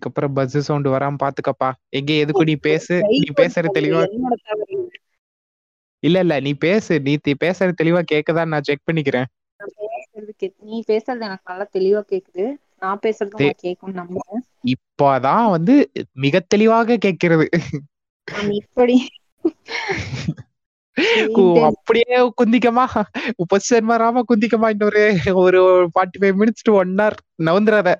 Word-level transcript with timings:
இதுக்கப்புறம் 0.00 0.34
bus 0.34 0.58
sound 0.58 0.88
வராம 0.88 1.14
பாத்துக்கப்பா. 1.24 1.72
எங்க 1.88 2.12
எதுக்கும் 2.12 2.44
நீ 2.44 2.54
பேசு? 2.54 3.00
நீ 3.08 3.20
பேசுற 3.36 3.66
தெளிவா 3.74 4.28
இல்ல. 6.00 6.18
இல்ல 6.20 6.40
நீ 6.40 6.52
பேசு. 6.52 7.00
நீ 7.00 7.16
பேசுறது 7.24 7.72
தெளிவா 7.82 8.02
கேக்குதான்னு 8.12 8.46
நான் 8.46 8.62
செக் 8.62 8.80
பண்ணிக்கிறேன். 8.92 9.24
பேசுறது 9.62 10.52
நீ 10.58 10.82
பேசுறது 10.86 11.20
எனக்கு 11.20 11.42
நல்லா 11.44 11.68
தெளிவா 11.72 12.02
கேக்குது. 12.10 12.54
நான் 12.78 12.98
பேசுறதும் 13.02 13.36
தே- 13.36 13.42
உனக்கு 13.42 13.54
கேட்கும் 13.56 13.94
நம்புறேன். 13.94 14.66
இப்பதான் 14.66 15.50
வந்து 15.50 15.90
மிக 16.12 16.44
தெளிவாக 16.48 16.96
கேட்கிறது. 16.96 17.48
நான் 18.32 18.50
இப்படி. 18.50 19.08
அப்படியே 21.62 22.32
குந்திக்கமா? 22.42 22.86
பொசிஷன் 23.32 23.88
மாறாம 23.88 24.22
குந்திக்கமா 24.28 24.68
இன்னொரு 24.68 25.18
ஒரு 25.32 25.90
forty 25.94 26.22
five 26.22 26.34
minutes 26.38 26.62
to 26.62 26.74
one 26.74 26.94
hour 26.94 27.16
நவுந்துறாத. 27.42 27.94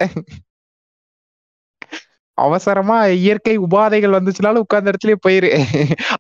அவசரமா 2.46 2.96
இயற்கை 3.22 3.54
உபாதைகள் 3.66 4.16
வந்துச்சுனாலும் 4.16 4.64
உட்கார்ந்த 4.64 4.92
இடத்துலயே 4.92 5.18
போயிரு. 5.26 5.50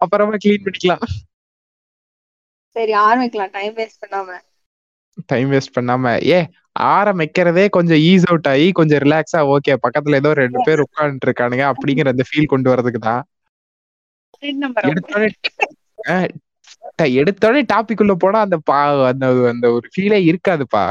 அப்புறமா 0.02 0.40
க்ளீன் 0.44 0.64
பண்ணிக்கலாம். 0.66 1.04
சரி 2.76 2.94
ஆரம்பிக்கலாம். 3.06 3.52
டைம் 3.58 3.74
வேஸ்ட் 3.78 4.02
பண்ணாம. 4.02 4.38
டைம் 5.30 5.48
வேஸ்ட் 5.52 5.76
பண்ணாம. 5.78 6.04
ஏ 6.28 6.38
ஆரம்பிக்கிறதே 6.96 7.64
கொஞ்சம் 7.76 8.00
ஈஸ் 8.10 8.26
அவுட் 8.30 8.48
ஆகி 8.52 8.66
கொஞ்சம் 8.78 9.02
ரிலாக்ஸா 9.04 9.40
ஓகே 9.54 9.72
பக்கத்துல 9.84 10.20
ஏதோ 10.22 10.30
ரெண்டு 10.42 10.60
பேர் 10.66 10.84
உட்கார்ந்துட்டு 10.86 11.28
இருக்கானுங்க 11.28 11.64
அப்படிங்கிற 11.72 12.12
அந்த 12.14 12.24
ஃபீல் 12.28 12.52
கொண்டு 12.52 12.70
வர்றதுக்கு 12.72 13.00
தான். 13.08 13.22
எடுத்தோடனே 17.20 17.62
டாபிக் 17.72 18.02
உள்ள 18.04 18.14
போனா 18.22 18.38
அந்த 18.46 18.56
பா 18.68 18.78
அந்த 19.10 19.26
அந்த 19.52 19.66
ஒரு 19.76 19.86
ஃபீலே 19.94 20.18
இருக்காதுப்பா 20.30 20.84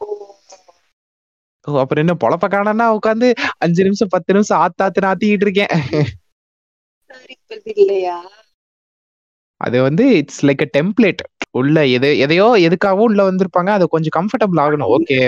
ஓ 0.00 0.06
அப்புறம் 1.76 2.02
என்ன 2.04 2.16
பொழப்ப 2.20 2.48
காணனா 2.48 2.86
உட்காந்து 2.94 3.28
அஞ்சு 3.58 3.82
நிமிஷம் 3.82 4.08
பத்து 4.10 4.32
நிமிஷம் 4.32 4.60
ஆத்தாத்து 4.60 5.08
ஆத்திக்கிட்டு 5.10 5.46
இருக்கேன். 5.46 5.74
இல்லையா 7.76 8.16
அது 9.60 9.82
வந்து 9.82 10.04
இட்ஸ் 10.16 10.42
லைக் 10.46 10.62
அ 10.62 10.70
டெம்ப்ளேட் 10.76 11.22
உள்ள 11.50 11.86
எது 11.88 12.18
எதையோ 12.18 12.46
எதுக்காகவும் 12.58 13.06
உள்ள 13.06 13.30
வந்திருப்பாங்க. 13.30 13.70
அது 13.70 13.84
கொஞ்சம் 13.88 14.16
கம்ஃபர்டபுள் 14.18 14.62
ஆகணும். 14.64 14.92
ஓகே 14.96 15.18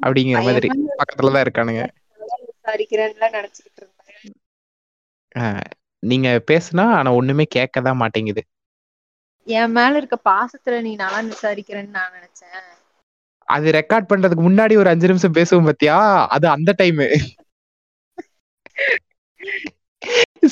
அப்படிங்கிற 0.00 0.40
மாதிரி. 0.44 0.68
பக்கத்துலதான் 1.00 1.44
இருக்கானுங்க. 1.46 1.82
நீங்க 6.02 6.28
பேசுனா 6.50 6.84
ஆனா 6.94 7.10
ஒண்ணுமே 7.14 7.44
கேட்கதான் 7.54 8.00
மாட்டேங்குது. 8.02 8.42
என் 9.46 9.72
மேல 9.72 9.96
இருக்க 9.96 10.16
பாசத்துல 10.24 10.80
நீ 10.80 10.92
நல்லா 10.96 11.20
விசாரிக்கிறேன்னு 11.28 11.96
நான் 11.96 12.14
நினைச்சேன். 12.14 12.60
அது 13.46 13.72
ரெக்கார்ட் 13.78 14.10
பண்றதுக்கு 14.12 14.42
முன்னாடி 14.46 14.74
ஒரு 14.76 14.88
அஞ்சு 14.88 15.06
நிமிஷம் 15.06 15.36
பேசுவோம் 15.38 15.64
பாத்தியா? 15.64 15.98
அது 16.28 16.46
அந்த 16.48 16.72
டைம் 16.76 16.98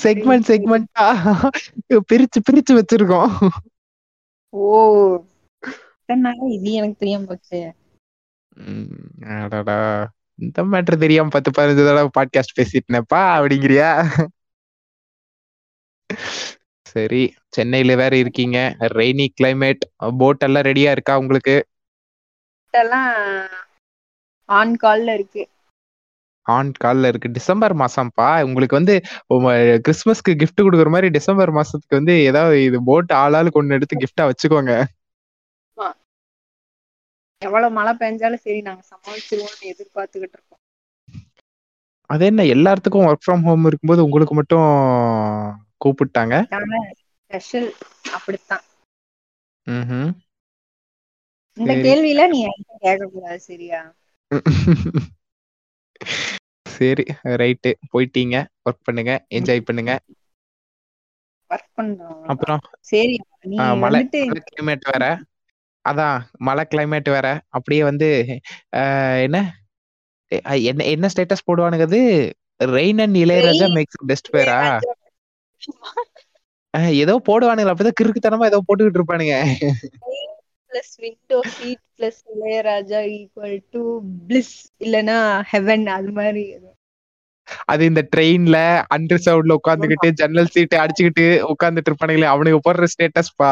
செக்மெண்ட் 0.02 0.46
செக்மெண்டா 0.50 1.06
பிரிச்சு 2.12 2.38
பிரிச்சு 2.48 2.72
வச்சிருக்கோம். 2.72 3.48
ஓ 4.48 4.78
இது 6.48 6.70
எனக்கு 6.72 6.96
தெரியாம 6.98 7.24
போச்சு. 7.24 7.60
அடடா. 9.40 9.76
இந்த 10.34 10.62
மேட்ரு 10.64 10.96
தெரியாம 11.04 11.28
பத்து 11.28 11.50
பதினஞ்சு 11.50 11.84
தடவை 11.86 12.08
பாட்காஸ்ட் 12.18 12.56
பேசிட்டேனப்பா 12.58 13.22
அப்படிங்கிறியா? 13.40 13.90
சரி 16.92 17.22
சென்னையில 17.48 17.94
வேற 17.96 18.16
இருக்கீங்க. 18.16 18.58
ரெய்னி 18.80 19.26
கிளைமேட் 19.40 19.84
போட் 20.18 20.42
எல்லாம் 20.42 20.62
ரெடியா 20.62 20.90
இருக்கா 20.90 21.14
உங்களுக்கு? 21.18 21.56
எல்லாம் 22.80 23.10
ஆன் 24.48 24.76
கால்ல 24.82 25.14
இருக்கு. 25.14 25.42
ஆன் 26.46 26.72
கால்ல 26.84 27.08
இருக்கு. 27.08 27.28
டிசம்பர் 27.30 27.74
மாசம்ப்பா. 27.76 28.44
உங்களுக்கு 28.44 28.78
வந்து 28.80 28.94
கிறிஸ்மஸ்க்கு 29.86 30.32
gift 30.42 30.58
கொடுக்குற 30.62 30.90
மாதிரி 30.90 31.08
டிசம்பர் 31.08 31.52
மாசத்துக்கு 31.52 31.98
வந்து 32.00 32.14
ஏதாவது 32.22 32.56
இது 32.64 32.80
போட் 32.84 33.12
ஆளாளுக்கு 33.24 33.60
ஒண்ணு 33.62 33.76
எடுத்து 33.78 34.02
கிஃப்டா 34.04 34.24
வச்சுக்கோங்க. 34.24 34.74
எவ்வளவு 37.42 37.74
மழை 37.74 37.92
பெஞ்சாலும் 38.00 38.42
சரி 38.42 38.60
நாங்க 38.60 38.82
சமாளிச்சிருவோம்னு 38.90 39.70
எதிர்பார்த்துக்கிட்டு 39.70 40.36
இருக்கோம். 40.36 40.60
அது 42.10 42.24
என்ன 42.24 42.42
எல்லாத்துக்கும் 42.42 43.06
ஒர்க் 43.08 43.24
ஃப்ரம் 43.26 43.42
ஹோம் 43.42 43.64
இருக்கும்போது 43.64 44.04
உங்களுக்கு 44.04 44.34
மட்டும் 44.34 44.66
கூப்பிட்டாங்க? 45.84 46.34
ஸ்பெஷல் 47.30 47.68
அப்படித்தான். 48.12 48.64
ம்ஹும். 49.66 50.10
இந்த. 51.56 51.72
கேள்வியில 51.86 52.22
நீ 52.32 52.38
என்கிட்ட 52.46 52.76
கேட்க 52.86 53.06
கூடாது 53.14 53.40
சரியா? 53.48 53.80
சரி 56.76 57.04
ரைட்டு. 57.42 57.70
போயிட்டீங்க. 57.92 58.36
ஒர்க் 58.68 58.86
பண்ணுங்க. 58.88 59.12
என்ஜாய் 59.38 59.66
பண்ணுங்க. 59.68 59.94
ஒர்க் 61.50 61.72
பண்றோம் 61.78 62.22
அப்புறம் 62.32 62.60
சரி 62.90 63.16
மழை 63.84 64.00
கிளைமேட் 64.50 64.86
வேற. 64.92 65.06
அதான் 65.84 66.18
மழை 66.48 66.64
கிளைமேட் 66.72 67.08
வேற. 67.16 67.28
அப்படியே 67.56 67.82
வந்து 67.90 68.08
என்ன? 69.26 69.38
என்ன 70.70 70.84
என்ன 70.94 71.06
ஸ்டேட்டஸ் 71.12 71.46
போடுவானுங்க 71.48 71.86
அது 71.88 72.00
rain 72.76 73.00
and 73.04 73.16
Ilaiyaraaja 73.22 73.66
makes 73.76 73.98
best 74.10 74.32
பேரா 74.36 74.58
ஏதோ 77.02 77.14
போடுவானுங்க 77.28 77.72
அப்படிதான் 77.72 77.98
கிறுக்குத்தனமா 78.00 78.48
ஏதோ 78.50 78.60
போட்டுக்கிட்டு 78.66 79.00
இருப்பானுங்க. 79.00 79.34
Plus 80.72 80.94
window 80.98 81.38
seat 81.54 81.82
plus 81.96 82.20
Ilaiyaraaja 82.34 83.00
equal 83.12 83.58
to 83.70 83.82
bliss 84.28 84.54
இல்லனா 84.80 85.18
ஹெவன் 85.50 85.86
அது 85.92 86.12
மாதிரி 86.12 86.44
அது 87.66 87.82
இந்த 87.84 88.02
ட்ரெயின்ல 88.12 88.56
அண்டர்சவுண்ட்ல 88.94 89.56
உட்காந்துக்கிட்டு 89.58 90.08
ஜன்னல் 90.20 90.50
சீட்டை 90.50 90.78
அடிச்சுக்கிட்டு 90.78 91.24
உட்கார்ந்துட்டு 91.52 91.90
இருப்பானுங்களே 91.90 92.28
அவனுக்கு 92.32 92.60
போடுற 92.60 92.86
ஸ்டேட்டஸ் 92.92 93.32
பா? 93.36 93.50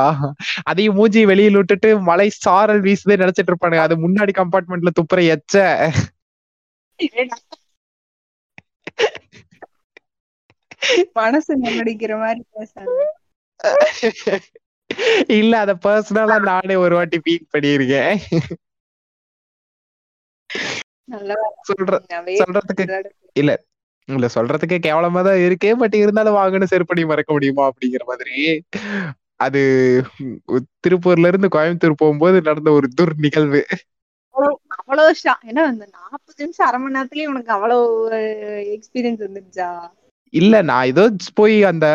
அதையும் 0.65 0.95
மூஞ்சி 0.95 1.23
வெளியில 1.27 1.61
விட்டுட்டு 1.61 1.91
மலை 2.03 2.29
சாரல் 2.39 2.83
வீசுதே 2.83 3.17
நினைச்சிட்டு 3.23 3.53
இருப்பானுங்க. 3.53 3.85
அது 3.87 3.97
முன்னாடி 4.07 4.35
கம்பார்ட்மெண்ட்ல 4.41 4.93
துப்புற 4.99 5.21
எச்ச. 5.35 5.55
மனசு 11.17 11.53
நடிக்கிற 11.59 12.13
மாதிரி 12.19 12.43
பேசாத. 12.53 12.97
இல்ல 15.37 15.53
அத 15.59 15.73
பர்சனலா 15.85 16.37
நானே 16.49 16.77
ஒரு 16.85 16.95
வாட்டி 16.95 17.19
நான் 22.11 22.25
wait 22.27 22.41
சொல்றதுக்கு. 22.43 22.85
இல்ல 23.37 23.51
இல்ல 24.09 24.27
சொல்றதுக்கு 24.35 24.77
கேவலமா 24.87 25.21
தான் 25.23 25.43
இருக்கு 25.47 25.69
பட் 25.81 25.97
இருந்தாலும் 26.01 26.39
வாங்கன்னு 26.39 26.71
செருப்படி 26.73 27.03
மறக்க 27.11 27.31
முடியுமா 27.33 27.65
அப்படிங்கிற 27.71 28.05
மாதிரி. 28.05 28.37
அது 29.41 29.61
திருப்பூர்ல 30.85 31.31
இருந்து 31.31 31.49
கோயம்புத்தூர் 31.49 32.01
போகும்போது 32.01 32.39
நடந்த 32.49 32.71
ஒரு 32.79 32.89
துர் 32.99 33.15
நிகழ்வு 33.25 33.63
அவ்வளவு 34.81 35.11
ஏன்னா 35.45 35.63
நாற்பது 35.95 36.41
நிமிஷம் 36.41 36.67
அரை 36.67 36.79
மணி 36.81 36.97
நேரத்துலயே 36.97 37.31
உனக்கு 37.33 37.51
அவ்வளவு 37.53 38.19
எக்ஸ்பீரியன்ஸ் 38.77 39.25
வந்துருச்சா? 39.25 39.69
இல்ல 40.33 40.55
நான் 40.63 40.89
ஏதோ 40.91 41.05
போய் 41.35 41.57
அந்த 41.71 41.87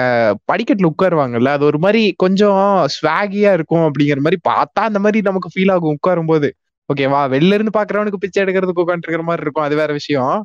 அஹ், 0.00 0.34
படிக்கட்டுல 0.50 0.90
உட்காருவாங்கல்ல 0.90 1.52
அது 1.56 1.64
ஒரு 1.68 1.78
மாதிரி 1.84 2.02
கொஞ்சம் 2.16 2.58
ஸ்வாகியா 2.94 3.52
இருக்கும் 3.58 3.86
அப்படிங்கிற 3.86 4.20
மாதிரி 4.20 4.38
பார்த்தா 4.48 4.82
அந்த 4.88 5.00
மாதிரி 5.04 5.20
நமக்கு 5.28 5.52
ஃபீல் 5.54 5.72
ஆகும் 5.74 5.94
உட்காரும் 5.96 6.30
போது 6.30 6.50
ஓகேவா 6.88 7.20
வெளில 7.32 7.56
இருந்து 7.56 7.76
பாக்குறவனுக்கு 7.76 8.22
பிச்சை 8.22 8.40
எடுக்கிறதுக்கு 8.44 8.84
உட்காந்துருக்கிற 8.84 9.24
மாதிரி 9.26 9.44
இருக்கும் 9.44 9.66
அது 9.66 9.74
வேற 9.76 9.90
விஷயம். 9.98 10.36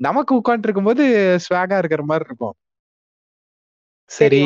நமக்கு 0.00 0.32
உட்காந்துட்டு 0.36 0.68
இருக்கும்போது 0.68 1.04
ஸ்வாகா 1.44 1.78
இருக்கிற 1.80 2.02
மாதிரி 2.04 2.26
இருக்கும். 2.28 2.54
சரி 4.10 4.42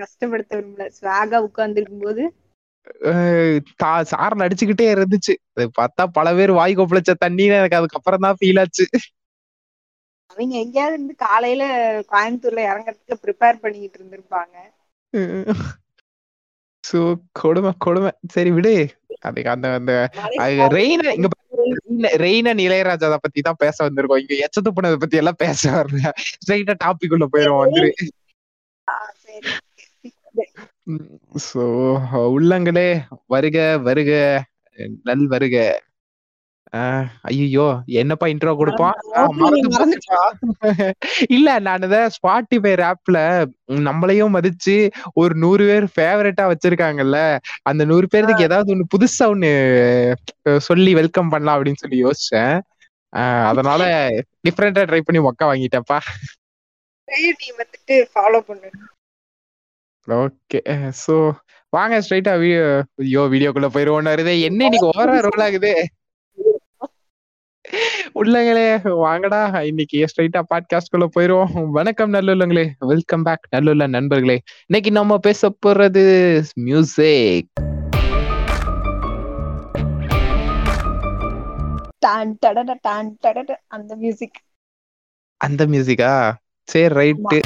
கஷ்டப்படுத்த 0.00 0.52
விரும்பல 0.56 0.86
ஸ்வாகா 0.96 1.38
உட்கார்ந்து 1.46 1.80
இருக்கும்போது 1.80 2.22
சாரல் 4.10 4.44
அடிச்சுக்கிட்டே 4.44 4.86
இருந்துச்சு. 4.94 5.34
அது 5.52 5.64
பார்த்தா 5.78 6.02
பல 6.16 6.34
பேர் 6.36 6.52
வாய் 6.52 6.76
கொப்பளிச்ச 6.78 7.12
தண்ணின்னு 7.24 7.58
எனக்கு 7.60 7.78
அதுக்கப்புறம் 7.78 8.24
தான் 8.26 8.38
ஃபீல் 8.40 8.60
ஆச்சு. 8.62 8.84
அவங்க 10.30 10.54
எங்கேயாவது 10.64 10.96
இருந்து 10.96 11.14
காலையில 11.26 11.64
கோயம்புத்தூர்ல 12.12 12.62
இறங்கறதுக்கு 12.70 13.22
ப்ரிப்பேர் 13.24 13.62
பண்ணிக்கிட்டு 13.62 13.98
இருந்திருப்பாங்க. 14.00 14.54
சோ 16.84 16.98
கொடுமை 17.40 17.70
கொடுமை. 17.84 18.10
சரி 18.34 18.50
விடு. 18.56 18.74
அதுக்கு 19.28 19.50
அந்த 19.54 19.66
அந்த 19.78 19.92
ரெயின் 20.76 21.04
இங்க 21.16 21.28
ரெயின் 22.24 22.48
இளையராஜா 22.66 23.16
பத்தி 23.24 23.40
தான் 23.46 23.62
பேச 23.64 23.76
வந்திருக்கோம். 23.86 24.22
இங்க 24.24 24.34
எச்சத்து 24.46 24.70
போனதை 24.76 24.98
பத்தி 25.04 25.20
எல்லாம் 25.22 25.40
பேச 25.44 25.62
வரல. 25.78 26.12
ஸ்ட்ரைட்டா 26.42 26.76
டாபிக் 26.84 27.14
உள்ள 27.16 27.26
போயிரும் 27.34 27.62
வந்துரு. 27.62 27.90
சோ 31.48 31.62
உள்ளங்களே 32.36 32.88
வருக 33.34 33.58
வருக 33.88 34.10
நல் 35.08 35.26
வருக. 35.34 35.56
ஐயோ 37.28 37.66
என்னப்பா 37.94 38.26
இன்ட்ரோ 38.26 38.52
கொடுப்பான். 38.56 38.96
இல்ல 41.28 41.48
நான் 41.58 41.82
இத 41.82 41.98
ஸ்பாட்டிஃபை 42.16 42.72
ஆப்ல 42.88 43.18
நம்மளையும் 43.88 44.34
மதிச்சு 44.36 44.76
ஒரு 45.14 45.34
நூறு 45.36 45.64
பேர் 45.66 45.86
ஃபேவரட்டா 45.94 46.46
வச்சிருக்காங்கல்ல 46.52 47.20
அந்த 47.62 47.84
நூறு 47.84 48.08
பேருக்கு 48.08 48.48
ஏதாவது 48.48 48.72
ஒண்ணு 48.74 48.92
புதுசா 48.94 49.26
ஒண்ணு 49.34 49.50
சொல்லி 50.68 50.92
வெல்கம் 50.94 51.32
பண்ணலாம் 51.32 51.56
அப்படின்னு 51.56 51.82
சொல்லி 51.84 51.98
யோசிச்சேன். 52.04 52.54
அதனால 53.50 53.82
டிஃப்ரெண்டா 54.46 54.82
ட்ரை 54.88 55.00
பண்ணி 55.02 55.20
மொக்க 55.20 55.42
வாங்கிட்டேன்ப்பா. 55.50 55.98
சரி, 57.08 57.28
நீ 57.40 57.48
வந்துட்டு 57.58 57.96
ஃபாலோ 58.12 58.40
பண்ணு. 58.48 58.68
ஓகே 60.08 60.58
சோ 61.00 61.14
வாங்க 61.72 61.94
ஸ்ட்ரைட்டா 62.02 62.32
வீடியோ 62.42 62.64
ஐயோ 63.02 63.22
வீடியோக்குள்ள 63.32 63.68
போயிருவோம் 63.74 64.10
வருது 64.12 64.34
என்ன 64.48 64.60
இன்னைக்கு 64.60 64.88
ஓவரா 64.90 65.16
ரோல் 65.26 65.44
ஆகுது? 65.46 65.72
உள்ளங்களே 68.14 68.88
வாங்கடா. 68.88 69.60
இன்னைக்கு 69.62 70.06
ஸ்ட்ரைட்டா 70.06 70.42
பாட்காஸ்ட் 70.54 70.90
குள்ள 70.90 71.08
போயிருவோம். 71.18 71.70
வணக்கம் 71.70 72.12
நல்லுள்ளங்களே. 72.12 72.68
வெல்கம் 72.78 73.22
பேக் 73.22 73.48
நல்லுள்ள 73.56 73.88
நண்பர்களே. 73.88 74.42
இன்னைக்கு 74.66 74.90
நம்ம 74.90 75.18
பேச 75.18 75.54
போறது 75.66 76.44
மியூசிக் 76.54 77.48
அந்த 83.66 83.96
மியூசிக் 83.96 84.40
அந்த 85.36 85.66
மியூசிக்கா 85.66 86.32
சரி 86.64 86.94
ரைட்டு 86.94 87.42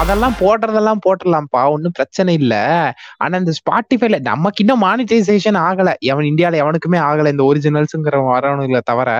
அதெல்லாம் 0.00 0.36
போடுறதெல்லாம் 0.40 1.02
போட்டுடலாம்ப்பா. 1.04 1.62
ஒன்றும் 1.74 1.96
பிரச்சனை 1.98 2.32
இல்ல. 2.40 2.54
ஆனா 3.18 3.34
இந்த 3.38 3.52
ஸ்பாட்டிஃபைல 3.58 4.18
நமக்கு 4.28 4.62
இன்னும் 4.64 4.84
மானிட்டைசேஷன் 4.84 5.58
ஆகல. 5.66 5.90
எவன் 6.10 6.28
இந்தியால 6.30 6.60
எவனுக்குமே 6.62 7.00
ஆகல 7.08 7.32
இந்த 7.34 7.44
ஒரிஜினல்ஸுங்கிற 7.50 8.18
வரவனுங்கள 8.28 8.80
தவிர. 8.84 9.10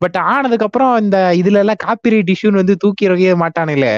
பட் 0.00 0.16
ஆனதுக்கு 0.30 0.66
அப்புறம் 0.68 0.94
இந்த 1.02 1.18
இதுல 1.40 1.62
எல்லாம் 1.62 1.82
காப்பிரைட் 1.84 2.32
இஷ்யூன்னு 2.34 2.62
வந்து 2.62 2.76
தூக்கி 2.84 3.08
எறிய 3.08 3.34
மாட்டானுங்களே. 3.42 3.94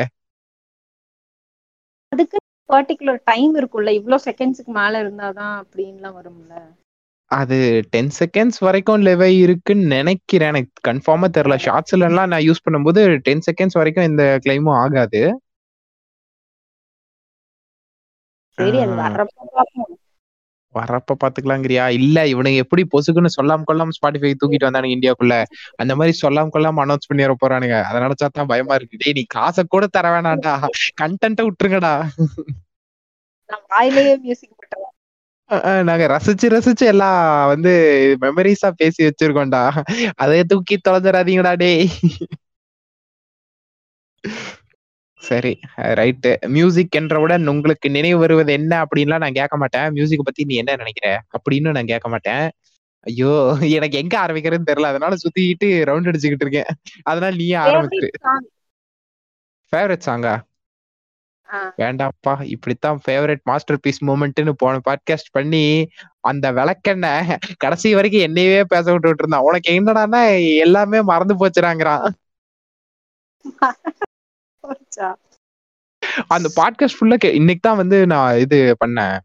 அதுக்கு 2.13 2.39
பர்டிகுலர் 2.69 3.21
டைம் 3.25 3.53
இருக்கும்ல. 3.59 3.93
இவ்ளோ 3.99 4.19
செகண்ட்ஸ்க்கு 4.27 4.73
மேல 4.79 5.03
இருந்தாதான் 5.05 5.55
அப்படின்லாம் 5.63 6.17
வரும்ல. 6.19 6.53
அது 7.31 7.57
டென் 7.93 8.11
செகண்ட்ஸ் 8.19 8.61
வரைக்கும் 8.65 9.05
லெவை 9.07 9.31
இருக்குன்னு 9.39 9.87
நினைக்கிறேன். 9.95 10.53
எனக்கு 10.53 10.73
கன்ஃபார்மா 10.89 11.29
தெரியல. 11.37 11.57
ஷார்ட்ஸ்ல 11.65 12.09
எல்லாம் 12.11 12.31
நான் 12.33 12.47
யூஸ் 12.47 12.65
பண்ணும்போது 12.67 13.01
டென் 13.27 13.45
செகண்ட்ஸ் 13.49 13.79
வரைக்கும் 13.81 14.09
இந்த 14.11 14.25
கிளைமும் 14.45 14.79
ஆகாது. 14.83 15.23
சரி 18.59 18.79
அது. 18.85 18.95
வர்றப்ப 19.03 19.39
பார்ப்போம் 19.57 19.93
வரப்ப 20.75 21.15
பாத்துக்கலாங்கிறியா? 21.23 21.85
இல்ல 21.99 22.19
இவனுங்க 22.27 22.63
எப்படி 22.65 22.83
பொசுக்குன்னு 22.93 23.37
சொல்லாம 23.37 23.67
கொள்ளாம 23.69 23.95
ஸ்பாட்டிஃபை 23.99 24.33
தூக்கிட்டு 24.41 24.69
வந்தானுங்க 24.69 24.97
இந்தியாக்குள்ள. 24.97 25.35
அந்த 25.83 25.93
மாதிரி 25.99 26.15
சொல்லாம 26.23 26.53
கொள்ளாம 26.55 26.83
அனௌன்ஸ் 26.85 27.09
பண்ணி 27.11 27.25
வர 27.27 27.35
போறானுங்க. 27.43 27.77
அதை 27.89 27.99
நினைச்சா 28.05 28.29
தான் 28.31 28.51
பயமா 28.53 28.77
இருக்கு. 28.79 29.01
டேய் 29.03 29.17
நீ 29.19 29.25
காசை 29.37 29.65
கூட 29.67 29.87
தர 29.97 30.09
வேணாம்டா. 30.15 30.55
கண்டென்ட்ட 31.03 31.47
விட்டுருங்கடா. 31.49 31.95
வாயிலேயே 33.71 34.15
மியூசிக் 34.25 34.53
நாங்க 35.89 36.05
ரசிச்சு 36.13 36.47
ரசிச்சு 36.55 36.85
எல்லாம் 36.93 37.19
வந்து 37.47 37.73
மெமரிஸா 38.23 38.69
பேசி 38.81 39.01
வச்சிருக்கோம்டா. 39.07 39.63
அதை 40.23 40.39
தூக்கி 40.53 40.77
தொலைஞ்சிடாதீங்கடா 40.81 41.53
டேய். 41.63 41.85
சரி 45.29 45.53
ரைட்டு 45.99 46.31
மியூசிக் 46.47 46.95
என்றவுடன் 46.95 47.47
உங்களுக்கு 47.47 47.91
நினைவு 47.91 48.19
வருவது 48.19 48.53
என்ன 48.53 48.85
அப்படின்லாம் 48.85 49.19
நான் 49.19 49.33
கேட்க 49.33 49.57
மாட்டேன். 49.57 49.91
மியூசிக் 49.91 50.25
பத்தி 50.25 50.45
நீ 50.45 50.55
என்ன 50.55 50.77
நினைக்கிற 50.77 51.07
அப்படின்னு 51.37 51.71
நான் 51.71 51.85
கேட்க 51.85 52.09
மாட்டேன். 52.09 52.45
ஐயோ 53.07 53.31
எனக்கு 53.61 53.97
எங்க 53.99 54.27
ஆரம்பிக்கிறதுன்னு 54.27 54.69
தெரியல. 54.71 54.91
அதனால 54.93 55.15
சுத்திக்கிட்டு 55.15 55.69
ரவுண்ட் 55.89 56.09
அடிச்சுக்கிட்டு 56.11 56.45
இருக்கேன். 56.45 56.71
அதனால 57.03 57.35
நீயே 57.37 57.57
ஆரம்பிச்சு 57.57 58.09
Favorite 58.13 58.27
song. 58.27 58.43
ஃபேவரட் 59.73 60.07
சாங்கா. 60.07 60.35
வேண்டாம்ப்பா. 61.79 62.43
இப்படித்தான் 62.45 63.01
ஃபேவரட் 63.07 63.43
மாஸ்டர் 63.45 63.81
பீஸ் 63.81 64.05
மூமெண்ட்னு 64.05 64.53
போன 64.57 64.81
பாட்காஸ்ட் 64.91 65.33
பண்ணி 65.33 65.65
அந்த 66.21 66.53
விளக்கெண்ண 66.53 67.07
கடைசி 67.57 67.95
வரைக்கும் 67.95 68.21
என்னையவே 68.21 68.63
பேச 68.65 68.93
விட்டுட்டு 68.93 69.17
இருந்தான். 69.19 69.41
உனக்கு 69.41 69.73
என்னடான்னா 69.73 70.23
எல்லாமே 70.59 71.03
மறந்து 71.03 71.35
போச்சுறாங்கிறான் 71.37 72.05
போச்சா? 73.45 73.73
அந்த 76.35 76.49
பாட்காஸ்ட் 76.57 76.99
ஃபுல்லா 76.99 77.17
இன்னைக்கு 77.33 77.63
தான் 77.69 77.81
வந்து 77.83 78.07
நான் 78.07 78.39
இது 78.39 78.59
பண்ணேன். 78.85 79.17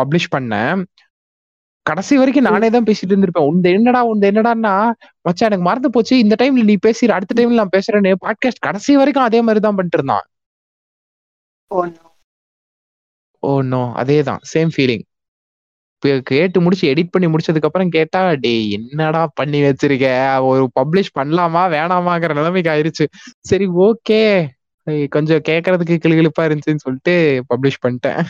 பப்ளிஷ் 0.00 0.32
பண்ணேன். 0.36 0.84
கடைசி 1.82 2.16
வரைக்கும் 2.16 2.48
நானே 2.50 2.68
தான் 2.70 2.84
பேசிட்டு 2.84 3.14
இருந்திருப்பேன். 3.14 3.48
உந்த 3.52 3.66
என்னடா 3.70 4.04
உந்த 4.04 4.32
என்னடான்னா 4.32 4.74
மச்சான் 5.20 5.48
எனக்கு 5.48 5.66
மறந்து 5.68 5.90
போச்சு. 5.90 6.14
இந்த 6.18 6.34
டைம்ல 6.42 6.64
நீ 6.70 6.76
பேசுற 6.86 7.10
அடுத்த 7.10 7.34
டைம்ல 7.38 7.60
நான் 7.60 7.74
பேசுறேன்னு 7.76 8.14
பாட்காஸ்ட் 8.26 8.64
கடைசி 8.66 8.96
வரைக்கும் 8.96 9.24
அதே 9.24 9.40
மாதிரி 9.40 9.60
தான் 9.60 9.74
பண்ணிட்டு 9.74 9.98
இருந்தான். 9.98 10.26
Oh 11.70 11.84
no. 11.86 12.02
ஓ 13.42 13.62
நோ 13.62 13.80
அதேதான் 13.96 14.42
சேம் 14.52 14.70
ஃபீலிங் 14.76 15.04
கேட்டு 16.24 16.58
முடிச்சு 16.60 16.90
எடிட் 16.92 17.10
பண்ணி 17.10 17.28
முடிச்சதுக்கு 17.28 17.68
அப்புறம் 17.68 17.90
கேட்டா 17.90 18.20
டேய் 18.40 18.64
என்னடா 18.70 19.22
பண்ணி 19.34 19.58
வச்சிருக்க? 19.62 20.06
ஒரு 20.44 20.64
பப்ளிஷ் 20.80 21.10
பண்ணலாமா? 21.18 21.62
வேணாமாங்கிற 21.70 22.34
நிலைமைக்கு 22.34 22.72
ஆயிருச்சு. 22.72 23.06
சரி 23.42 23.66
ஓகே 23.82 24.20
கொஞ்சம் 25.10 25.44
கேட்கறதுக்கு 25.48 25.96
கிளுகிளுப்பா 26.00 26.42
இருந்துச்சுன்னு 26.46 26.84
சொல்லிட்டு 26.86 27.14
பப்ளிஷ் 27.50 27.82
பண்ணிட்டேன். 27.84 28.22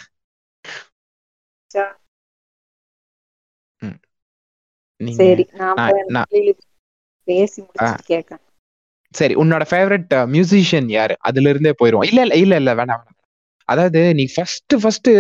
சரி 5.01 5.45
சரி 9.15 9.35
உன்னோட 9.35 9.65
ஃபேவரட் 9.71 10.15
மியூசிஷியன் 10.33 10.89
யாரு? 10.91 11.15
அதுல 11.21 11.51
இருந்தே 11.51 11.73
போயிருவோம். 11.81 12.07
இல்ல 12.07 12.21
இல்ல 12.23 12.37
இல்ல 12.37 12.55
இல்ல 12.57 12.73
வேணாம் 12.75 13.03
வேணாம். 13.03 13.19
அதாவது 13.69 14.01
நீ 14.15 14.25
ஃபர்ஸ்ட் 14.35 14.75
ஃபர்ஸ்ட் 14.83 15.11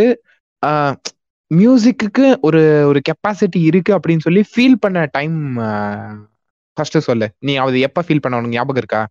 மியூசிக்கு 1.54 2.06
ஒரு 2.42 2.60
ஒரு 2.88 3.00
கெப்பாசிட்டி 3.08 3.60
இருக்கு 3.64 3.92
அப்படின்னு 3.96 4.26
சொல்லி 4.26 4.42
ஃபீல் 4.50 4.80
பண்ண 4.80 5.04
டைம் 5.12 5.36
ஃபர்ஸ்ட் 6.76 6.98
சொல்லு. 7.00 7.26
நீ 7.40 7.54
அது 7.62 7.84
எப்ப 7.88 8.04
ஃபீல் 8.06 8.22
பண்ண 8.22 8.38
உனக்கு 8.38 8.56
ஞாபகம் 8.56 8.82
இருக்கா? 8.82 9.02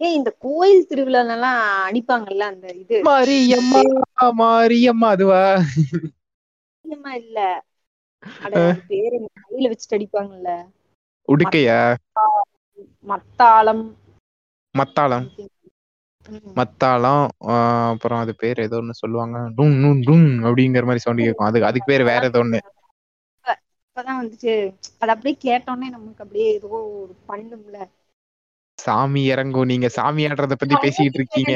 ஏய் 0.00 0.16
இந்த 0.16 0.30
கோயில் 0.38 0.88
திருவிழாலாம் 0.90 1.60
அடிப்பாங்கல்ல 1.86 2.44
அந்த 2.48 2.66
இது? 2.76 2.98
மாரியம்மா 3.06 3.82
மாரியம்மா 4.40 5.08
அதுவா? 5.10 5.42
அதிகமா 6.84 7.12
இல்ல. 7.16 7.38
பேரு? 8.90 9.16
கையில 9.40 9.70
வச்சுட்டு 9.70 9.96
அடிப்பாங்கல்ல. 9.98 10.50
உடுக்கையா? 11.28 11.78
மத்தாளம். 13.04 13.84
மத்தாளம். 14.74 15.28
ம். 16.26 16.54
மத்தாளம் 16.58 17.24
ஆஹ் 17.50 17.88
அப்புறம் 17.92 18.20
அது 18.20 18.32
பேர் 18.36 18.58
ஏதோ 18.60 18.78
ஒண்ணு 18.80 19.00
சொல்லுவாங்க. 19.00 19.38
டும் 19.56 19.76
டும் 19.82 20.02
டும் 20.02 20.28
அப்படிங்கிற 20.44 20.84
மாதிரி 20.84 21.04
சவுண்ட் 21.04 21.24
கேட்கும் 21.24 21.48
அது 21.48 21.66
அதுக்கு 21.68 21.90
பேர் 21.90 22.10
வேற 22.10 22.22
ஏதோ 22.30 22.42
ஒண்ணு. 22.42 22.60
அப்பதான் 23.46 24.20
வந்துட்டு 24.20 24.52
அது 25.00 25.12
அப்படியே 25.14 25.36
கேட்டோன்னே 25.44 25.88
நமக்கு 25.90 26.24
அப்படியே 26.24 26.48
ஏதோ 26.54 26.68
ஒரு 26.96 27.14
பண்ணும்ல 27.28 27.78
சாமி 28.78 29.22
இறங்கும். 29.26 29.70
நீங்க 29.70 29.88
சாமி 29.90 30.22
ஆடுறத 30.26 30.54
பத்தி 30.56 30.76
பேசிக்கிட்டு 30.78 31.18
இருக்கீங்க. 31.20 31.54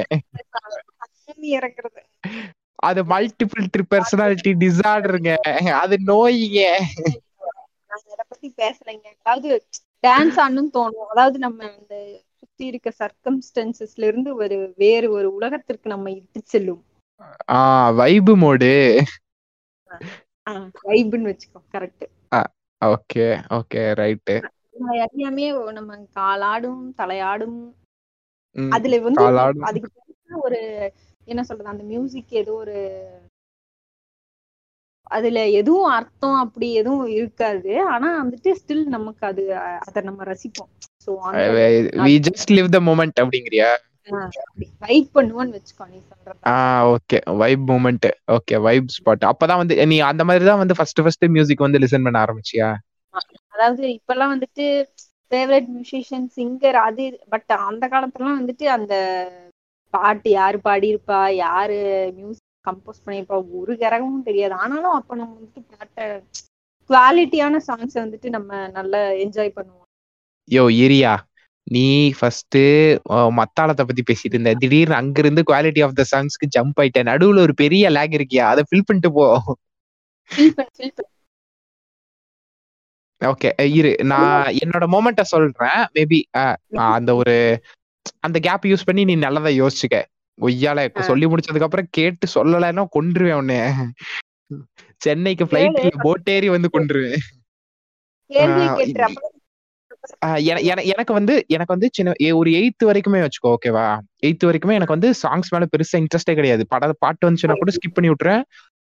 சாமி. 1.19 1.49
இறங்குறது. 1.57 2.03
அது 2.83 3.01
மல்டிபிள் 3.05 3.67
பர்சனாலிட்டி 3.93 4.53
டிசார்டருங்க 4.63 5.33
அது 5.81 5.97
நோய்ங்க. 6.07 6.61
அத 7.91 8.23
பத்தி 8.25 8.49
பேசலைங்க. 8.59 9.07
அதாவது 9.21 9.51
டான்ஸ் 10.05 10.39
ஆடணும்னு 10.39 10.75
தோணும். 10.75 11.09
அதாவது 11.09 11.39
நம்ம 11.39 11.61
அந்த 11.73 11.95
சுத்தி 12.57 12.67
இருக்க 12.67 12.91
சர்க்கம்ஸ்டன்சஸ்ல 12.99 14.07
இருந்து 14.07 14.31
ஒரு 14.37 14.57
வேறு 14.77 15.07
ஒரு 15.11 15.29
உலகத்திற்கு 15.35 15.89
நம்ம 15.89 16.11
இட்டு 16.13 16.41
செல்லும். 16.45 16.83
ஆஹ் 17.55 17.91
வைபு 17.99 18.35
மோடு 18.43 18.73
வைப்னு 20.85 21.29
வச்சுக்கோ 21.31 21.61
கரெக்ட் 21.73 22.07
ஓகே 22.83 23.27
ஓகே 23.57 23.83
ரைட்டு 23.99 24.37
அறியாமே 25.05 25.47
நம்ம 25.73 25.97
காலாடும் 26.15 26.83
தலையாடும். 26.99 27.59
அதுல 28.73 28.99
வந்து. 29.01 29.25
அதுக்கு 29.63 29.91
ஒரு 30.47 30.61
என்ன 31.29 31.43
சொல்றது 31.43 31.73
அந்த 31.73 31.85
மியூசிக் 31.85 32.33
ஏதோ 32.41 32.53
ஒரு 32.57 32.77
அதுல 35.11 35.39
எதுவும் 35.51 35.91
அர்த்தம் 35.91 36.35
அப்படி 36.37 36.73
எதுவும் 36.75 37.07
இருக்காது. 37.13 37.73
ஆனா 37.87 38.09
வந்துட்டு 38.23 38.51
ஸ்டில் 38.61 38.85
நமக்கு 38.89 39.25
அது 39.27 39.43
அத 39.81 40.01
நம்ம 40.01 40.25
ரசிப்போம். 40.25 40.71
So 41.07 41.13
we 42.07 42.15
just 42.29 42.53
live 42.57 42.71
the 42.77 42.81
moment 42.89 43.21
அப்படிங்கிறியா? 43.23 43.71
Vibe 44.83 45.13
பண்ணுவோன்னு 45.17 45.55
வச்சுக்கோ 45.57 45.85
நீ 45.91 45.99
சொல்றது 46.09 46.41
ஆ 46.51 46.57
okay 46.95 47.19
vibe 47.41 47.65
moment 47.71 48.07
okay 48.37 48.57
vibe 48.67 48.91
spot 48.97 49.25
அப்பதான் 49.31 49.61
வந்து 49.63 49.87
நீ 49.93 49.99
அந்த 50.11 50.25
மாதிரி 50.29 50.45
தான் 50.51 50.63
வந்து 50.63 50.77
ஃபர்ஸ்ட் 50.79 51.03
ஃபர்ஸ்ட் 51.05 51.27
மியூசிக் 51.37 51.67
வந்து 51.67 51.83
லிசன் 51.85 52.07
பண்ண 52.07 52.25
ஆரம்பிச்சியா? 52.25 52.69
அதாவது 53.55 53.83
இப்பெல்லாம் 53.97 54.33
வந்துட்டு 54.35 54.65
ஃபேவரட் 55.31 55.69
மியூசிஷியன் 55.75 56.29
சிங்கர் 56.37 56.79
அது 56.87 57.05
பட் 57.33 57.53
அந்த 57.69 57.85
காலத்துலலாம் 57.93 58.41
வந்துட்டு 58.41 58.67
அந்த 58.77 58.95
பாட்டு 59.95 60.29
யாரு 60.33 60.59
பாடியிருப்பா 60.65 61.21
யாரு 61.45 61.79
மியூசிக் 62.19 62.41
கம்போஸ் 62.67 63.05
பண்ணியிருப்பா 63.05 63.39
ஒரு 63.59 63.73
கரகமும் 63.83 64.27
தெரியாது. 64.29 64.55
ஆனாலும் 64.63 64.97
அப்ப 64.99 65.17
நம்ம 65.21 65.33
வந்துட்டு 65.39 65.63
பாட்டை 65.73 66.05
குவாலிட்டியான 66.91 67.61
சாங்ஸ் 67.67 67.97
வந்துட்டு 68.01 68.29
நம்ம 68.37 68.51
நல்லா 68.77 69.01
என்ஜாய் 69.25 69.57
பண்ணுவோம். 69.57 69.84
யோ 70.49 70.65
இரியா 70.85 71.13
நீ 71.67 71.85
ஃபர்ஸ்ட் 72.19 72.57
மத்தாளத்தை 73.39 73.85
பத்தி 73.89 74.03
பேசிட்டு 74.11 74.35
இருந்த. 74.35 74.53
திடீர்னு 74.63 74.95
அங்கிருந்து 74.95 75.43
குவாலிட்டி 75.51 75.83
ஆஃப் 75.85 75.97
த 76.01 76.05
சாங்ஸ்க்கு 76.13 76.47
ஜம்ப் 76.57 76.79
ஆயிட்டேன். 76.83 77.09
நடுவுல 77.11 77.45
ஒரு 77.47 77.55
பெரிய 77.63 77.91
லேக் 77.91 78.17
இருக்கியா? 78.19 78.45
அதை 78.53 78.63
ஃபில் 78.69 78.87
பண்ணிட்டு 78.89 79.11
போ. 79.19 79.27
ஓகே 83.21 83.51
இரு. 83.79 83.93
நான் 84.13 84.49
என்னோட 84.63 84.85
மொமெண்ட்ட 84.95 85.23
சொல்றேன். 85.33 85.79
மேபி 85.95 86.19
அந்த 86.95 87.11
ஒரு 87.21 87.37
அந்த 88.27 88.39
கேப் 88.47 88.67
யூஸ் 88.73 88.89
பண்ணி 88.89 89.03
நீ 89.11 89.15
நல்லதா 89.25 89.53
யோசிச்சுக்க. 89.61 89.99
ஒய்யால. 90.39 90.81
சொல்லி 91.09 91.27
முடிச்சதுக்கு 91.27 91.67
அப்புறம் 91.69 91.89
கேட்டு 91.99 92.27
சொல்லலைன்னா 92.35 92.85
கொன்றுவேன் 92.97 93.39
உன்னை. 93.41 93.59
சென்னைக்கு 95.05 95.45
ஃபிளைட்ல 95.45 95.91
போட்டேறி 96.07 96.49
வந்து 96.57 96.69
கொன்றுவேன். 96.77 97.25
எனக்கு 100.91 101.13
வந்து 101.13 101.35
எனக்கு 101.49 101.73
வந்து 101.73 101.89
சின்ன 101.93 102.13
ஒரு 102.35 102.51
எயித்து 102.59 102.85
வரைக்குமே 102.85 103.21
வச்சுக்கோ 103.25 103.53
ஓகேவா 103.55 103.87
எயித்து 104.27 104.49
வரைக்குமே 104.49 104.77
எனக்கு 104.79 104.97
வந்து 104.97 105.11
சாங்ஸ் 105.23 105.51
மேல 105.51 105.67
பெருசா 105.73 105.97
இன்ட்ரெஸ்டே 106.03 106.35
கிடையாது. 106.35 106.63
பட 106.67 106.93
பாட்டு 106.99 107.27
வந்துச்சுன்னா 107.27 107.57
கூட 107.63 107.73
ஸ்கிப் 107.77 107.97
பண்ணி 107.97 108.11
விட்டுறேன் 108.11 108.43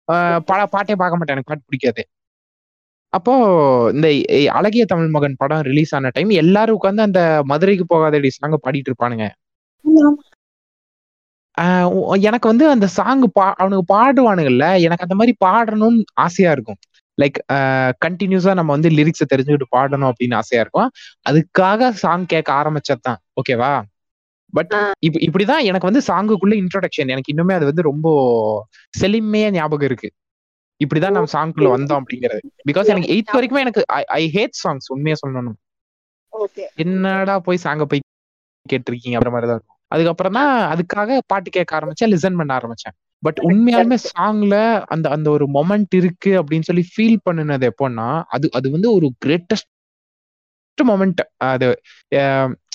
ஆஹ் 0.08 0.40
பட 0.46 0.62
பாட்டே 0.68 0.96
பார்க்க 0.96 1.20
மாட்டேன். 1.20 1.36
எனக்கு 1.36 1.52
பாட்டு 1.52 1.68
பிடிக்காது. 1.68 2.04
அப்போ 3.14 3.34
இந்த 3.94 4.08
அழகிய 4.52 4.84
தமிழ் 4.86 5.10
மகன் 5.10 5.36
படம் 5.38 5.62
ரிலீஸ் 5.62 5.94
ஆன 5.96 6.12
டைம் 6.14 6.30
எல்லாரும் 6.42 6.78
உட்காந்து 6.80 7.08
அந்த 7.08 7.22
மதுரைக்கு 7.52 7.86
போகாதடி 7.90 8.30
சாங்க 8.38 8.58
பாடிட்டு 8.66 8.90
இருப்பானுங்க. 8.92 9.26
எனக்கு 12.24 12.48
வந்து 12.48 12.66
அந்த 12.70 12.88
சாங் 12.98 13.24
பா 13.34 13.46
அவனுக்கு 13.58 13.86
பாடுவானுங்கல்ல 13.94 14.66
எனக்கு 14.86 15.06
அந்த 15.08 15.16
மாதிரி 15.16 15.34
பாடணும்னு 15.46 16.02
ஆசையா 16.26 16.52
இருக்கும். 16.52 16.80
லைக் 17.22 17.40
கண்டினியூஸா 18.06 18.54
நம்ம 18.60 18.72
வந்து 18.72 18.90
லிரிக்ஸை 18.90 19.26
தெரிஞ்சுக்கிட்டு 19.34 19.68
பாடணும் 19.76 20.10
அப்படின்னு 20.12 20.40
ஆசையா 20.42 20.64
இருக்கும். 20.66 20.90
அதுக்காக 21.30 21.90
சாங் 22.04 22.26
கேட்க 22.26 22.50
ஆரம்பிச்சதுதான். 22.54 23.20
ஓகேவா 23.42 23.72
பட். 24.54 24.74
இப்ப 25.00 25.20
இப்படிதான் 25.28 25.66
எனக்கு 25.70 25.90
வந்து 25.90 26.02
சாங்குக்குள்ள 26.08 26.56
இன்ட்ரோடக்ஷன் 26.62 27.14
எனக்கு 27.14 27.34
இன்னுமே 27.34 27.54
அது 27.58 27.66
வந்து 27.66 27.82
ரொம்ப 27.82 28.08
செலிமையா 29.02 29.50
ஞாபகம் 29.52 29.88
இருக்கு. 29.90 30.10
இப்படிதான் 30.82 31.16
நம்ம 31.18 31.32
சாங்குக்குள்ள 31.34 31.70
வந்தோம் 31.76 32.00
அப்படிங்கிறது. 32.02 32.42
பிகாஸ் 32.70 32.90
எனக்கு 32.92 33.12
எயித் 33.16 33.34
வரைக்குமே 33.34 33.64
எனக்கு 33.66 33.82
ஐ 34.20 34.24
ஹேட் 34.34 34.58
சாங்ஸ் 34.64 34.88
உண்மையா 34.88 35.18
சொல்லணும். 35.24 35.58
என்னடா 36.76 37.36
போய் 37.40 37.64
சாங்க 37.64 37.84
போய் 37.84 38.02
கேட்டிருக்கீங்க? 38.66 39.16
அப்படின்ற 39.18 39.34
மாதிரி 39.36 39.50
தான் 39.52 39.60
இருக்கும். 39.60 39.78
அதுக்கப்புறம் 39.92 40.36
தான் 40.40 40.52
அதுக்காக 40.74 41.18
பாட்டு 41.26 41.50
கேட்க 41.50 41.72
ஆரம்பிச்சேன் 41.80 42.12
லிசன் 42.14 42.38
பண்ண 42.38 42.52
ஆரம்பிச்சேன். 42.58 42.96
பட் 43.24 43.40
உண்மையாலுமே 43.44 43.98
சாங்ல 44.08 44.56
அந்த 44.86 45.08
அந்த 45.10 45.28
ஒரு 45.30 45.46
மொமெண்ட் 45.54 45.96
இருக்கு 45.96 46.32
அப்படின்னு 46.42 46.68
சொல்லி 46.70 46.86
ஃபீல் 46.92 47.20
பண்ணுனது 47.26 47.66
எப்போன்னா 47.72 48.08
அது 48.28 48.48
அது 48.52 48.68
வந்து 48.72 48.90
ஒரு 48.94 49.10
கிரேட்டஸ்ட் 49.26 49.70
மொமெண்ட் 50.78 51.22
அது 51.48 51.68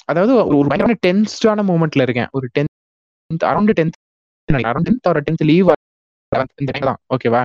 அதாவது 0.09 0.33
ஒரு 0.41 0.57
ஒரு 0.57 0.69
பயங்கர 0.69 0.97
டென்ஸ்டான 1.07 1.63
மூமெண்ட்ல 1.71 2.03
இருக்கேன் 2.03 2.31
ஒரு 2.33 2.47
tenth 2.57 3.47
around 3.47 3.73
tenth 3.79 3.97
around 4.67 4.89
tenth 4.89 5.09
ஒரு 5.11 5.21
டென்த் 5.21 5.45
லீவ் 5.45 5.71
தான். 6.83 7.01
ஓகேவா 7.15 7.43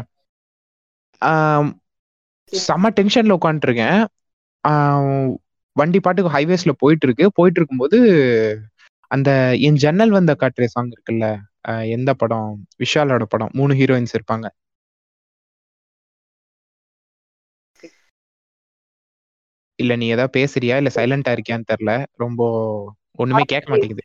செம்ம 2.51 2.89
டென்ஷன்ல 2.97 3.37
உட்காந்துருக்கேன் 3.39 3.99
வண்டி 5.75 5.99
பாட்டுக்கு 5.99 6.33
ஹைவேஸ்ல 6.35 6.71
போயிட்டு 6.79 7.05
இருக்கு 7.07 7.25
போயிட்டு 7.31 7.59
இருக்கும்போது 7.59 7.97
அந்த 9.11 9.29
என் 9.67 9.79
ஜன்னல் 9.83 10.15
வந்த 10.17 10.31
காட்டுற 10.41 10.65
சாங் 10.73 10.91
இருக்குல்ல? 10.91 11.25
எந்த 11.91 12.11
படம்? 12.13 12.49
விஷாலோட 12.79 13.23
படம். 13.25 13.53
மூணு 13.53 13.73
ஹீரோயின்ஸ் 13.73 14.15
இருப்பாங்க. 14.15 14.45
இல்ல 19.79 19.95
நீ 19.95 20.05
ஏதாவது 20.07 20.33
பேசுறியா? 20.37 20.75
இல்ல 20.75 20.89
சைலண்டா 20.95 21.31
இருக்கியான்னு 21.31 21.69
தெரியல. 21.71 21.93
ரொம்ப 22.15 22.41
ஒண்ணுமே 23.17 23.43
கேட்க 23.45 23.67
மாட்டேங்குது. 23.69 24.03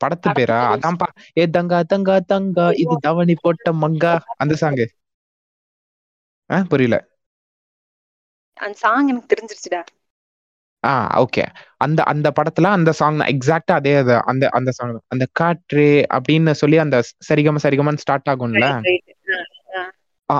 படத்து 0.00 0.28
பேரா. 0.32 0.58
அதான்ப்பா. 0.72 1.08
ஏ 1.36 1.44
தங்கா 1.50 1.78
தங்கா 1.84 2.16
தங்கா 2.26 2.66
இது 2.78 2.94
தவணி 3.00 3.34
போட்ட 3.42 3.72
மங்கா. 3.82 4.14
அந்த 4.38 4.54
சாங்கு 4.62 4.86
புரியல. 6.70 6.96
அந்த 8.56 8.76
சாங் 8.80 9.08
எனக்கு 9.08 9.30
தெரிஞ்சிருச்சுடா. 9.32 9.80
ஆ 10.84 10.92
ஓகே. 11.20 11.42
அந்த 11.76 12.00
அந்த 12.04 12.28
படத்துல 12.36 12.68
அந்த 12.70 12.90
சாங் 12.92 13.18
எக்ஸாக்டா 13.30 13.74
அதே 13.74 13.92
அது 13.96 14.14
அந்த 14.24 14.44
அந்த 14.52 14.70
சாங் 14.70 14.92
அந்த 15.08 15.24
காற்று 15.32 15.86
அப்படின்னு 16.14 16.52
சொல்லி 16.60 16.78
அந்த 16.78 16.98
சரிகம 17.28 17.62
சரிகமன்னு 17.64 18.02
ஸ்டார்ட் 18.04 18.30
ஆகும்ல. 18.32 18.64
ஆ, 20.28 20.36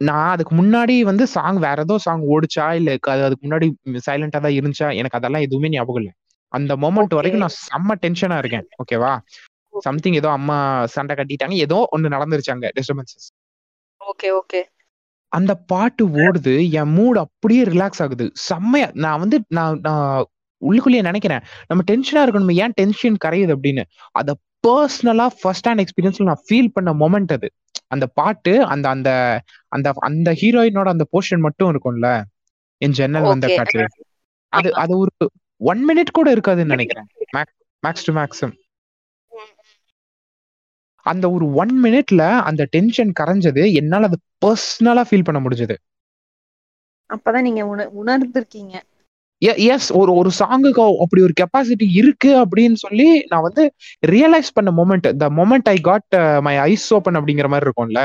நான் 0.00 0.30
அதுக்கு 0.30 0.54
முன்னாடி 0.56 0.96
வந்து 1.02 1.26
சாங் 1.28 1.58
வேற 1.58 1.80
ஏதோ 1.80 1.98
சாங் 1.98 2.24
ஓடிச்சா 2.28 2.66
இல்ல 2.74 2.96
க- 2.98 3.10
அது 3.10 3.24
அதுக்கு 3.24 3.44
முன்னாடி 3.46 3.68
சைலண்டா 4.06 4.40
தான் 4.40 4.56
இருந்துச்சா 4.58 4.88
எனக்கு 4.96 5.16
அதெல்லாம் 5.16 5.42
எதுவுமே 5.42 5.68
ஞாபகம் 5.68 6.02
இல்லை. 6.02 6.12
அந்த 6.52 6.72
மொமெண்ட். 6.76 7.14
வரைக்கும் 7.14 7.44
நான் 7.44 7.56
செம்ம 7.62 7.96
டென்ஷனா 8.02 8.38
இருக்கேன் 8.38 8.66
ஓகேவா 8.82 9.12
சம்திங் 9.82 10.14
ஏதோ 10.14 10.28
அம்மா 10.30 10.58
சண்டை 10.88 11.14
கட்டிட்டாங்க 11.16 11.56
ஏதோ 11.60 11.78
ஒண்ணு 11.92 12.14
நடந்துருச்சு 12.14 12.50
அங்க 12.50 12.68
டிஸ்டர்பன்சஸ் 12.76 13.26
ஓகே 14.00 14.28
ஓகே 14.34 14.60
அந்த 15.32 15.52
பாட்டு 15.70 16.02
ஓடுது 16.24 16.54
என் 16.70 16.92
மூட் 16.96 17.18
அப்படியே 17.18 17.62
ரிலாக்ஸ் 17.64 18.02
ஆகுது. 18.02 18.26
செம்மையா 18.48 18.88
நான் 18.94 19.18
வந்து 19.18 19.38
நான் 19.48 19.78
நான் 19.82 20.26
உள்ளுக்குள்ளேயே 20.62 21.02
நினைக்கிறேன் 21.02 21.42
நம்ம 21.66 21.82
டென்ஷனா 21.90 22.22
இருக்கணும் 22.24 22.52
ஏன் 22.64 22.76
டென்ஷன் 22.80 23.18
கரையுது 23.24 23.54
அப்படின்னு? 23.56 23.82
அத 24.12 24.36
பர்சனலா 24.66 25.26
ஃபர்ஸ்ட் 25.40 25.68
ஹேண்ட் 25.68 25.82
எக்ஸ்பீரியன்ஸ்ல 25.84 26.28
நான் 26.30 26.44
ஃபீல் 26.46 26.72
பண்ண 26.72 26.92
மொமெண்ட் 27.02 27.32
அது. 27.32 27.48
அந்த 27.86 28.06
பாட்டு 28.18 28.52
அந்த 28.64 28.86
அந்த 28.88 29.10
அந்த 29.68 29.92
அந்த 30.08 30.30
ஹீரோயினோட 30.40 30.88
அந்த 30.88 31.04
போர்ஷன் 31.12 31.44
மட்டும் 31.46 31.70
இருக்கும்ல 31.72 32.08
என் 32.82 32.92
ஜன்னல் 32.92 33.28
வந்த. 33.32 33.46
காற்று 33.56 33.86
அது 34.52 34.68
அது 34.74 34.92
ஒரு 34.98 35.12
ஒன் 35.60 35.80
மினிட் 35.88 36.16
கூட 36.18 36.28
இருக்காதுன்னு 36.34 36.74
நினைக்கிறேன். 36.74 37.06
மேக்ஸ் 37.82 38.06
டு 38.06 38.12
மேக்ஸிம் 38.12 38.54
அந்த 41.12 41.26
ஒரு 41.36 41.46
ஒன் 41.62 41.72
மினிட்ல 41.84 42.22
அந்த 42.50 42.62
டென்ஷன் 42.70 43.12
கரைஞ்சது 43.20 43.64
என்னால 43.80 44.08
அது 44.10 44.18
பர்சனலா 44.44 45.04
ஃபீல் 45.10 45.26
பண்ண 45.28 45.38
முடிஞ்சது. 45.44 45.76
அப்பதான் 47.10 47.46
நீங்க 47.46 47.62
உண 47.72 47.86
உணர்ந்திருக்கீங்க. 48.02 48.76
எஸ் 49.72 49.88
ஒரு 50.00 50.12
ஒரு 50.20 50.30
சாங்குக்கு 50.38 50.84
அப்படி 51.04 51.20
ஒரு 51.26 51.34
கெப்பாசிட்டி 51.40 51.86
இருக்கு 52.00 52.30
அப்படின்னு 52.44 52.78
சொல்லி 52.84 53.06
நான் 53.28 53.46
வந்து 53.48 53.64
ரியலைஸ் 54.06 54.54
பண்ண 54.56 54.70
moment 54.78 55.08
the 55.16 55.28
moment 55.40 55.68
I 55.74 55.76
got 55.88 56.16
my 56.40 56.54
eyes 56.68 56.88
open 56.96 57.18
அப்படிங்கிற 57.18 57.48
மாதிரி 57.48 57.66
இருக்கும்ல. 57.66 58.02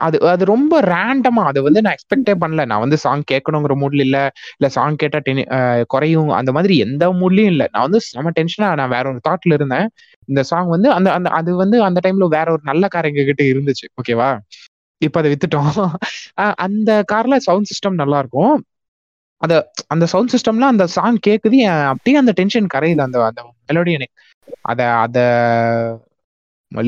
அது 0.00 0.16
அது 0.30 0.44
ரொம்ப 0.44 0.74
ரேண்டமா 0.84 1.42
அது 1.44 1.60
வந்து 1.62 1.80
நான் 1.82 1.94
எக்ஸ்பெக்டே 1.96 2.34
பண்ணல. 2.42 2.64
நான் 2.64 2.80
வந்து 2.80 2.98
சாங் 2.98 3.22
கேட்கணுங்கிற 3.30 3.74
மூட்ல 3.80 4.00
இல்ல. 4.00 4.18
இல்ல 4.56 4.68
சாங் 4.68 4.96
கேட்டா 4.96 5.18
டென் 5.18 5.42
குறையும். 5.86 6.30
அந்த 6.38 6.50
மாதிரி 6.52 6.74
எந்த 6.78 7.04
மூட்லயும் 7.20 7.52
இல்ல. 7.54 7.64
நான் 7.72 7.86
வந்து 7.86 8.00
செம 8.06 8.32
டென்ஷனா 8.38 8.68
நான் 8.74 8.94
வேற 8.96 9.04
ஒரு 9.12 9.20
தாட்ல 9.28 9.56
இருந்தேன். 9.58 9.88
இந்த 10.28 10.42
சாங் 10.44 10.68
வந்து 10.68 10.90
அந்த 10.92 11.08
அந்த 11.12 11.30
அது 11.32 11.50
வந்து 11.56 11.78
அந்த 11.82 12.00
டைம்ல 12.04 12.28
வேற 12.36 12.46
ஒரு 12.52 12.62
நல்ல 12.64 12.88
கார் 12.88 13.08
எங்க 13.10 13.24
கிட்ட 13.24 13.44
இருந்துச்சு. 13.52 13.86
ஓகேவா 14.00 14.30
இப்ப 15.02 15.18
அதை 15.20 15.30
வித்துட்டோம். 15.32 15.70
அந்த 16.66 16.90
கார்ல 17.12 17.36
சவுண்ட் 17.46 17.70
சிஸ்டம் 17.70 18.00
நல்லா 18.02 18.18
இருக்கும். 18.18 18.54
அந்த 19.42 19.54
அந்த 19.88 20.04
சவுண்ட் 20.06 20.32
சிஸ்டம்ல 20.34 20.66
அந்த 20.72 20.84
சாங் 20.96 21.18
கேக்குது. 21.26 21.56
என் 21.66 21.86
அப்படியே 21.92 22.16
அந்த 22.16 22.32
டென்ஷன் 22.40 22.68
கரையுது. 22.74 23.02
அந்த 23.06 23.18
அந்த 23.30 23.40
மெலோடி 23.68 23.92
எனக்கு. 23.92 24.14
அத 24.70 24.80
அத 24.98 25.18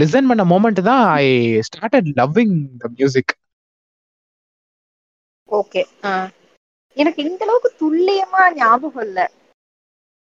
லிசன் 0.00 0.28
பண்ண 0.28 0.44
மோமெண்ட் 0.52 0.80
தான் 0.82 1.04
I 1.20 1.26
started 1.68 2.08
loving 2.20 2.54
the 2.78 2.88
music 2.98 3.32
okay 5.48 5.82
எனக்கு 6.96 7.20
இந்த 7.24 7.42
அளவுக்கு 7.46 7.70
துல்லியமா 7.80 8.42
ஞாபகம் 8.56 9.04
இல்ல. 9.06 9.20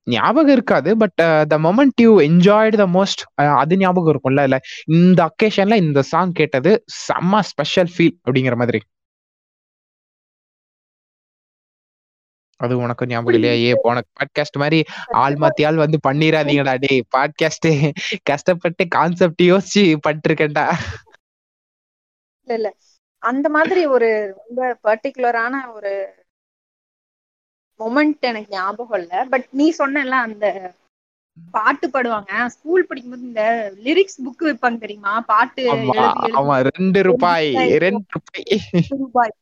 ஞாபகம் 0.07 0.53
இருக்காது 0.53 0.89
but 1.01 1.19
the 1.47 1.57
moment 1.59 2.01
you 2.01 2.11
enjoyed 2.21 2.77
the 2.77 2.87
most 2.95 3.21
அது 3.61 3.73
ஞாபகம் 3.77 4.11
இருக்கும்ல 4.13 4.43
இல்ல 4.43 4.57
இந்த 4.97 5.19
அக்கேஷன்ல 5.29 5.77
இந்த 5.85 6.01
சாங் 6.11 6.33
கேட்டது 6.33 6.71
செம்ம 7.03 7.41
ஸ்பெஷல் 7.51 7.91
ஃபீல் 7.93 8.15
அப்படிங்கிற 8.25 8.55
மாதிரி. 8.55 8.81
அது 12.63 12.73
உனக்கு 12.77 13.07
ஞாபகம் 13.07 13.33
இல்லையா? 13.33 13.55
ஏ 13.67 13.71
போன 13.83 14.01
பாட்காஸ்ட் 14.15 14.59
மாதிரி 14.63 14.79
ஆள் 15.21 15.35
மாத்தி 15.35 15.63
ஆள் 15.65 15.81
வந்து 15.83 15.97
பண்ணிடாதீங்கடா 16.07 16.75
டேய். 16.83 17.01
பாட்காஸ்ட் 17.15 17.69
கஷ்டப்பட்டு 18.23 18.85
கான்செப்ட் 18.87 19.43
யோசிச்சு 19.51 19.83
பண்ணிருக்கேன்டா 20.07 20.65
இல்ல 22.47 22.55
இல்ல. 22.59 22.69
அந்த 23.23 23.47
மாதிரி 23.49 23.81
ஒரு 23.95 24.09
ரொம்ப 24.37 24.61
பர்டிகுலரான 24.83 25.53
ஒரு 25.75 25.91
மொமெண்ட் 27.79 28.25
எனக்கு 28.29 28.51
ஞாபகம் 28.51 28.99
இல்ல. 29.01 29.13
பட் 29.29 29.45
நீ 29.51 29.65
சொன்னல 29.77 30.15
அந்த 30.27 30.45
பாட்டு 31.51 31.85
பாடுவாங்க. 31.87 32.31
ஸ்கூல் 32.55 32.87
படிக்கும்போது 32.87 33.27
இந்த 33.29 33.43
லிரிக்ஸ் 33.85 34.19
புக் 34.25 34.43
வைப்பாங்க 34.47 34.77
தெரியுமா? 34.77 35.13
பாட்டு 35.31 35.63
ஆமா 36.41 36.57
ரெண்டு 36.71 36.99
ரூபாய். 37.03 37.49
ரெண்டு 37.85 38.03
ரூபாய். 39.01 39.33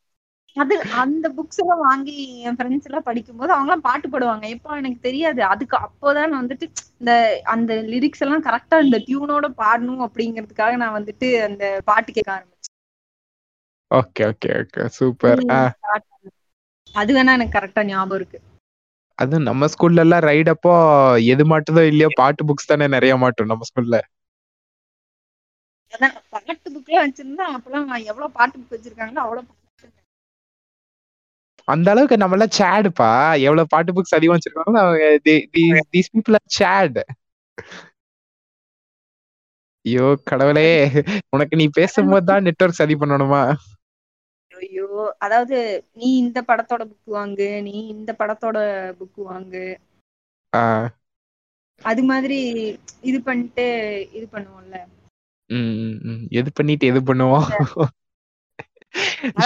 அது 0.56 0.74
அந்த 1.00 1.26
புக்ஸ் 1.36 1.60
எல்லாம் 1.62 1.82
வாங்கி 1.84 2.14
என் 2.42 2.56
ஃப்ரெண்ட்ஸ் 2.56 2.88
எல்லாம் 2.88 3.06
படிக்கும்போது 3.06 3.52
அவங்க 3.52 3.68
எல்லாம் 3.68 3.84
பாட்டு 3.86 4.06
பாடுவாங்க. 4.08 4.44
எப்போ 4.54 4.76
எனக்கு 4.80 4.98
தெரியாது. 5.00 5.40
அதுக்கு 5.48 5.76
அப்போதான் 5.86 6.38
வந்துட்டு 6.38 6.66
இந்த 7.00 7.12
அந்த 7.54 7.74
லிரிக்ஸ் 7.92 8.24
எல்லாம் 8.24 8.46
கரெக்டா 8.46 8.78
இந்த 8.84 9.00
டியூனோட 9.06 9.48
பாடணும் 9.58 10.04
அப்படிங்கிறதுக்காக 10.06 10.76
நான் 10.82 10.98
வந்துட்டு 10.98 11.28
அந்த 11.48 11.62
பாட்டு 11.84 12.10
கேட்க 12.10 12.30
ஆரம்பிச்சேன். 12.32 12.70
ஓகே 13.90 14.24
ஓகே 14.30 14.50
ஓகே 14.60 14.84
சூப்பர் 14.94 15.42
அது 16.94 17.10
வேணா 17.16 17.34
எனக்கு 17.36 17.56
கரெக்டா 17.56 17.82
ஞாபகம் 17.88 18.18
இருக்கு. 18.18 18.38
அது 19.18 19.36
நம்ம 19.44 19.68
ஸ்கூல்ல 19.72 20.04
எல்லாம் 20.04 20.24
ரைட் 20.24 20.50
அப்போ 20.52 20.72
எது 21.28 21.44
மாட்டுதோ 21.50 21.84
இல்லையோ 21.90 22.10
பாட்டு 22.16 22.48
புக்ஸ் 22.48 22.70
தானே 22.70 22.88
நிறைய 22.94 23.14
மாட்டும் 23.22 23.52
நம்ம 23.52 23.68
ஸ்கூல்ல 23.70 24.00
அதான் 25.92 26.14
பாட்டு 26.30 26.48
புக் 26.66 26.90
எல்லாம் 26.90 27.04
வச்சிருந்தா 27.04 27.46
அப்பெல்லாம் 27.52 27.88
எவ்வளவு 28.10 28.36
பாட்டு 28.36 28.56
புக் 28.58 28.74
வச்சிருக்காங்களோ 28.74 29.24
அவ்வளவு 29.24 29.48
அந்த 31.74 31.86
அளவுக்கு 31.92 32.16
நம்ம 32.22 32.36
எல்லாம் 32.36 32.56
சேடுப்பா. 32.60 33.10
எவ்வளவு 33.46 33.72
பாட்டு 33.74 33.94
புக்ஸ் 33.96 34.16
அதிகம் 34.18 34.36
வச்சிருக்காங்களோ 34.36 34.82
அவங்க 34.84 35.06
தீஸ் 35.94 36.12
பீப்புள் 36.14 36.38
ஆர் 36.38 36.48
சேட். 36.60 36.98
ஐயோ 39.84 40.06
கடவுளே. 40.30 40.68
உனக்கு 41.34 41.54
நீ 41.60 41.66
பேசும்போது 41.78 42.26
தான் 42.30 42.44
நெட்வொர்க் 42.48 42.80
சரி 42.80 42.94
பண்ணணுமா? 43.02 43.42
ஐயோ 44.54 44.86
அதாவது 45.24 45.56
நீ 46.00 46.08
இந்த 46.24 46.38
படத்தோட 46.50 46.82
புக் 46.90 47.14
வாங்கு 47.18 47.48
நீ 47.68 47.74
இந்த 47.94 48.10
படத்தோட 48.20 48.58
புக் 48.98 49.20
வாங்கு. 49.30 49.64
அது 51.80 52.02
மாதிரி 52.10 52.38
இது 53.10 53.18
பண்ணிட்டு 53.28 53.64
இது 54.18 54.26
பண்ணுவோம்ல. 54.34 54.76
எது 56.40 56.50
பண்ணிட்டு 56.58 56.90
எது 56.92 57.00
பண்ணுவோம்? 57.08 57.48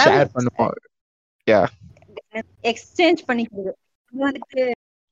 ஷேர் 0.03 0.33
பண்ணுவோம். 0.35 0.75
எக்ஸ்சேஞ்ச் 2.71 3.21
பண்ணிக்கிறது. 3.27 3.71
அது 4.13 4.21
வந்துட்டு 4.23 4.63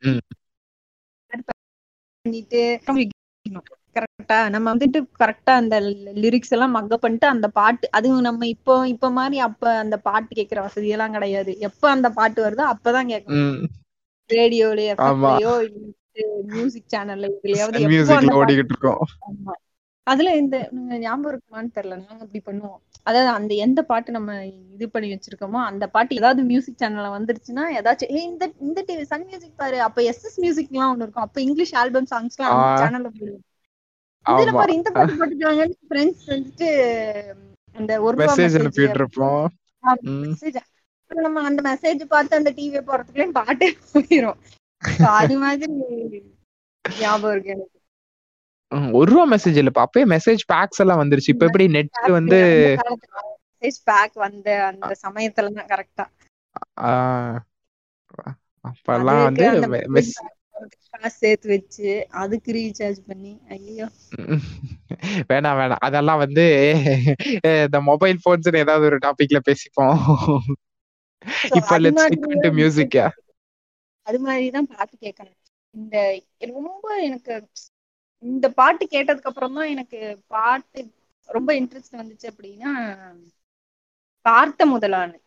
ம். 0.03 0.19
அது 1.31 1.43
பண்ணிட்டு 2.25 2.61
கரெக்டா 3.95 4.37
நம்ம 4.53 4.65
வந்துட்டு 4.71 4.99
கரெக்டா 5.19 5.53
அந்த 5.55 5.75
லிரிக்ஸ் 6.17 6.51
எல்லாம் 6.51 6.73
மக்க 6.73 6.97
பண்ணிட்டு 6.97 7.27
அந்த 7.27 7.47
பாட்டு 7.53 7.85
அதுவும் 7.91 8.25
நம்ம 8.27 8.47
இப்போ 8.47 8.73
இப்ப 8.93 9.09
மாதிரி 9.11 9.37
அப்ப 9.47 9.73
அந்த 9.77 9.97
பாட்டு 10.01 10.31
கேக்குற 10.35 10.59
வசதி 10.65 10.89
எல்லாம் 10.89 11.15
கிடையாது. 11.15 11.51
எப்ப 11.69 11.83
அந்த 11.91 12.09
பாட்டு 12.13 12.39
வருதோ 12.45 12.65
அப்பதான் 12.73 13.11
கேட்கணும். 13.11 13.45
ரேடியோலயோ 14.29 14.93
மியூசிக் 16.51 16.87
சேனல்ல 16.87 17.29
இதுலயாவது 17.33 17.79
ஓடிக்கிட்டு 17.81 18.73
இருக்கோம். 18.73 19.03
ஆமா. 19.27 19.53
அதுல 20.07 20.29
இந்த 20.41 20.55
நீங்க 20.75 20.95
ஞாபகம் 21.03 21.31
இருக்குமான்னு 21.31 21.75
தெரியல. 21.77 21.95
நாங்க 22.01 22.21
அப்படி 22.25 22.41
பண்ணுவோம். 22.47 22.79
அதாவது 23.07 23.29
அந்த 23.37 23.53
எந்த 23.65 23.79
பாட்டு 23.89 24.09
நம்ம 24.17 24.31
இது 24.75 24.85
பண்ணி 24.93 25.07
வச்சிருக்கோமோ 25.13 25.59
அந்த 25.69 25.85
பாட்டு 25.95 26.19
ஏதாவது 26.19 26.41
மியூசிக் 26.51 26.81
சேனல்ல 26.81 27.09
வந்துருச்சுன்னா 27.17 27.63
ஏதாச்சும் 27.79 28.13
இந்த 28.29 28.45
இந்த 28.67 28.79
டிவி 28.87 29.05
சன் 29.11 29.27
மியூசிக் 29.29 29.59
பாரு. 29.63 29.79
அப்ப 29.87 30.03
எஸ் 30.11 30.23
எஸ் 30.29 30.39
மியூசிக் 30.45 30.71
எல்லாம் 30.75 30.93
ஒண்ணு 30.93 31.05
இருக்கும். 31.05 31.27
அப்ப 31.27 31.41
இங்கிலீஷ் 31.47 31.75
ஆல்பம் 31.81 32.09
சாங்ஸ் 32.13 32.37
எல்லாம். 32.39 32.61
சேனல்ல 32.81 33.09
போடுவோம் 33.17 33.43
இதுல 34.25 34.51
பாரு 34.59 34.71
இந்த 34.79 34.89
பாட்டு 34.93 35.17
போட்டுட்டாங்கன்னு 35.19 35.77
ஃப்ரெண்ட்ஸ் 35.89 36.23
வந்துட்டு 36.31 36.69
அந்த 37.75 37.93
ஒரு 38.05 38.15
மெசேஜ் 38.23 38.57
அனுப்பிட்டு 38.59 38.99
இருப்போம் 38.99 39.45
நம்ம 41.11 41.41
அந்த 41.49 41.61
மெசேஜ் 41.67 42.01
பார்த்து 42.13 42.39
அந்த 42.39 42.51
டிவியை 42.57 42.81
போறதுக்குள்ளயும் 42.87 43.37
பாட்டே 43.37 43.67
போயிரும். 43.91 44.39
So 44.97 45.07
அது 45.19 45.35
மாதிரி 45.43 45.73
ஞாபகம் 46.85 47.33
இருக்கு 47.33 47.53
எனக்கு. 47.55 47.74
ஒரு 48.93 49.09
ரூபா 49.11 49.25
மெசேஜ் 49.31 49.59
இல்லப்பா. 49.61 49.83
அப்பயே 49.85 50.05
மெசேஜ் 50.13 50.43
பேக்ஸ் 50.47 50.81
எல்லாம் 50.83 51.01
வந்துருச்சு. 51.01 51.33
இப்ப 51.33 51.45
எப்படி 51.45 51.67
நெட் 51.75 51.91
வந்து 52.11 52.39
மெசேஜ் 53.55 53.79
பேக் 53.85 54.15
வந்த 54.23 54.47
அந்த 54.65 54.93
சமயத்துல 55.03 55.53
தான் 55.57 55.71
கரெக்டா 55.71 56.05
ஆஹ் 56.85 57.37
அப்பெல்லாம் 58.65 59.23
வந்து 59.27 59.45
சேர்த்து 61.15 61.47
வச்சு 61.51 61.89
அதுக்கு 62.21 62.49
ரீசார்ஜ் 62.53 62.99
பண்ணி 63.07 63.31
ஐயோ. 63.49 63.87
வேணாம் 65.29 65.57
வேணாம் 65.59 65.83
அதெல்லாம் 65.87 66.21
வந்து 66.23 66.45
இந்த 67.63 67.79
மொபைல் 67.89 68.21
போன்ஸ் 68.25 68.49
ஏதாவது 68.55 68.85
ஒரு 68.85 68.97
டாபிக்ல 69.05 69.39
பேசிப்போம். 69.49 69.97
இப்ப 71.51 71.73
லெட்ஸ் 71.79 71.97
மாதிரி 71.97 72.17
ஸ்டிக் 72.17 72.43
டு 72.45 72.51
மியூசிக் 72.53 72.97
அது 74.07 74.17
மாதிரிதான் 74.19 74.69
பாட்டு 74.71 74.95
கேட்கணும் 75.01 75.37
இந்த 75.75 75.95
ரொம்ப 76.51 76.87
எனக்கு 77.05 77.33
இந்த 78.25 78.45
பாட்டு 78.57 78.83
கேட்டதுக்கு 78.87 79.29
அப்புறம் 79.31 79.57
தான் 79.57 79.71
எனக்கு 79.73 79.99
பாட்டு 80.27 80.81
ரொம்ப 81.29 81.49
இன்ட்ரெஸ்ட் 81.59 81.99
வந்துச்சு 81.99 82.27
அப்படின்னா 82.31 82.71
பார்த்த 84.25 84.65
முதலானு 84.67 85.17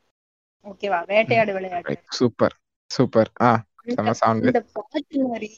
ஓகேவா 0.66 0.98
வேட்டையாடு 1.10 1.52
விளையாடு. 1.56 1.92
சூப்பர் 2.18 2.54
சூப்பர் 2.90 3.30
ஆ 3.42 3.50
இந்த 4.42 4.60
பாட்டு 4.74 5.18
மாதிரி 5.24 5.48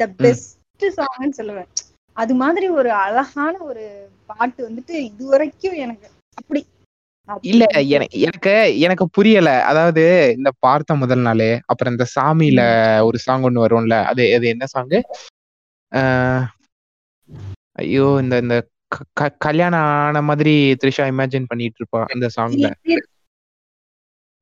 த 0.00 0.06
பெஸ்ட் 0.18 0.58
சாங்னு 0.96 1.38
சொல்லுவேன். 1.38 1.70
அது 2.16 2.32
மாதிரி 2.42 2.66
ஒரு 2.78 2.90
அழகான 3.02 3.54
ஒரு 3.68 3.84
பாட்டு 4.30 4.60
வந்துட்டு 4.66 4.94
இது 5.08 5.24
வரைக்கும் 5.32 5.76
எனக்கு 5.84 6.08
அப்படி. 6.38 6.60
இல்ல 7.44 7.64
எனக்கு 8.26 8.52
எனக்கு 8.84 9.04
புரியல. 9.16 9.50
அதாவது 9.70 10.02
இந்த 10.36 10.50
பார்த்த 10.64 10.94
முதல் 10.94 11.22
நாளே 11.22 11.50
அப்புறம் 11.70 11.94
இந்த 11.94 12.06
சாமியில 12.14 12.60
ஒரு 13.08 13.18
சாங் 13.24 13.46
ஒண்ணு 13.48 13.64
வரும்ல 13.64 13.96
அது 14.10 14.24
அது 14.36 14.46
என்ன 14.54 14.66
சாங் 14.68 14.90
ஐயோ 17.82 18.06
இந்த 18.22 18.34
இந்த 18.44 18.56
கல்யாணம் 19.46 19.86
ஆன 19.98 20.22
மாதிரி 20.28 20.54
த்ரிஷா 20.80 21.04
இமேஜின் 21.12 21.50
பண்ணிட்டு 21.50 21.80
இருப்பா 21.80 22.00
அந்த 22.14 22.26
சாங்ல 22.36 22.68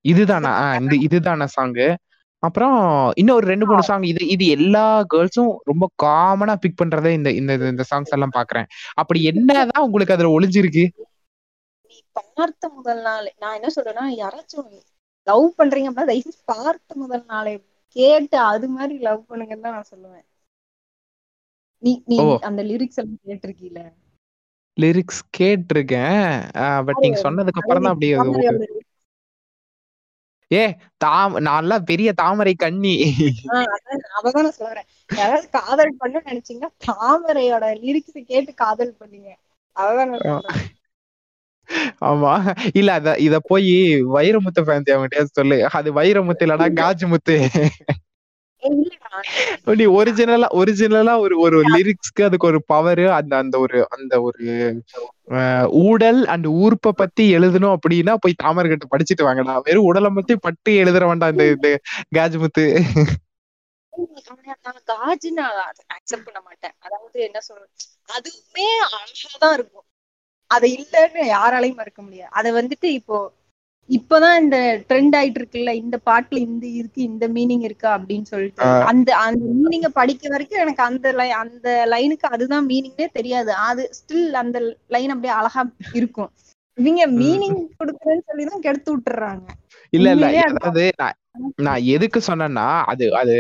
இதுதானா? 0.05 0.51
இந்த 0.81 0.95
இதுதானா 1.07 1.47
சாங் 1.57 1.75
அப்புறம் 2.43 2.77
இன்னும் 3.21 3.37
ஒரு 3.39 3.47
ரெண்டு 3.51 3.67
மூணு 3.71 3.83
சாங் 3.89 4.05
இது 4.11 4.23
இது 4.35 4.45
எல்லா 4.57 4.85
கேர்ள்ஸும் 5.13 5.51
ரொம்ப 5.71 5.85
காமனா 6.05 6.55
பிக் 6.63 6.79
பண்றதே 6.81 7.11
இந்த 7.17 7.31
இந்த 7.41 7.53
இந்த 7.73 7.85
சாங்ஸ் 7.91 8.15
எல்லாம் 8.17 8.37
பாக்குறேன். 8.39 8.69
அப்படி 9.01 9.21
என்னதான் 9.31 9.85
உங்களுக்கு 9.87 10.15
அதுல 10.17 10.31
ஒளிஞ்சிருக்கு? 10.37 10.85
நீ 11.91 11.97
பார்த்த 12.19 12.71
முதல் 12.79 13.03
நாள் 13.09 13.29
நான் 13.43 13.57
என்ன 13.59 13.71
சொல்றேன்னா 13.77 14.07
யாராச்சும் 14.23 14.71
லவ் 15.27 15.47
பண்றீங்க 15.59 15.89
அப்படின்னா 15.91 16.11
தயவு 16.13 16.33
பார்த்த 16.53 16.99
முதல் 17.03 17.27
நாளே 17.35 17.55
கேட்டு 17.97 18.39
அது 18.53 18.67
மாதிரி 18.77 18.97
லவ் 19.09 19.23
பண்ணுங்கன்னு 19.31 19.67
தான் 19.67 19.77
நான் 19.79 19.91
சொல்லுவேன். 19.95 20.27
நீ 21.83 21.93
நீ. 22.07 22.17
அந்த 22.49 22.61
லிரிக்ஸ் 22.63 23.01
எல்லாம் 23.03 23.21
கேட்டிருக்கீல 23.27 23.81
லிரிக்ஸ் 24.77 25.23
கேட்டிருக்கேன். 25.39 26.27
பட் 26.87 27.03
நீங்க 27.03 27.19
சொன்னதுக்கு 27.23 27.61
அப்புறம் 27.63 27.87
தான் 27.87 27.95
அப்படியே. 27.95 28.17
ஏ 30.51 30.63
தாம் 30.97 31.35
நான்லாம் 31.47 31.85
பெரிய 31.85 32.11
தாமரை 32.13 32.55
கண்ணி. 32.55 32.95
அவதான் 34.19 34.47
நான் 34.47 34.59
சொல்றேன். 34.61 34.87
யாராவது 35.11 35.47
காதல் 35.51 35.99
பண்ண 35.99 36.23
நினைச்சீங்கன்னா 36.27 36.71
தாமரையோட 36.89 37.67
லிரிக்ஸ் 37.85 38.19
கேட்டு 38.33 38.55
காதல் 38.55 38.99
பண்ணுங்க. 38.99 39.31
அவதான் 39.77 40.15
ஆமா. 42.03 42.31
இல்ல 42.75 42.91
அத 42.93 43.11
இத 43.19 43.37
போய் 43.41 43.73
வைரமுத்து 44.15 44.61
ஃபேன்சி 44.67 44.93
அவங்ககிட்ட 44.95 45.37
சொல்லு. 45.39 45.59
அது 45.79 45.89
வைரமுத்து 45.93 46.47
இல்லடா 46.47 46.69
காஜு 46.81 47.07
முத்து. 47.07 47.37
நீ 49.79 49.85
ஒரிஜினலா 49.99 50.49
ஒரிஜினலா 50.61 51.15
ஒரு 51.25 51.35
ஒரு 51.45 51.59
லிரிக்ஸ்க்கு 51.75 52.27
அதுக்கு 52.27 52.49
ஒரு 52.51 52.61
பவர் 52.73 53.05
அந்த 53.19 53.33
அந்த 53.43 53.57
ஒரு 53.59 53.79
அந்த 53.97 54.15
ஒரு 54.23 54.45
ஊடல் 55.85 56.21
அண்ட் 56.27 56.47
ஊர்ப்ப 56.63 56.93
பத்தி 57.03 57.25
எழுதணும் 57.37 57.75
அப்படின்னா 57.77 58.15
போய் 58.21 58.41
தாமரகிட்ட 58.45 58.87
படிச்சுட்டு 58.95 59.27
வாங்கடா. 59.29 59.55
வெறும் 59.69 59.89
உடலை 59.91 60.11
பத்தி 60.11 60.37
பட்டு 60.47 60.73
எழுதுற 60.83 61.05
வேண்டாம் 61.11 61.33
இந்த 61.35 61.47
இந்த 61.57 61.71
காஜ்முத்து. 62.19 62.67
ஆனா 64.33 64.55
நான் 64.67 64.81
காஜு 64.93 65.29
நான் 65.39 65.59
அக்செப்ட் 65.97 66.27
பண்ண 66.27 66.41
மாட்டேன். 66.49 66.75
அதாவது 66.87 67.19
என்ன 67.29 67.39
சொல்றது? 67.49 67.71
அதுவுமே 68.17 68.67
அழகாதான் 68.89 69.55
இருக்கும். 69.59 69.87
அது 70.51 70.67
இல்லைன்னு 70.77 71.23
யாராலையும் 71.35 71.81
மறுக்க 71.81 72.01
முடியாது. 72.03 72.33
அதை 72.39 72.51
வந்துட்டு 72.53 72.89
இப்போ 73.01 73.17
இப்பதான் 73.91 74.39
இந்த 74.41 74.85
ட்ரெண்ட் 74.89 75.17
ஆயிட்டு 75.17 75.35
இருக்குல்ல 75.41 75.73
இந்த 75.73 75.99
பாட்டுல 76.07 76.37
இந்த 76.37 76.67
இருக்கு 76.67 77.03
இந்த 77.03 77.29
மீனிங் 77.29 77.61
இருக்கா 77.61 77.99
அப்படின்னு 77.99 78.23
சொல்லிட்டு. 78.23 78.63
அந்த 78.85 79.17
அந்த 79.17 79.45
மீனிங்க 79.63 79.87
படிக்க 79.87 80.29
வரைக்கும் 80.29 80.61
எனக்கு 80.61 80.83
அந்த 80.83 81.13
லை- 81.13 81.29
அந்த 81.29 81.87
லைனுக்கு 81.91 82.27
அதுதான் 82.27 82.67
மீனிங்னே 82.67 83.07
தெரியாது. 83.13 83.53
அது 83.53 83.91
ஸ்டில் 83.91 84.31
அந்த 84.31 84.77
லைன் 84.89 85.09
அப்படியே 85.09 85.33
அழகா 85.33 85.71
இருக்கும். 85.93 86.31
இவங்க 86.75 87.07
மீனிங் 87.07 87.67
கொடுக்குறேன்னு 87.79 88.21
சொல்லிதான் 88.27 88.61
கெடுத்து 88.61 88.97
விட்டுறாங்க. 88.97 89.43
இல்ல 89.91 90.11
இல்ல. 90.11 90.41
அதாவது 90.41 90.91
நான் 91.57 91.83
எதுக்கு 91.83 92.21
சொன்னேன்னா 92.27 92.83
அது 92.83 93.17
அது 93.17 93.37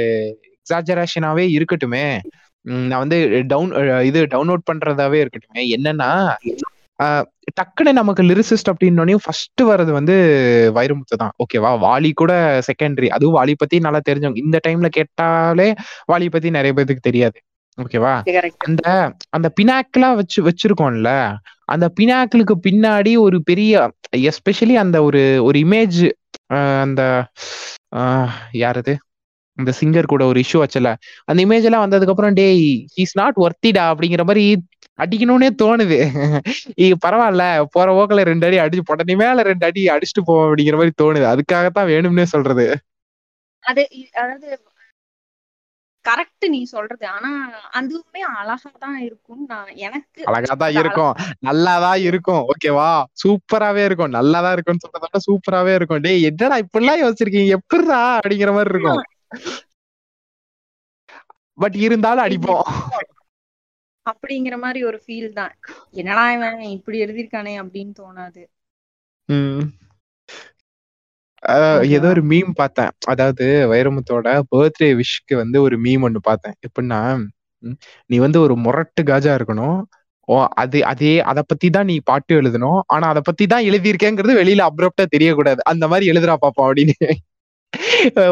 எக்ஸாஜரேஷனாவே 0.48 1.60
இருக்கட்டுமே. 1.60 2.18
நான் 2.60 2.98
வந்து 2.98 3.44
டவுன் 3.46 3.70
இது 4.04 4.26
டவுன்லோட் 4.26 4.68
பண்றதாவே 4.72 5.26
இருக்கட்டுமே. 5.26 5.58
என்னன்னா 5.58 6.34
டக்குன்னு 7.60 7.92
நமக்கு 7.92 8.22
லிரிசிஸ்ட் 8.22 8.70
அப்படின்னோடனே 8.72 9.16
ஃபர்ஸ்ட் 9.24 9.62
வர்றது 9.62 9.92
வந்து 9.92 10.14
வைரமுத்து 10.74 11.16
தான். 11.16 11.34
ஓகேவா 11.42 11.70
வாலி 11.86 12.10
கூட 12.12 12.32
செகண்டரி 12.68 13.08
அதுவும் 13.08 13.36
வாலி 13.38 13.54
பத்தி 13.58 13.78
நல்லா 13.78 14.00
தெரிஞ்சவங்க. 14.08 14.42
இந்த 14.46 14.58
டைம்ல 14.68 14.88
கேட்டாலே 14.88 15.68
வாலி 16.12 16.28
பத்தி 16.30 16.50
நிறைய 16.50 16.72
பேருக்கு 16.72 17.08
தெரியாது. 17.10 17.38
ஓகேவா 17.78 18.14
அந்த 18.58 18.82
அந்த 19.28 19.48
பினாக்கிளா 19.60 20.08
வச்சு 20.14 20.38
வச்சிருக்கோம்ல? 20.42 21.10
அந்த 21.64 21.86
பினாக்கிளுக்கு 22.00 22.54
பின்னாடி 22.68 23.12
ஒரு 23.18 23.38
பெரிய 23.42 23.72
எஸ்பெஷலி 24.30 24.74
அந்த 24.74 24.96
ஒரு 25.02 25.22
ஒரு 25.44 25.58
இமேஜ் 25.58 26.00
அந்த 26.82 27.02
ஆஹ் 27.96 28.32
யார் 28.52 28.76
அது? 28.76 28.94
இந்த 29.58 29.70
சிங்கர் 29.80 30.10
கூட 30.12 30.22
ஒரு 30.26 30.38
இஷ்யூ 30.40 30.58
வச்சல. 30.64 30.88
அந்த 31.24 31.40
இமேஜ் 31.46 31.66
எல்லாம் 31.68 31.84
வந்ததுக்கு 31.86 32.12
அப்புறம் 32.14 32.32
டேய் 32.32 32.62
இஸ் 32.94 33.16
நாட் 33.18 33.38
ஒர்த்திடா 33.38 33.84
அப்படிங்கிற 33.92 34.24
மாதிரி 34.24 34.44
அடிக்கணும்னே 35.02 35.48
தோணுது. 35.62 35.98
இது 36.84 36.94
பரவாயில்ல. 37.06 37.44
போற 37.72 37.88
போக்கில் 37.92 38.28
ரெண்டு 38.30 38.46
அடி 38.46 38.58
அடிச்சு 38.58 38.88
போட்ட 38.90 39.08
நீ 39.10 39.14
மேல 39.14 39.42
ரெண்டு 39.42 39.66
அடி 39.66 39.84
அடிச்சுட்டு 39.86 40.24
போவோம் 40.24 40.46
அப்படிங்கிற 40.48 40.78
மாதிரி 40.80 40.94
தோணுது. 41.02 41.26
அதுக்காகத்தான் 41.34 41.90
வேணும்னே 41.92 42.26
சொல்றது. 42.34 42.66
அது 43.64 43.82
அதாவது 44.14 44.48
கரெக்ட் 46.04 46.46
நீ 46.48 46.60
சொல்றது. 46.64 47.04
ஆனா 47.06 47.30
அதுவுமே 47.78 48.20
அழகா 48.38 48.70
தான் 48.78 48.98
இருக்கும் 48.98 49.42
நான் 49.46 49.72
எனக்கு 49.86 50.20
அழகா 50.24 50.54
தான் 50.54 50.74
இருக்கும். 50.74 51.12
நல்லாதான் 51.46 52.00
இருக்கும். 52.00 52.42
ஓகேவா 52.52 52.90
சூப்பராவே 53.22 53.82
இருக்கும். 53.84 54.14
நல்லாதான் 54.18 54.52
இருக்கும்னு 54.52 54.84
சொல்றத 54.86 55.20
சூப்பராவே 55.28 55.74
இருக்கும். 55.74 56.00
டேய் 56.00 56.26
என்னடா 56.30 56.58
இப்படிலாம் 56.64 57.02
யோசிச்சிருக்கீங்க? 57.04 57.56
எப்படிடா 57.58 58.00
அப்படிங்கிற 58.18 58.52
மாதிரி 58.52 58.74
இருக்கும். 58.74 59.02
பட் 61.58 61.76
இருந்தாலும் 61.86 62.24
அடிப்போம். 62.24 62.66
அப்படிங்கிற 64.06 64.54
மாதிரி 64.64 64.80
ஒரு 64.90 64.98
ஃபீல் 65.04 65.30
தான். 65.40 65.52
என்னடா 66.00 66.24
இவன் 66.36 66.60
இப்படி 66.76 66.98
எழுதியிருக்கானே 67.04 67.54
அப்படின்னு 67.62 67.92
தோணாது. 68.00 68.42
ஏதோ 71.96 72.06
ஒரு 72.14 72.22
மீம் 72.30 72.52
பார்த்தேன். 72.60 72.92
அதாவது 73.12 73.44
வைரமுத்தோட 73.72 74.28
பர்த்டே 74.52 74.88
விஷக்கு 75.02 75.34
வந்து 75.42 75.58
ஒரு 75.66 75.76
மீம் 75.84 76.04
ஒண்ணு 76.08 76.20
பார்த்தேன். 76.30 76.56
எப்படின்னா 76.66 77.00
நீ 78.10 78.16
வந்து 78.26 78.38
ஒரு 78.46 78.54
முரட்டு 78.64 79.02
காஜா 79.10 79.32
இருக்கணும். 79.38 79.78
ஓ 80.28 80.34
அது 80.62 80.78
அதே 80.90 81.12
அதை 81.30 81.42
பத்தி 81.50 81.68
தான் 81.76 81.88
நீ 81.90 81.96
பாட்டு 82.10 82.32
எழுதணும். 82.40 82.80
ஆனா 82.94 83.06
அதை 83.12 83.22
பத்தி 83.28 83.44
தான் 83.52 83.66
எழுதியிருக்கேங்கிறது 83.70 84.34
வெளியில 84.40 84.66
அப்ரப்டா 84.70 85.04
தெரியக்கூடாது. 85.14 85.60
அந்த 85.72 85.84
மாதிரி 85.92 86.10
எழுதுறா 86.12 86.36
பாப்போம் 86.44 86.68
அப்படின்னு. 86.68 86.96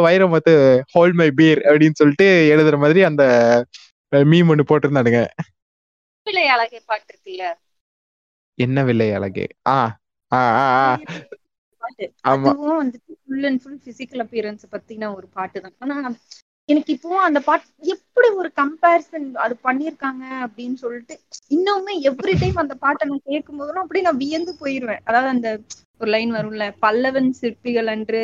வைரமுத்து 0.07 0.54
ஹோல் 0.94 1.14
மை 1.20 1.28
பீர் 1.38 1.61
அப்படின்னு 1.68 2.00
சொல்லிட்டு 2.02 2.26
எழுதுற 2.54 2.76
மாதிரி 2.85 3.00
அந்த 3.11 3.24
மீம் 4.33 4.50
ஒண்ணு 4.52 4.64
போட்டிருந்தானுங்க. 4.70 5.22
பிள்ளை 6.29 6.45
அழகை 6.55 6.81
பாட்டு 6.87 7.11
இருக்குல்ல 7.12 7.45
என்ன 8.59 8.79
வில்லை 8.87 9.09
அழகே? 9.17 9.47
ஆ 9.69 9.79
ஆ 10.33 10.41
அதுவும் 12.31 12.81
வந்துட்டு 12.81 13.12
full 13.21 13.47
and 13.49 13.61
full 13.62 13.81
physical 13.85 14.23
appearance 14.25 14.64
பத்தின 14.73 15.11
ஒரு 15.17 15.27
பாட்டு 15.37 15.59
தான். 15.61 15.77
ஆனா 15.83 15.97
எனக்கு 16.69 16.91
இப்பவும் 16.95 17.27
அந்த 17.27 17.41
பாட்டு 17.41 17.93
எப்படி 17.95 18.29
ஒரு 18.41 18.49
கம்பேரிசன் 18.59 19.29
அது 19.45 19.55
பண்ணிருக்காங்க 19.62 20.25
அப்படின்னு 20.47 20.77
சொல்லிட்டு 20.83 21.14
இன்னுமே 21.51 21.95
எவ்ரி 22.11 22.35
டைம் 22.41 22.62
அந்த 22.62 22.75
பாட்டை 22.83 23.07
நான் 23.11 23.29
கேட்கும் 23.29 23.61
போதெல்லாம் 23.61 23.85
அப்படியே 23.85 24.07
நான் 24.09 24.23
வியந்து 24.25 24.55
போயிருவேன். 24.61 25.03
அதாவது 25.05 25.31
அந்த 25.35 25.51
ஒரு 26.01 26.11
லைன் 26.11 26.33
வரும்ல 26.37 26.67
பல்லவன் 26.85 27.31
சிற்பிகள் 27.41 27.88
அன்று 27.95 28.21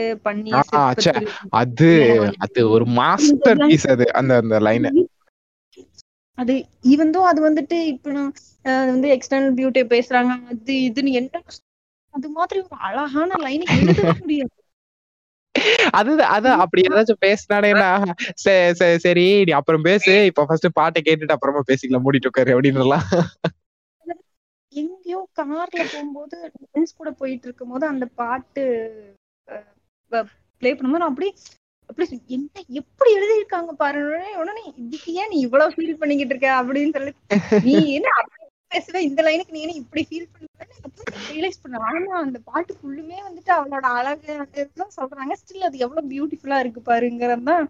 சிற்பத்தில் 0.71 1.31
அது 1.55 1.91
அது 2.45 2.61
ஒரு 2.75 2.87
மாஸ்டர் 2.99 3.63
பீஸ் 3.65 3.89
அது 3.95 4.07
அந்த 4.21 4.35
அந்த 4.43 4.59
லைன் 4.67 4.89
அது 6.39 6.55
ஈவன் 6.85 7.13
அது 7.25 7.41
வந்துட்டு 7.49 7.77
இப்ப 7.87 8.13
நான் 8.13 8.33
வந்து 8.91 9.09
எக்ஸ்டர்னல் 9.09 9.57
பியூட்டி 9.57 9.83
பேசுறாங்க 9.91 10.33
அது 10.49 10.73
இதுன்னு 10.87 11.13
என்ன 11.13 11.43
அது 12.15 12.29
மாதிரி 12.31 12.59
ஒரு 12.61 12.77
அழகான 12.81 13.31
லைனை 13.45 13.67
எழுத 13.77 14.03
முடியாது. 14.23 14.53
அது 15.93 16.13
அது 16.29 16.49
அப்படி 16.63 16.83
ஏதாச்சும் 16.83 17.21
பேசினானேன்னா 17.21 17.89
சே- 18.45 18.73
சே- 18.73 18.97
சரி 18.97 19.45
நீ 19.45 19.53
அப்புறம் 19.53 19.83
பேசு 19.83 20.25
இப்ப 20.27 20.47
ஃபர்ஸ்ட் 20.47 20.69
பாட்டை 20.73 21.03
கேட்டுட்டு 21.03 21.33
அப்புறமா 21.33 21.63
பேசிக்கலாம் 21.69 22.05
மூடிட்டு 22.05 22.27
உட்காரு 22.27 22.55
அப்படின்னுலாம். 22.55 23.07
எங்கேயோ 24.73 25.21
கார்ல 25.39 25.65
போகும்போது 25.85 26.37
ஃப்ரெண்ட்ஸ் 26.63 26.97
கூட 26.97 27.11
போயிட்டு 27.13 27.47
இருக்கும்போது 27.47 27.87
அந்த 27.87 28.07
பாட்டு 28.15 28.65
ப்ளே 30.63 30.73
பண்ணும்போது 30.73 31.03
நான் 31.03 31.13
அப்படியே 31.13 31.33
அப்படி 31.89 32.05
என்ன 32.29 32.49
எப்படி 32.81 33.11
எழுதியிருக்காங்க 33.17 33.73
பாரு? 33.83 34.03
உடனே 34.43 34.63
இதுக்கு 34.83 35.11
ஏன் 35.15 35.31
நீ 35.33 35.39
இவ்வளவு 35.41 35.75
ஃபீல் 35.75 36.01
பண்ணிக்கிட்டு 36.01 36.35
இருக்க? 36.35 36.51
அப்படின்னு 36.61 36.95
சொல்லி 36.97 37.13
நீ 37.67 37.75
என்ன 37.97 38.09
அப்படி 38.21 38.43
பேசுவ? 38.73 39.01
இந்த 39.09 39.21
லைனுக்கு 39.27 39.55
நீ 39.57 39.63
என்ன 39.65 39.77
இப்படி 39.83 40.03
ஃபீல் 40.09 40.29
பண்ணுவேன்னு 40.33 40.81
ரியலைஸ் 41.29 41.63
பண்ண 41.63 41.83
ஆனா 41.89 42.17
அந்த 42.23 42.39
பாட்டு 42.49 42.73
ஃபுல்லுமே 42.79 43.19
வந்துட்டு 43.27 43.53
அவளோட 43.57 43.87
அழகு 43.99 44.33
அந்த 44.45 44.89
சொல்றாங்க. 44.99 45.35
ஸ்டில் 45.41 45.69
அது 45.69 45.85
எவ்வளவு 45.87 46.11
பியூட்டிஃபுல்லா 46.13 46.59
இருக்கு 46.65 46.83
பாருங்கிறது 46.91 47.47
தான் 47.51 47.67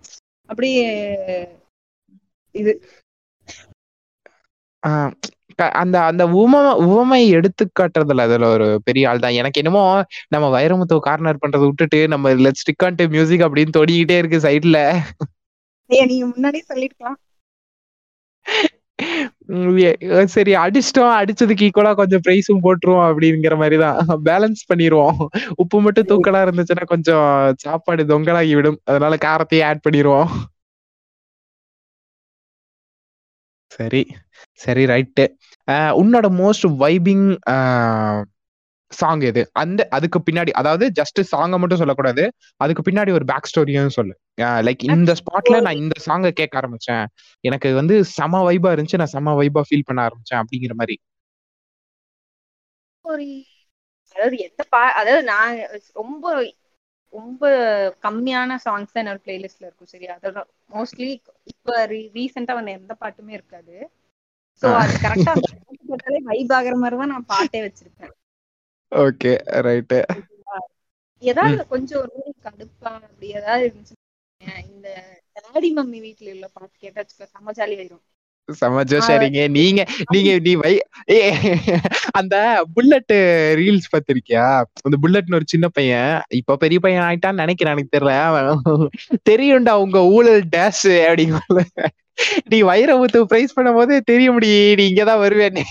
அப்படியே 0.48 0.87
இது. 2.55 2.72
அந்த 5.79 5.97
அந்த 6.09 6.23
உம 6.37 6.61
உவமை 6.87 7.20
எடுத்து 7.37 7.64
காட்டுறதுல 7.73 8.25
அதுல 8.27 8.47
ஒரு 8.55 8.66
பெரிய 8.87 9.09
ஆள் 9.11 9.20
தான் 9.20 9.38
எனக்கு 9.40 9.61
என்னமோ 9.62 9.83
நம்ம 10.29 10.47
வைரமுத்து 10.57 10.97
கார்னர் 11.07 11.42
பண்றதை 11.42 11.66
விட்டுட்டு 11.66 12.01
நம்ம 12.14 12.33
let 12.44 12.61
stick 12.62 12.87
on 12.87 12.99
to 12.99 13.07
music 13.14 13.47
அப்படின்னு 13.47 13.77
தொடிக்கிட்டே 13.79 14.18
இருக்கு 14.20 14.40
சைட்ல 14.47 14.81
நீங்க 15.90 16.27
முன்னாடியே 16.31 16.64
சொல்லிருக்கலாம். 16.70 17.18
சரி 20.35 20.53
அடிச்சிட்டோம் 20.62 21.14
அடிச்சதுக்கு 21.18 21.66
ஈக்குவலா 21.66 21.92
கொஞ்சம் 22.01 22.23
பிரைஸும் 22.27 22.62
போட்டுருவோம் 22.66 23.07
அப்படிங்கிற 23.09 23.55
மாதிரி 23.62 23.77
தான் 23.83 23.99
பேலன்ஸ் 24.29 24.62
பண்ணிடுவோம் 24.70 25.18
உப்பு 25.62 25.79
மட்டும் 25.87 26.09
தூக்கலா 26.11 26.42
இருந்துச்சுன்னா 26.47 26.87
கொஞ்சம் 26.94 27.27
சாப்பாடு 27.64 28.05
தொங்கலாகி 28.12 28.55
விடும் 28.59 28.81
அதனால 28.90 29.16
காரத்தையே 29.27 29.64
ஆட் 29.70 29.85
பண்ணிடுவோம் 29.87 30.31
சரி. 33.73 34.03
சரி 34.64 34.85
ரைட்டு 34.92 35.24
உன்னோட 36.00 36.27
மோஸ்ட் 36.40 36.66
வைபிங் 36.83 37.27
சாங் 38.92 39.22
எது? 39.29 39.42
அந்த 39.62 39.81
அதுக்கு 39.96 40.18
பின்னாடி 40.27 40.50
அதாவது 40.61 40.85
ஜஸ்ட் 40.98 41.20
சாங்கை 41.31 41.57
மட்டும் 41.61 41.81
சொல்லக்கூடாது. 41.81 42.24
அதுக்கு 42.61 42.83
பின்னாடி 42.88 43.11
ஒரு 43.18 43.24
பேக் 43.31 43.48
ஸ்டோரியும் 43.50 43.96
சொல்லு 43.96 44.14
லைக் 44.68 44.83
இந்த 44.88 45.12
ஸ்பாட்ல 45.20 45.59
நான் 45.66 45.81
இந்த 45.83 45.96
சாங்கை 46.07 46.31
கேட்க 46.40 46.61
ஆரம்பிச்சேன். 46.61 47.05
எனக்கு 47.44 47.70
வந்து 47.81 47.96
செம 48.16 48.42
வைபா 48.48 48.72
இருந்துச்சு. 48.74 49.00
நான் 49.03 49.14
செம 49.16 49.35
வைபா 49.40 49.62
ஃபீல் 49.68 49.88
பண்ண 49.88 50.03
ஆரம்பிச்சேன் 50.09 50.42
அப்படிங்கிற 50.42 50.74
மாதிரி. 50.83 50.96
அதாவது 54.16 54.37
எந்த 54.46 54.62
பா 54.72 54.81
அதாவது 55.00 55.24
நான் 55.33 55.57
ரொம்ப 55.94 56.24
ரொம்ப 57.12 57.42
கம்மியான 58.07 58.57
சாங்ஸ் 58.64 58.92
தான் 58.92 59.03
என்னோட 59.03 59.20
பிளேலிஸ்ட்ல 59.27 59.66
இருக்கும் 59.66 59.92
சரியா? 59.92 60.12
அதோட 60.18 60.40
மோஸ்ட்லி 60.74 61.09
இப்ப 61.53 61.77
ரீசெண்டா 62.16 62.55
வந்த 62.59 62.72
எந்த 62.79 62.94
பாட்டுமே 63.03 63.33
இருக்காது. 63.38 63.77
சோ. 64.62 64.68
அது 64.78 64.94
கரெக்டா 65.02 65.32
போட்டாலே 65.88 66.20
வைப் 66.28 66.54
ஆகுற 66.56 66.74
மாதிரி 66.78 66.98
தான் 66.98 67.12
நான் 67.12 67.30
பாட்டே 67.30 67.60
வச்சிருப்பேன். 67.64 68.14
ஓகே 68.92 69.32
ரைட்டு 69.64 69.98
ஏதாவது 71.22 71.60
கொஞ்சம் 71.70 72.00
ஒரு 72.02 72.16
கடுப்பா 72.44 72.90
அப்படி 73.00 73.26
ஏதாவது 73.34 73.64
இருந்துச்சு 73.66 73.96
இந்த 74.66 74.88
டாடி 75.38 75.68
மம்மி 75.76 75.98
வீட்ல 76.04 76.34
உள்ள 76.34 76.46
பாட்டு 76.52 76.76
கேட்டா 76.78 77.00
வச்சுக்கோ 77.00 77.26
செம்ம 77.30 77.54
ஜாலி 77.56 77.76
ஆயிரும். 77.78 78.04
சமச்சோ 78.48 78.98
சரிங்க 79.07 79.42
நீங்க 79.57 79.80
நீங்க 80.12 80.30
நீ 80.46 80.52
வை 80.57 80.72
அந்த 82.20 82.35
புல்லட் 82.74 83.14
ரீல்ஸ் 83.61 83.90
பார்த்திருக்கியா? 83.92 84.46
அந்த 84.87 84.96
புல்லட்னு 85.02 85.38
ஒரு 85.40 85.46
சின்ன 85.46 85.66
பையன் 85.68 86.11
இப்ப 86.40 86.57
பெரிய 86.57 86.80
பையன் 86.80 87.07
ஆயிட்டான்னு 87.07 87.42
நினைக்கிறேன் 87.44 87.74
எனக்கு 87.74 87.94
தெரியல. 87.96 88.14
தெரியும்டா 89.30 89.74
உங்க 89.85 90.00
ஊழல் 90.14 90.42
டேஷ் 90.57 90.87
அப்படிங்க 91.07 91.40
நீ 92.52 92.59
வைரமுத்து 92.62 93.20
பிரைஸ் 93.30 93.57
பண்ணும் 93.57 93.78
போது 93.78 93.94
தெரிய 94.11 94.28
முடியும் 94.33 94.78
நீ 94.80 94.85
இங்கதான் 94.90 95.22
வருவேன்னு. 95.24 95.64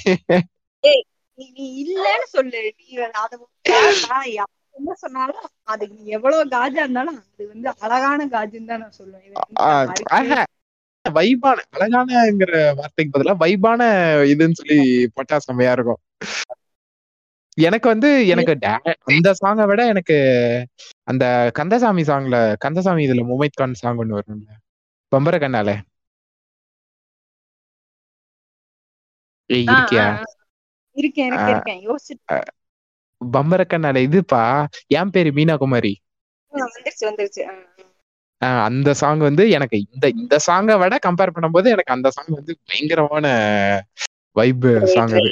நீ 1.58 1.66
இல்லன்னு 1.84 2.28
சொல்லு. 2.36 2.62
நீ 2.80 2.88
அத 3.24 3.34
என்ன 4.78 4.92
சொன்னாலும் 5.02 5.42
அதுக்கு 5.72 5.96
நீ 5.98 6.06
எவ்வளவு 6.18 6.44
காஜா 6.54 6.82
இருந்தாலும் 6.84 7.18
அது 7.24 7.44
வந்து 7.52 7.68
அழகான 7.86 8.26
காஜுன்னு 8.34 8.70
தான் 8.72 8.82
நான் 8.84 8.98
சொல்லுவேன். 9.00 10.46
வைபான 11.06 11.58
அழகானங்கிற 11.70 12.52
வார்த்தைக்கு 12.74 13.14
பதிலா 13.14 13.34
வைபான 13.40 13.82
இதுன்னு 14.26 14.52
சொல்லி 14.54 14.78
பட்டா 15.14 15.40
செம்மையா 15.40 15.72
இருக்கும்? 15.72 16.02
எனக்கு 17.58 17.88
வந்து 17.88 18.10
எனக்கு 18.28 18.54
அந்த 19.12 19.34
சாங்கை 19.42 19.66
விட 19.66 19.82
எனக்கு 19.88 20.16
அந்த 21.04 21.26
கந்தசாமி 21.54 22.02
சாங்ல 22.02 22.36
கந்தசாமி 22.58 23.08
இதுல 23.08 23.24
முமைத் 23.26 23.54
கான் 23.54 23.74
சாங் 23.74 23.98
ஒண்ணு 23.98 24.18
வரும்ல. 24.18 24.50
பம்பர 25.12 25.38
கண்ணால. 25.40 25.70
இருக்கியா? 29.50 30.08
பம்பர 33.22 33.62
கண்ணால 33.66 33.98
இதுப்பா? 34.08 34.42
என் 34.94 35.10
பேரு 35.10 35.30
மீனா 35.32 35.56
குமாரி 35.58 35.94
வந்துருச்சு 36.54 37.04
வந்துருச்சு. 37.06 37.44
அந்த 38.66 38.90
சாங் 38.94 39.18
வந்து 39.20 39.44
எனக்கு 39.50 39.78
இந்த 39.86 40.06
இந்த 40.16 40.36
சாங்கை 40.48 40.76
விட 40.80 40.98
கம்பேர் 41.08 41.36
பண்ணும்போது 41.36 41.68
எனக்கு 41.68 41.96
அந்த 41.96 42.10
சாங் 42.12 42.32
வந்து 42.32 42.54
பயங்கரமான 42.66 43.26
வைப் 44.36 44.68
சாங் 44.94 45.16
அது. 45.20 45.32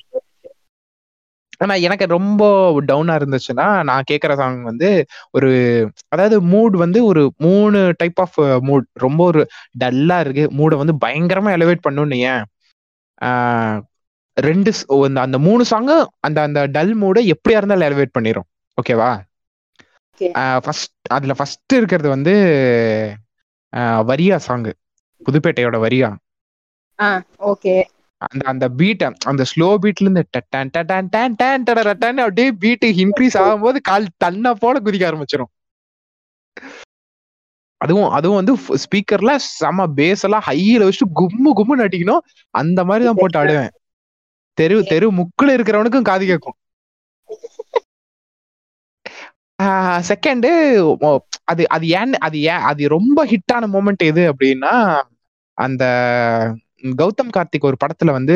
ஆனா 1.57 1.73
எனக்கு 1.85 2.05
ரொம்ப 2.07 2.43
டவுனா 2.81 3.13
இருந்துச்சுன்னா 3.19 3.65
நான் 3.83 4.07
கேட்குற 4.11 4.35
சாங் 4.35 4.61
வந்து 4.63 4.89
ஒரு 5.31 5.49
அதாவது 6.07 6.37
மூட் 6.43 6.75
வந்து 6.77 6.99
ஒரு 7.05 7.23
மூணு 7.37 7.79
டைப் 7.97 8.21
ஆஃப் 8.21 8.39
மூட் 8.69 8.87
ரொம்ப 8.97 9.21
ஒரு 9.23 9.41
டல்லா 9.79 10.17
இருக்கு. 10.19 10.45
மூடை 10.51 10.77
வந்து 10.77 10.95
பயங்கரமா 11.05 11.51
எலிவேட் 11.57 11.85
பண்ணுன்னு 11.87 12.17
ஏன்? 12.31 12.43
ரெண்டு 14.37 14.71
அந்த 15.05 15.19
அந்த 15.21 15.37
மூணு 15.39 15.63
சாங்கும் 15.71 16.05
அந்த 16.19 16.37
அந்த 16.41 16.59
டல் 16.67 16.93
மூடை 16.95 17.21
எப்படியா 17.33 17.59
இருந்தாலும் 17.59 17.87
எலிவேட் 17.89 18.15
பண்ணிரும். 18.17 18.47
ஓகேவா 18.77 19.11
ஃபர்ஸ்ட் 20.63 20.93
அதுல 21.09 21.33
ஃபர்ஸ்ட் 21.33 21.73
இருக்கிறது 21.73 22.09
வந்து 22.09 22.33
வரியா 24.09 24.35
சாங் 24.39 24.69
புதுப்பேட்டையோட 25.21 25.77
வரியா. 25.85 26.09
ஓகே. 27.51 27.75
அந்த 28.21 28.43
அந்த 28.47 28.65
பீட் 28.69 29.03
அந்த 29.25 29.43
ஸ்லோ 29.51 29.67
பீட்ல 29.83 30.05
இருந்து 30.05 30.23
டட்டான் 30.35 30.71
டட்டான் 30.75 31.07
டான் 31.09 31.35
டான் 31.35 31.63
டடரட்டான் 31.63 32.19
அப்படியே 32.19 32.49
பீட் 32.63 32.85
இன்க்ரீஸ் 33.03 33.37
ஆகும்போது 33.41 33.77
கால் 33.81 34.07
தன்னை 34.17 34.51
போல 34.53 34.79
குதிக்க 34.79 35.09
ஆரம்பிச்சிடும் 35.09 35.51
அதுவும் 37.81 38.09
அதுவும் 38.11 38.39
வந்து 38.39 38.53
ஸ்பீக்கர்ல 38.83 39.31
செம 39.49 39.85
பேஸ் 39.97 40.23
எல்லாம் 40.23 40.45
ஹையில 40.47 40.87
வச்சுட்டு 40.87 41.15
கும்மு 41.19 41.51
கும்முன்னு 41.59 41.85
அடிக்கணும் 41.87 42.23
அந்த 42.53 42.79
மாதிரி 42.83 43.05
தான் 43.05 43.19
போட்டு 43.21 43.39
ஆடுவேன். 43.41 43.71
தெரு 44.57 44.75
தெரு 44.83 45.07
முக்குல 45.19 45.55
இருக்கிறவனுக்கும் 45.57 46.09
காது 46.09 46.25
கேட்கும் 46.25 46.57
செகண்ட் 50.09 50.47
அது 51.43 51.63
அது 51.69 51.85
ஏன் 51.89 52.13
அது 52.19 52.37
ஏன் 52.41 52.63
அது 52.69 52.87
ரொம்ப 52.87 53.25
ஹிட்டான 53.25 53.69
மூமெண்ட் 53.73 54.03
எது 54.03 54.23
அப்படின்னா 54.31 54.73
அந்த 55.57 55.83
கௌதம் 57.01 57.33
கார்த்திக் 57.35 57.67
ஒரு 57.69 57.77
படத்துல 57.83 58.11
வந்து 58.11 58.35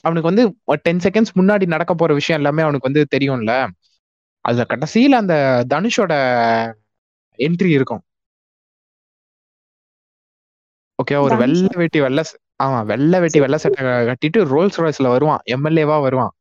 அவனுக்கு 0.00 0.30
வந்து 0.32 0.44
டென் 0.82 1.02
செகண்ட்ஸ் 1.04 1.36
முன்னாடி 1.40 1.66
நடக்க 1.66 1.92
போற 1.94 2.12
விஷயம் 2.14 2.40
எல்லாமே 2.40 2.62
அவனுக்கு 2.62 2.88
வந்து 2.92 3.04
தெரியும்ல. 3.14 3.52
அதுல 4.44 4.64
கடைசியில 4.68 5.18
அந்த 5.22 5.34
தனுஷோட 5.74 6.12
என்ட்ரி 7.38 7.70
இருக்கும். 7.76 8.02
ஓகே 10.98 11.16
ஒரு? 11.20 11.36
வெள்ளை 11.36 11.68
வேட்டி 11.74 12.00
வெள்ளை 12.00 12.22
ஆமா 12.62 12.84
வெள்ளை 12.84 13.18
வேட்டி 13.20 13.40
வெள்ளை 13.40 13.58
சட்டை 13.58 13.84
கட்டிட்டு 14.10 14.40
ரோல்ஸ் 14.52 14.78
ராய்ஸ்ல 14.82 15.08
வருவான் 15.14 15.40
எம்எல்ஏவா 15.54 15.96
வருவான். 16.06 16.32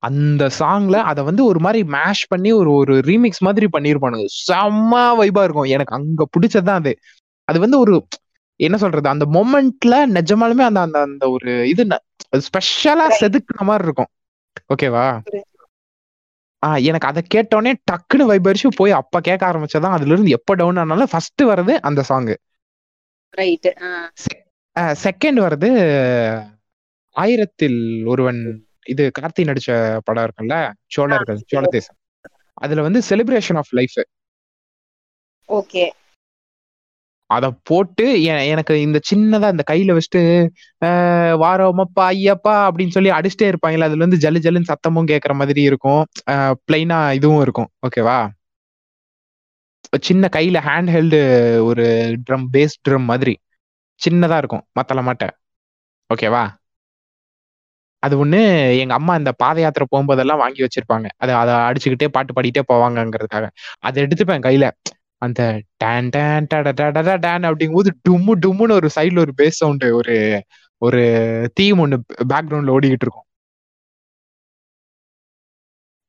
அந்த 0.00 0.50
சாங்ல 0.58 0.94
அத 0.94 1.22
வந்து 1.22 1.44
ஒரு 1.44 1.60
மாதிரி 1.60 1.84
மேஷ் 1.84 2.26
பண்ணி 2.28 2.52
ஒரு 2.52 2.72
ஒரு 2.72 2.94
ரீமிக்ஸ் 2.94 3.38
மாதிரி 3.38 3.66
பண்ணிருப்பானுங்க. 3.72 4.26
செம்ம 4.52 5.12
வைபா 5.18 5.42
இருக்கும். 5.42 5.62
எனக்கு 5.62 5.94
அங்க 5.94 6.28
பிடிச்சதுதான் 6.38 6.68
அது. 6.68 6.98
அது 7.44 7.60
வந்து 7.60 7.78
ஒரு 7.78 8.06
என்ன 8.56 8.76
சொல்றது 8.76 9.08
அந்த 9.08 9.26
மொமெண்ட்ல 9.32 10.18
நிஜமாலுமே 10.18 10.60
அந்த 10.60 10.80
அந்த 10.80 11.00
அந்த 11.00 11.30
ஒரு 11.30 11.68
இது 11.68 11.84
ஸ்பெஷலா. 12.36 13.08
செதுக்குன 13.20 13.60
மாதிரி 13.60 13.84
இருக்கும். 13.84 14.06
ஓகேவா. 14.74 15.20
ஆஹ் 16.66 16.82
எனக்கு 16.82 17.08
அதை 17.08 17.22
கேட்டோடனே 17.34 17.72
டக்குன்னு 17.92 18.28
வைபரிச்சு 18.28 18.68
போய் 18.76 18.90
அப்ப 18.90 19.20
கேட்க 19.20 19.46
ஆரம்பிச்சதான் 19.46 19.90
அதுல 19.90 20.12
இருந்து 20.12 20.30
எப்ப 20.30 20.54
டவுன் 20.54 20.76
ஆனாலும் 20.76 21.08
ஃபர்ஸ்ட் 21.10 21.42
வர்றது 21.42 21.70
அந்த 21.70 22.02
சாங் 22.02 22.34
செகண்ட் 24.76 25.40
வருது 25.40 26.44
ஆயிரத்தில் 27.10 28.02
ஒருவன். 28.06 28.64
இது 28.86 29.04
கார்த்தி 29.18 29.42
நடிச்ச 29.46 29.70
படம் 30.04 30.24
இருக்குல்ல 30.26 30.56
சோழர்கள் 30.88 31.40
சோழ 31.46 31.64
தேசம். 31.70 31.98
அதுல 32.58 32.82
வந்து 32.82 33.00
செலிப்ரேஷன் 33.10 33.58
ஆஃப் 33.58 33.72
லைஃப் 33.72 33.96
ஓகே. 35.48 35.84
அத 37.30 37.46
போட்டு 37.62 38.04
எனக்கு 38.52 38.74
இந்த 38.80 38.98
சின்னதா 39.10 39.48
இந்த 39.48 39.64
கையில 39.70 39.94
வச்சுட்டு 39.96 40.22
வாரோமப்பா 41.42 42.04
ஐயப்பா 42.12 42.54
அப்படின்னு 42.66 42.96
சொல்லி 42.96 43.10
அடிச்சுட்டே 43.10 43.50
இருப்பாங்கல்ல 43.50 43.88
அதுல 43.88 44.02
இருந்து 44.02 44.22
ஜல்லு 44.24 44.40
ஜல்லுன்னு 44.40 44.70
சத்தமும் 44.72 45.10
கேட்கற 45.12 45.34
மாதிரி 45.34 45.62
இருக்கும். 45.70 46.02
பிளைனா 46.66 46.98
இதுவும் 47.18 47.42
இருக்கும். 47.42 47.70
ஓகேவா 47.86 48.18
சின்ன 50.02 50.24
கையில 50.32 50.58
ஹேண்ட் 50.62 50.92
ஹெல்டு 50.92 51.20
ஒரு 51.68 51.84
ட்ரம் 52.26 52.46
பேஸ் 52.52 52.80
ட்ரம் 52.82 53.06
மாதிரி. 53.06 53.34
சின்னதா 54.00 54.36
இருக்கும் 54.38 54.64
மத்தள 54.78 55.00
மாட்ட 55.02 55.24
ஓகேவா 56.10 56.44
அது 58.02 58.14
ஒண்ணு 58.24 58.40
எங்க 58.78 58.94
அம்மா 58.94 59.14
இந்த 59.14 59.32
பாத 59.32 59.60
யாத்திரை 59.60 59.86
போகும்போதெல்லாம் 59.90 60.42
வாங்கி 60.42 60.60
வச்சிருப்பாங்க. 60.62 61.06
அதை 61.16 61.34
அதை 61.34 61.54
அடிச்சுக்கிட்டே 61.68 62.08
பாட்டு 62.08 62.32
பாடிட்டே 62.32 62.62
போவாங்கங்கிறதுக்காக. 62.72 63.46
அதை 63.78 63.98
எடுத்துப்பேன் 64.04 64.44
கையில. 64.46 64.66
அந்த 65.22 65.40
டேன் 65.76 66.08
டேன் 66.08 66.46
டட 66.50 67.18
டேன் 67.18 67.46
அப்படிங்கும்போது 67.48 67.90
டும்மு 68.08 68.32
டும்முன்னு 68.44 68.76
ஒரு 68.78 68.88
சைடுல 68.94 69.18
ஒரு 69.18 69.32
பேஸ் 69.36 69.58
சவுண்டு 69.60 69.88
ஒரு 69.96 70.16
ஒரு 70.82 71.00
தீம் 71.54 71.78
ஒண்ணு 71.78 71.96
பேக்ரவுண்ட்ல 72.28 72.74
ஓடிக்கிட்டு 72.76 73.04
இருக்கும். 73.06 73.26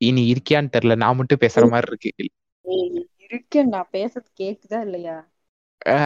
இனி 0.00 0.22
இருக்கியான்னு 0.32 0.72
தெரியல. 0.76 0.96
நான் 0.96 1.16
மட்டும் 1.16 1.42
பேசுற 1.42 1.68
மாதிரி 1.70 1.90
இருக்கு. 1.90 2.10
இருக்கேன். 3.26 3.68
நான் 3.68 3.92
பேசுறது 3.92 4.30
கேக்குதா 4.40 4.80
இல்லையா? 4.80 5.16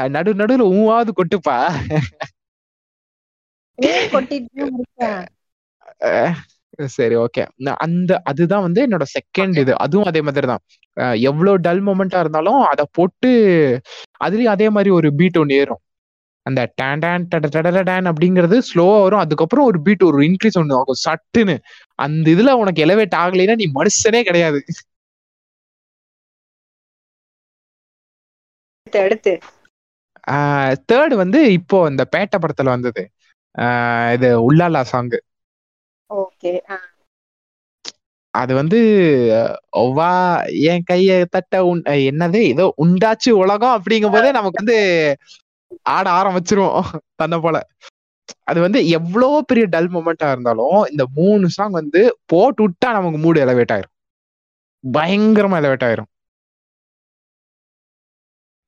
நடு 0.08 0.30
நடுவுல 0.34 0.66
ஊவாவது 0.74 1.12
கொட்டுப்பா. 1.16 1.56
சரி 6.96 7.16
ஓகே 7.24 7.42
அந்த 7.84 8.12
அதுதான் 8.30 8.64
வந்து 8.66 8.80
என்னோட 8.86 9.04
செகண்ட் 9.16 9.56
இது. 9.62 9.72
அதுவும் 9.84 10.08
அதே 10.10 10.20
மாதிரி 10.26 10.46
தான் 10.52 10.62
எவ்வளவு 11.30 11.62
டல் 11.66 11.82
மொமெண்டா 11.88 12.18
இருந்தாலும் 12.24 12.60
அதை 12.72 12.84
போட்டு 12.98 13.30
அதுலயும் 14.26 14.54
அதே 14.56 14.68
மாதிரி 14.76 14.90
ஒரு 14.98 15.08
பீட் 15.20 15.38
ஒன்று 15.42 15.58
ஏறும். 15.62 15.82
அந்த 16.46 16.60
டேன் 16.80 17.00
டேன் 17.04 17.24
டேன் 17.90 18.08
அப்படிங்கிறது 18.10 18.56
ஸ்லோவா 18.70 18.98
வரும். 19.04 19.22
அதுக்கப்புறம் 19.24 19.68
ஒரு 19.70 19.78
பீட் 19.86 20.04
ஒரு 20.10 20.18
இன்க்ரீஸ் 20.28 20.58
ஒன்று 20.62 20.76
ஆகும். 20.80 21.00
சட்டுன்னு. 21.06 21.56
அந்த 21.98 22.26
இதுல 22.34 22.52
உனக்கு 22.62 22.84
எலவேட் 22.86 23.16
ஆகலைன்னா 23.22 23.56
நீ 23.62 23.68
மனுஷனே 23.80 24.22
கிடையாது. 24.28 24.60
அடுத்து, 29.04 29.32
தேர்ட் 30.90 31.14
வந்து 31.22 31.40
இப்போ 31.58 31.78
இந்த 31.92 32.02
பேட்ட 32.14 32.36
படத்துல 32.42 32.72
வந்தது. 32.76 33.02
இது 34.16 34.28
உள்ளாலா 34.48 34.82
சாங் 34.92 35.10
ஓகே 36.10 36.52
அது 38.34 38.52
வந்து 38.54 38.78
ஒவ்வா 39.82 40.08
என் 40.70 40.86
கைய 40.88 41.10
தட்ட 41.34 41.60
உன் 41.68 41.80
என்னது 42.10 42.40
ஏதோ 42.52 42.64
உண்டாச்சு 42.84 43.30
உலகம் 43.42 43.76
அப்படிங்கும் 43.76 44.14
போதே 44.14 44.30
நமக்கு 44.38 44.60
வந்து 44.62 44.76
ஆட 45.94 46.06
ஆரம்பிச்சிரும் 46.18 46.74
தன்னை 47.20 47.38
போல. 47.44 47.56
அது 48.50 48.58
வந்து 48.64 48.80
எவ்வளவு 48.98 49.36
பெரிய 49.50 49.64
டல் 49.74 49.90
மொமெண்டா 49.94 50.28
இருந்தாலும் 50.34 50.76
இந்த 50.90 51.04
மூணு 51.18 51.46
சாங் 51.56 51.78
வந்து 51.80 52.00
போட்டு 52.32 52.62
விட்டா 52.64 52.88
நமக்கு 52.96 53.18
மூடு 53.24 53.38
எலவேட் 53.44 53.74
ஆயிரும். 53.76 53.94
பயங்கரமா 54.84 55.58
எலவேட் 55.62 55.86
ஆயிரும். 55.88 56.10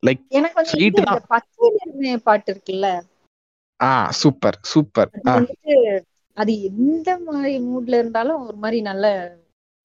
லைக் 0.03 0.23
எனக்கு 0.39 0.59
வந்து 0.61 0.83
இது 0.87 1.03
தான். 1.09 1.23
பச்சை 1.35 2.17
பாட்டு 2.27 2.51
இருக்குல்ல. 2.53 2.89
ஆ 3.81 3.91
சூப்பர் 4.21 4.59
சூப்பர் 4.73 5.11
அது 5.17 5.37
வந்துட்டு 5.39 5.75
அது 6.39 6.53
எந்த 6.63 7.09
மாதிரி 7.27 7.55
மூட்ல 7.65 7.99
இருந்தாலும் 7.99 8.43
ஒரு 8.43 8.57
மாதிரி 8.57 8.81
நல்ல 8.83 9.07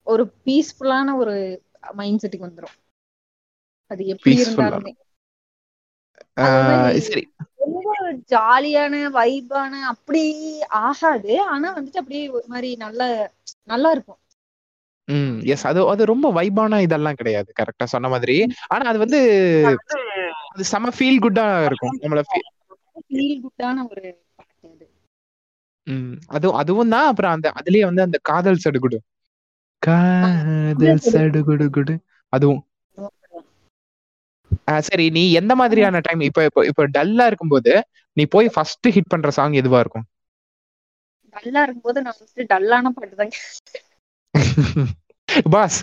ஒரு 0.06 0.24
பீஸ்ஃபுல்லான 0.44 1.16
ஒரு 1.16 1.34
மைண்ட் 1.92 2.22
செட்டுக்கு 2.22 2.48
வந்துரும். 2.48 2.76
அது 3.90 4.02
எப்படி. 4.06 4.34
இருந்தாலுமே. 4.42 4.92
ரொம்ப 7.58 7.88
ஜாலியான 8.30 8.94
வைபான 9.14 9.80
அப்படி 9.92 10.22
ஆகாது. 10.82 11.32
ஆனா 11.46 11.76
வந்துட்டு 11.76 11.96
அப்படியே 11.96 12.24
ஒரு 12.28 12.46
மாதிரி 12.46 12.70
நல்ல 12.76 13.00
நல்லா 13.64 13.90
இருக்கும். 13.90 14.20
ம் 15.08 15.32
எஸ் 15.44 15.64
அது 15.66 15.80
அது 15.88 16.02
ரொம்ப 16.04 16.26
வைபான 16.32 16.80
இதெல்லாம் 16.80 17.14
கிடையாது. 17.14 17.50
கரெக்டா 17.60 17.86
சொன்ன 17.86 18.08
மாதிரி. 18.08 18.36
ஆனா 18.68 18.84
அது 18.84 18.98
வந்து 18.98 19.20
அது 20.52 20.64
செம 20.64 20.92
ஃபீல் 20.98 21.22
குட்டா 21.22 21.46
இருக்கும். 21.64 21.96
நம்மள 22.02 22.22
ஃபீல் 23.08 23.42
குட்டான 23.44 23.84
ஒரு 23.90 24.04
ம். 25.86 26.14
அதுவும் 26.36 26.58
அதுவும் 26.60 26.92
தான் 26.94 27.08
அப்புறம் 27.10 27.34
அந்த 27.34 27.48
அதுலயே 27.60 27.84
வந்து 27.84 28.04
அந்த 28.06 28.18
காதல் 28.28 28.62
சடுகுடு. 28.64 28.98
காதல் 29.82 31.02
சடுகுடு. 31.06 31.66
குடு 31.70 31.94
அதுவும். 32.32 32.62
சரி 34.86 35.06
நீ 35.12 35.22
எந்த 35.40 35.52
மாதிரியான 35.60 36.00
டைம் 36.02 36.20
இப்ப 36.28 36.44
இப்ப 36.48 36.64
இப்ப 36.70 36.86
டல்லா 36.96 37.26
இருக்கும்போது 37.30 37.72
நீ 38.16 38.24
போய் 38.30 38.52
ஃபர்ஸ்ட் 38.54 38.88
ஹிட் 38.94 39.12
பண்ற 39.12 39.30
சாங் 39.34 39.56
எதுவா 39.60 39.80
இருக்கும்? 39.80 40.06
டல்லா 41.34 41.62
இருக்கும்போது 41.64 42.02
நான் 42.02 42.16
வந்துட்டு 42.16 42.48
டல்லான 42.50 42.92
பாட்டு 42.94 43.16
தான் 43.16 43.34
பாஸ் 45.52 45.78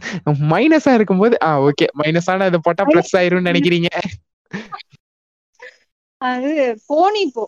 மைனஸா 0.52 0.92
இருக்கும்போது 0.98 1.36
ஆ 1.44 1.52
ஓகே 1.68 1.88
மைனஸான 2.00 2.48
இதை 2.50 2.60
போட்டா 2.64 2.84
பிளஸ் 2.88 3.14
ஆயிரும்னு 3.20 3.50
நினைக்கிறீங்க? 3.52 3.90
அது 6.22 6.52
போனி 6.86 7.24
போ 7.32 7.44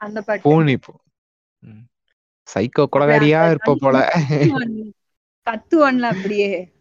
அந்த 0.00 0.18
பாட்டு. 0.26 0.44
போன் 0.44 0.70
இப்போ 0.74 0.92
சைக்கோ 2.48 2.86
கொலகாரியா 2.92 3.48
இருப்ப 3.48 3.74
போல. 3.74 4.10
கத்துவான்- 4.28 4.92
கத்துவான்ல 5.46 6.02
அப்படியே. 6.02 6.72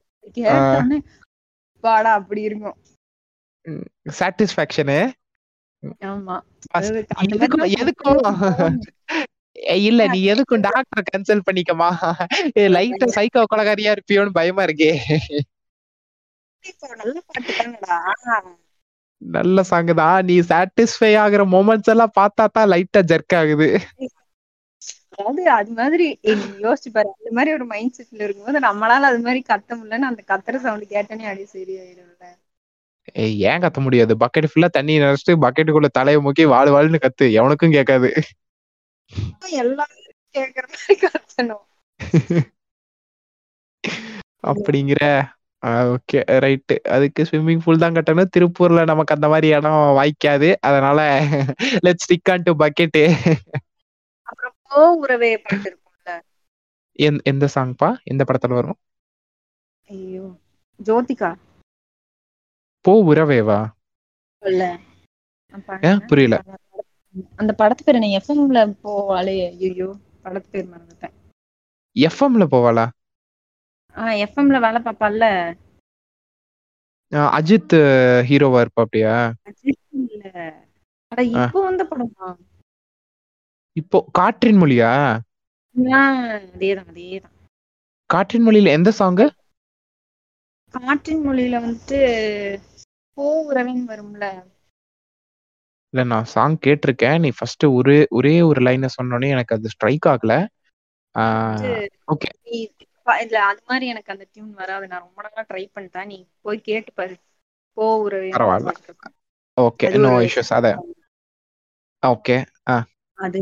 பாடா 1.83 2.13
அப்படி 2.13 2.41
இருக்கும். 2.41 2.77
ஏய், 9.51 9.85
இல்ல 9.85 10.07
நீ 10.07 10.31
எதுக்கும் 10.31 10.59
டாக்டர் 10.59 11.03
கன்சல்ட் 11.11 11.47
பண்ணிக்கமா 11.51 11.87
லைட்டா 12.55 13.07
சைக்கோ 13.15 13.43
கொலகாரியா 13.55 13.95
இருப்பியோன்னு 13.95 14.29
பயமா 14.29 14.63
இருக்கே. 14.63 14.91
நல்ல 16.95 17.21
பாட்டு 17.25 17.53
தானடா. 17.53 17.97
நல்ல 19.17 19.63
சாங் 19.63 19.95
தான். 19.95 20.25
நீ 20.25 20.39
சாட்டிஸ்ஃபை 20.39 21.11
ஆகுற 21.23 21.43
மொமெண்ட்ஸ் 21.47 21.89
எல்லாம் 21.89 22.11
பார்த்தா 22.19 22.47
தான் 22.47 22.69
லைட்டா 22.69 22.97
ஜெர்க் 22.97 23.35
ஆகுது 23.35 23.79
அதாவது 25.19 25.43
அது 25.55 25.71
மாதிரி 25.77 26.05
யோசிச்சு 26.63 26.89
பாரு. 26.91 27.09
அந்த 27.17 27.31
மாதிரி 27.37 27.53
ஒரு 27.55 27.65
மைண்ட் 27.67 27.97
செட்ல 27.97 28.25
இருக்கும்போது 28.25 28.59
நம்மளால 28.67 29.09
அது 29.11 29.21
மாதிரி 29.25 29.41
கத்த 29.51 29.77
முடியலன்னு 29.77 30.11
அந்த 30.11 30.23
கத்துற 30.29 30.61
சவுண்ட் 30.63 30.91
கேட்டோன்னே 30.91 31.27
அப்படியே 31.29 31.49
சரியாயிடும்ல 31.53 32.27
ஏய் 33.15 33.37
ஏன் 33.43 33.61
கத்த 33.63 33.79
முடியாது? 33.79 34.13
பக்கெட் 34.21 34.49
ஃபுல்லா 34.49 34.69
தண்ணி 34.71 34.93
நினைச்சிட்டு 34.99 35.33
பக்கெட்டுக்குள்ள 35.43 35.89
தலையை 35.91 36.19
முக்கி 36.25 36.43
வாழ் 36.51 36.71
வாழ்னு 36.71 36.99
கத்து. 37.01 37.25
எவனுக்கும் 37.39 37.75
கேட்காது. 37.77 38.09
எல்லாரும் 39.61 40.05
கேக்குற 40.35 40.65
மாதிரி 40.71 40.95
கத்தணும். 41.05 41.65
அப்படிங்கிற 44.43 45.01
ஓகே 45.93 46.19
ரைட்டு 46.43 46.75
அதுக்கு 46.89 47.21
ஸ்விம்மிங் 47.23 47.63
பூல் 47.63 47.81
தான் 47.81 47.95
கட்டணும். 47.97 48.31
திருப்பூர்ல 48.35 48.83
நமக்கு 48.85 49.15
அந்த 49.15 49.27
மாதிரி 49.29 49.47
இடம் 49.55 49.79
வாய்க்காது. 49.97 50.49
அதனால 50.69 50.99
let 51.85 52.03
stick 52.05 52.31
on 52.31 52.45
to 52.45 52.53
bucket 52.61 53.03
போ 54.71 54.81
உறவே 54.99 55.31
பாட்டு 55.43 55.67
இருக்கும்ல 55.69 56.09
எந்த 57.25 57.45
சாங்ப்பா 57.53 57.89
எந்த 58.05 58.23
படத்துல 58.25 58.53
வரும்? 58.53 58.79
ஐயோ 59.89 60.25
ஜோதிகா. 60.79 61.31
போ 62.85 62.93
உறவேவா? 63.05 63.59
இல்ல 64.43 64.63
புரியல. 66.09 66.35
அந்த 67.39 67.51
படத்து 67.59 67.83
பேர் 67.83 67.97
என்ன? 67.99 68.09
எஃப்எம்ல 68.19 68.61
போவாளே. 68.81 69.37
ஐயோ 69.61 69.89
படத்து 70.23 70.49
பேர் 70.49 70.71
மறந்துட்டேன். 70.71 71.15
எஃப்எம்ல 71.95 72.45
போவாளா? 72.49 72.85
ஆஹ் 73.95 74.17
எஃப்எம்ல 74.21 74.57
வேலை 74.61 74.79
பாப்பால 74.83 75.23
அஜித் 77.31 77.75
ஹீரோவா 78.27 78.59
இருப்பா 78.63 78.83
அப்படியா? 78.85 79.13
இல்ல. 80.01 80.23
அட 81.11 81.19
இப்போ 81.33 81.57
வந்த 81.61 81.83
படமா? 81.85 82.27
இப்போ 83.75 83.99
காற்றின் 84.11 84.59
மொழியா? 84.61 84.91
காற்றின் 88.09 88.45
மொழியில 88.45 88.73
எந்த 88.77 88.89
சாங்கு 88.99 89.25
காற்றின் 90.73 91.23
மொழியில 91.25 91.59
வந்துட்டு 91.63 91.99
போ 93.17 93.25
உறவின் 93.45 93.83
வரும்ல. 93.89 94.23
இல்ல 95.93 96.03
நான் 96.03 96.25
சாங் 96.25 96.55
கேட்டிருக்கேன். 96.65 97.19
நீ 97.19 97.29
ஃபர்ஸ்ட் 97.37 97.65
ஒரே 97.77 97.97
ஒரே 98.17 98.33
ஒரு 98.41 98.61
லைனை 98.61 98.89
சொன்னோடனே 98.97 99.29
எனக்கு 99.29 99.55
அது 99.55 99.73
ஸ்ட்ரைக் 99.73 100.07
ஆகல. 100.11 100.33
ஓகே 102.11 102.29
இல்ல 103.19 103.37
அது 103.45 103.61
மாதிரி 103.65 103.85
எனக்கு 103.87 104.13
அந்த 104.13 104.25
டியூன் 104.31 104.53
வராது. 104.53 104.85
நான் 104.87 105.05
ரொம்ப 105.05 105.19
நாளா 105.25 105.43
ட்ரை 105.49 105.63
பண்ணிட்டேன். 105.75 106.09
நீ 106.11 106.17
போய் 106.41 106.59
கேட்டு 106.61 106.91
பாரு. 106.93 107.15
போ 107.77 107.85
உறவின் 108.05 108.35
பரவாயில்ல. 108.35 108.71
ஓகே 109.57 109.87
நோ 110.05 110.11
இஷ்யூஸ் 110.27 110.53
அத 110.57 110.67
ஓகே 112.03 112.35
அது 113.19 113.39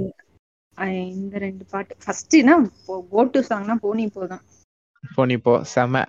இந்த 1.13 1.35
ரெண்டு 1.45 1.63
பாட்டு. 1.71 1.93
ஃபர்ஸ்ட்னா 2.03 2.55
கோ 3.11 3.23
டு 3.33 3.39
சாங்னா 3.49 3.75
போனி 3.85 4.05
போதான் 4.15 4.43
போனி 5.15 5.35
போ 5.45 5.53
செம. 5.73 6.03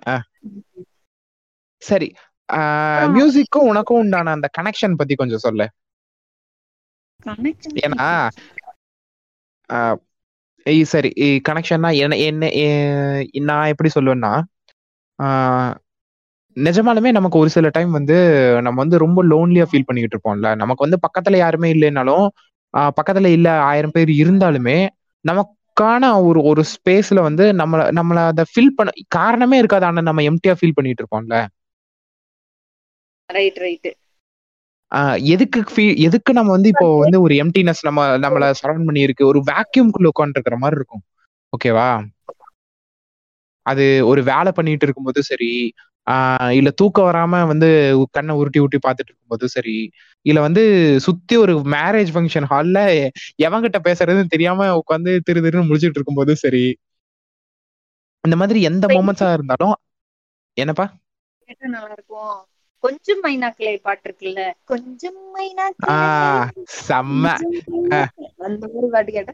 சரி 1.81 2.09
மியூசிக்கும் 3.15 3.67
உனக்கும் 3.71 4.01
உண்டான 4.03 4.31
அந்த 4.37 4.47
கனெக்ஷன் 4.57 4.97
பத்தி 4.99 5.15
கொஞ்சம் 5.15 5.43
சொல்லு. 5.45 5.67
ஏன்னா 7.85 8.07
சரி 10.93 11.09
கனெக்ஷன்னா 11.49 11.89
என்ன 12.03 12.15
என்ன 12.29 12.49
நான் 13.49 13.71
எப்படி 13.73 13.89
சொல்லுவேன்னா 13.95 14.31
நிஜமாலுமே 16.57 17.09
நமக்கு 17.17 17.37
ஒரு 17.37 17.49
சில 17.55 17.67
டைம் 17.75 17.91
வந்து 17.91 18.15
நம்ம 18.65 18.77
வந்து 18.83 18.97
ரொம்ப 19.03 19.19
லோன்லியா 19.31 19.65
ஃபீல் 19.69 19.85
பண்ணிக்கிட்டு 19.87 20.15
இருப்போம்ல. 20.15 20.49
நமக்கு 20.61 20.85
வந்து 20.85 20.99
பக்கத்துல 21.05 21.37
யாருமே 21.43 21.69
இல்லைனாலும் 21.73 22.25
பக்கத்துல 22.77 23.27
இல்ல 23.27 23.61
ஆயிரம் 23.61 23.91
பேர் 23.93 24.09
இருந்தாலுமே 24.09 24.89
நமக்கான 25.25 26.23
ஒரு 26.23 26.41
ஒரு 26.41 26.63
ஸ்பேஸ்ல 26.73 27.21
வந்து 27.21 27.53
நம்மள 27.53 27.81
நம்மள 27.99 28.15
அதை 28.25 28.43
ஃபில் 28.53 28.75
பண்ண 28.75 28.91
காரணமே 29.07 29.57
இருக்காது 29.57 29.85
ஆனா 29.85 30.01
நம்ம 30.01 30.21
எம்டியா 30.21 30.55
ஃபீல் 30.61 30.75
பண்ணிட்டு 30.75 31.03
இருப்போம்ல. 31.03 31.45
ரைட் 33.29 33.57
ரைட் 33.57 33.89
எதுக்கு 35.25 35.61
feel- 35.75 35.97
எதுக்கு 35.97 36.33
நம்ம 36.33 36.51
வந்து 36.51 36.69
இப்போ 36.69 36.97
வந்து 36.97 37.21
ஒரு 37.21 37.35
எம்டினஸ் 37.35 37.81
நம்ம 37.81 38.17
நம்மள 38.17 38.53
சரௌண்ட் 38.61 38.85
பண்ணி 38.85 38.99
இருக்கு 38.99 39.27
ஒரு 39.27 39.39
வேக்யூம்குள்ள 39.39 40.07
உட்காந்துருக்கிற 40.07 40.57
மாதிரி 40.57 40.81
இருக்கும். 40.81 41.03
ஓகேவா 41.53 41.89
அது 43.65 44.07
ஒரு 44.07 44.23
வேலை 44.23 44.51
பண்ணிட்டு 44.51 44.83
இருக்கும்போது 44.83 45.23
சரி 45.23 45.73
ஆஹ் 46.09 46.51
இல்ல 46.57 46.69
தூக்கம் 46.79 47.07
வராம 47.07 47.41
வந்து 47.47 47.67
கண்ணை 48.11 48.33
உருட்டி 48.39 48.59
உருட்டி 48.59 48.79
பார்த்துட்டு 48.79 49.11
இருக்கும்போது 49.11 49.45
சரி 49.55 49.75
இல்ல 50.25 50.39
வந்து 50.45 50.63
சுத்தி 51.05 51.35
ஒரு 51.37 51.53
மேரேஜ் 51.73 52.11
ஃபங்க்ஷன் 52.13 52.47
ஹால்ல 52.51 52.79
எவங்கிட்ட 53.45 53.79
பேசுறதுன்னு 53.87 54.33
தெரியாம 54.33 54.69
உட்காந்து 54.79 55.11
திரு 55.27 55.43
திருன்னு 55.45 55.69
முடிச்சிட்டு 55.69 55.99
இருக்கும்போது 55.99 56.33
சரி. 56.43 56.63
இந்த 58.23 58.35
மாதிரி 58.39 58.59
எந்த 58.69 58.85
மொமெண்ட்ஸா 58.93 59.27
இருந்தாலும் 59.35 59.75
என்னப்பா? 60.57 60.85
நல்லா 61.67 61.91
இருக்கும் 61.91 62.33
கொஞ்சம் 62.83 63.21
மைனாக்களே 63.23 63.73
பாட்டு 63.81 64.07
இருக்குல்ல? 64.07 64.41
கொஞ்சம் 64.69 65.17
மைனாக்களே 65.33 65.97
செம்ம. 66.79 67.25
அந்த 68.47 68.63
மாதிரி 68.65 68.89
பாட்டு 68.93 69.11
கேட்டா 69.11 69.33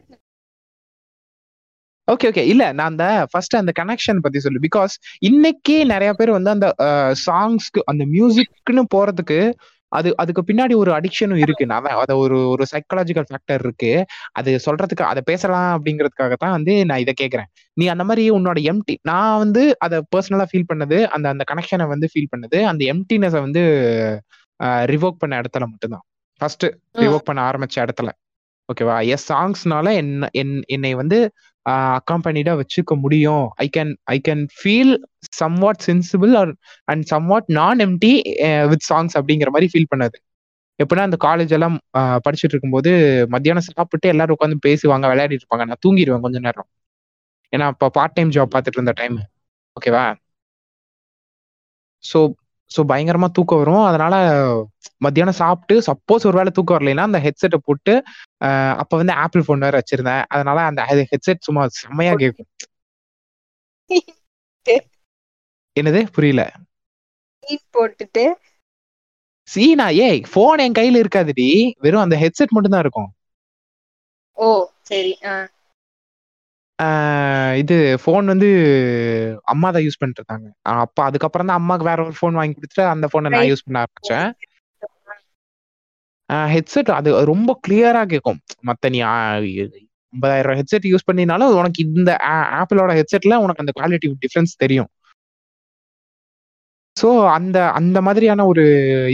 ஓகே 2.08 2.26
ஓகே 2.30 2.42
இல்ல 2.52 2.64
நான் 2.78 2.90
அந்த 2.92 3.04
ஃபர்ஸ்ட் 3.30 3.56
அந்த 3.60 3.72
கனெக்ஷன் 3.78 4.20
பத்தி 4.24 4.38
சொல்லு. 4.44 4.60
பிகாஸ் 4.66 4.92
இன்னைக்கே 5.28 5.78
நிறைய 5.92 6.10
பேர் 6.18 6.36
வந்து 6.36 6.50
அந்த 6.56 6.66
சாங்ஸ்க்கு 7.26 7.80
அந்த 7.92 8.02
மியூசிக்னு 8.14 8.84
போறதுக்கு 8.94 9.38
அது 9.92 10.08
அதுக்கு 10.22 10.42
பின்னாடி 10.48 10.74
ஒரு 10.82 10.90
அடிக்ஷனும் 10.96 11.40
இருக்கு. 11.44 11.64
நான் 11.72 11.84
அத 12.02 12.12
ஒரு 12.22 12.36
ஒரு 12.52 12.64
சைக்காலஜிக்கல் 12.72 13.26
ஃபேக்டர் 13.28 13.62
இருக்கு. 13.64 13.90
அது 14.38 14.50
சொல்றதுக்கு 14.66 15.04
அதை 15.10 15.22
பேசலாம் 15.30 15.70
அப்படிங்கிறதுக்காக 15.76 16.36
தான் 16.42 16.54
வந்து 16.56 16.72
நான் 16.88 17.02
இதை 17.04 17.14
கேட்கறேன் 17.22 17.48
நீ 17.76 17.86
அந்த 17.94 18.04
மாதிரி 18.08 18.24
உன்னோட 18.36 18.58
எம்டி 18.72 18.94
நான் 19.10 19.38
வந்து 19.44 19.62
அதை 19.86 19.98
பர்சனலா 20.14 20.46
ஃபீல் 20.52 20.68
பண்ணது 20.72 20.98
அந்த 21.16 21.26
அந்த 21.34 21.46
கனெக்ஷனை 21.50 21.86
வந்து 21.94 22.08
ஃபீல் 22.12 22.30
பண்ணது 22.34 22.60
அந்த 22.72 22.84
எம்டினஸை 22.94 23.42
வந்து 23.46 23.64
ரிவோக் 24.92 25.20
பண்ண 25.22 25.40
இடத்துல 25.40 25.64
மட்டும்தான். 25.72 26.04
ஃபர்ஸ்ட் 26.40 26.66
ரிவோக் 27.02 27.28
பண்ண 27.28 27.40
ஆரம்பிச்ச 27.50 27.76
இடத்துல. 27.86 28.10
ஓகேவா 28.68 28.96
எஸ் 29.14 29.26
சாங்ஸ்னால 29.32 29.88
என்ன 30.00 30.28
என் 30.40 30.54
என்னை 30.74 30.92
வந்து 31.02 31.18
அக்காம்பனிடா 31.66 32.52
வச்சுக்க 32.60 32.92
முடியும். 33.04 33.44
I 33.64 33.66
can 33.76 33.92
I 34.14 34.16
can 34.28 34.42
feel 34.58 34.92
somewhat 35.64 35.80
sensible 35.88 36.32
or 36.42 36.52
and 36.92 37.04
somewhat 37.26 37.48
non 37.58 37.82
empty 37.86 38.12
with 38.72 38.86
songs 38.90 39.16
அப்படிங்கிற 39.20 39.50
மாதிரி 39.54 39.68
ஃபீல் 39.74 39.90
பண்ணது. 39.94 40.16
எப்படின்னா 40.78 41.06
அந்த 41.08 41.18
காலேஜ் 41.26 41.52
எல்லாம் 41.56 41.76
படிச்சுட்டு 42.26 42.54
இருக்கும்போது 42.54 42.90
மத்தியானம் 43.34 43.66
சாப்பிட்டு 43.68 44.06
எல்லாரும் 44.14 44.36
உட்காந்து 44.36 44.58
பேசுவாங்க 44.66 45.06
விளையாடிட்டு 45.12 45.44
இருப்பாங்க. 45.44 45.66
நான் 45.70 45.82
தூங்கிடுவேன் 45.86 46.24
கொஞ்ச 46.26 46.38
நேரம். 46.48 46.68
ஏன்னா 47.52 47.66
அப்போ 47.72 47.86
பார்ட் 47.98 48.16
டைம் 48.16 48.34
ஜாப் 48.36 48.52
பார்த்துட்டு 48.54 48.78
இருந்த 48.80 48.94
டைம் 49.00 49.16
ஓகேவா 49.76 50.04
ஸோ 52.04 52.18
ஸோ 52.70 52.80
பயங்கரமா 52.90 53.28
தூக்கம் 53.36 53.60
வரும். 53.62 53.84
அதனால 53.88 54.14
மத்தியானம் 55.04 55.40
சாப்பிட்டு 55.40 55.74
சப்போஸ் 55.88 56.26
ஒரு 56.28 56.36
வேளை 56.38 56.50
தூக்கம் 56.56 56.76
வரலைன்னா 56.76 57.04
அந்த 57.08 57.20
ஹெட்செட்டை 57.26 57.58
போட்டு 57.68 57.94
அப்ப 58.82 58.92
வந்து 59.00 59.14
ஆப்பிள் 59.24 59.44
ஃபோன் 59.46 59.64
வேற 59.66 59.74
வச்சிருந்தேன். 59.80 60.24
அதனால 60.34 60.58
அந்த 60.70 60.82
ஹெட்செட் 61.12 61.46
சும்மா 61.48 61.64
செம்மையா 61.80 62.14
கேட்கும் 62.22 62.50
என்னது? 65.76 66.00
புரியல. 66.16 66.42
போட்டுட்டு. 67.74 68.24
சீனா 69.48 69.86
ஏய் 70.06 70.20
ஃபோன் 70.30 70.62
என் 70.64 70.76
கையில 70.78 71.00
இருக்காதுடி. 71.02 71.48
வெறும் 71.84 72.04
அந்த 72.04 72.16
ஹெட்செட் 72.22 72.54
மட்டும் 72.54 72.74
தான் 72.74 72.84
இருக்கும். 72.84 73.10
ஓ 74.38 74.46
சரி 74.82 75.12
இது 77.60 77.74
ஃபோன் 78.02 78.26
வந்து 78.32 78.48
அம்மா 79.52 79.68
தான் 79.74 79.84
யூஸ் 79.86 79.98
பண்ணிட்டு 80.00 80.20
இருந்தாங்க 80.22 80.48
அப்ப 80.84 80.98
அதுக்கப்புறம் 81.08 81.48
தான் 81.50 81.58
அம்மாக்கு 81.60 81.88
வேற 81.90 82.00
ஒரு 82.06 82.14
ஃபோன் 82.18 82.38
வாங்கி 82.40 82.56
கொடுத்துட்டு 82.56 82.84
அந்த 82.94 83.06
ஃபோனை 83.12 83.30
நான் 83.34 83.48
யூஸ் 83.50 83.64
பண்ண 83.66 83.82
ஆரம்பிச்சேன். 83.84 84.28
ஹெட்செட் 86.54 86.90
அது 86.98 87.10
ரொம்ப 87.32 87.50
கிளியரா 87.66 88.02
கேட்கும் 88.12 88.40
மத்த 88.68 88.90
நீ 88.94 89.00
ஐம்பதாயிரம் 89.10 90.58
ஹெட்செட் 90.60 90.86
யூஸ் 90.92 91.08
பண்ணினாலும் 91.10 91.54
உனக்கு 91.60 91.80
இந்த 92.00 92.12
ஆப்பிளோட 92.60 92.92
ஹெட்செட்ல 93.00 93.36
உனக்கு 93.44 93.62
அந்த 93.64 93.74
குவாலிட்டி 93.78 94.08
டிஃபரன்ஸ் 94.24 94.54
தெரியும். 94.64 94.90
ஸோ 96.96 97.08
அந்த 97.30 97.58
அந்த 97.78 97.98
மாதிரியான 98.06 98.44
ஒரு 98.46 98.62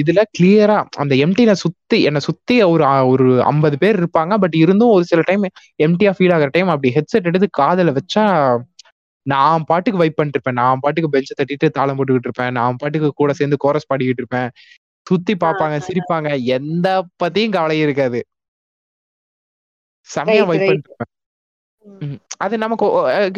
இதுல 0.00 0.20
கிளியரா 0.36 0.76
அந்த 0.96 1.14
எம்டினை 1.24 1.54
சுத்தி 1.62 1.98
என்னை 2.08 2.20
சுத்தி 2.26 2.56
ஒரு 2.64 2.82
ஒரு 3.12 3.26
ஐம்பது 3.44 3.76
பேர் 3.78 3.98
இருப்பாங்க. 4.02 4.34
பட் 4.42 4.56
இருந்தும் 4.62 4.94
ஒரு 4.96 5.04
சில 5.04 5.22
டைம் 5.30 5.44
எம்டியா 5.80 6.12
ஃபீல் 6.16 6.34
ஆகிற 6.36 6.50
டைம் 6.52 6.70
அப்படி 6.74 6.92
ஹெட்செட் 6.96 7.28
எடுத்து 7.30 7.48
காதுல 7.60 7.94
வச்சா 7.98 8.24
நான் 9.26 9.66
பாட்டுக்கு 9.68 10.00
வைப் 10.00 10.16
பண்ணிட்டு 10.16 10.38
இருப்பேன். 10.38 10.60
நான் 10.60 10.80
பாட்டுக்கு 10.80 11.10
பெஞ்சை 11.10 11.34
தட்டிட்டு 11.34 11.66
தாளம் 11.76 11.98
போட்டுக்கிட்டு 11.98 12.28
இருப்பேன். 12.30 12.54
நான் 12.58 12.78
பாட்டுக்கு 12.80 13.10
கூட 13.14 13.32
சேர்ந்து 13.40 13.56
கோரஸ் 13.64 13.88
பாடிக்கிட்டு 13.90 14.22
இருப்பேன். 14.24 14.48
சுத்தி 15.06 15.34
பார்ப்பாங்க 15.44 15.76
சிரிப்பாங்க. 15.86 16.28
எந்த 16.58 16.88
பத்தியும் 17.22 17.56
கவலை 17.56 17.78
இருக்காது. 17.80 18.20
Right, 20.32 20.50
vibe. 20.50 20.62
பண்ணிட்டு 20.62 20.90
இருப்பேன். 20.90 21.11
அது 22.44 22.54
நமக்கு 22.58 22.86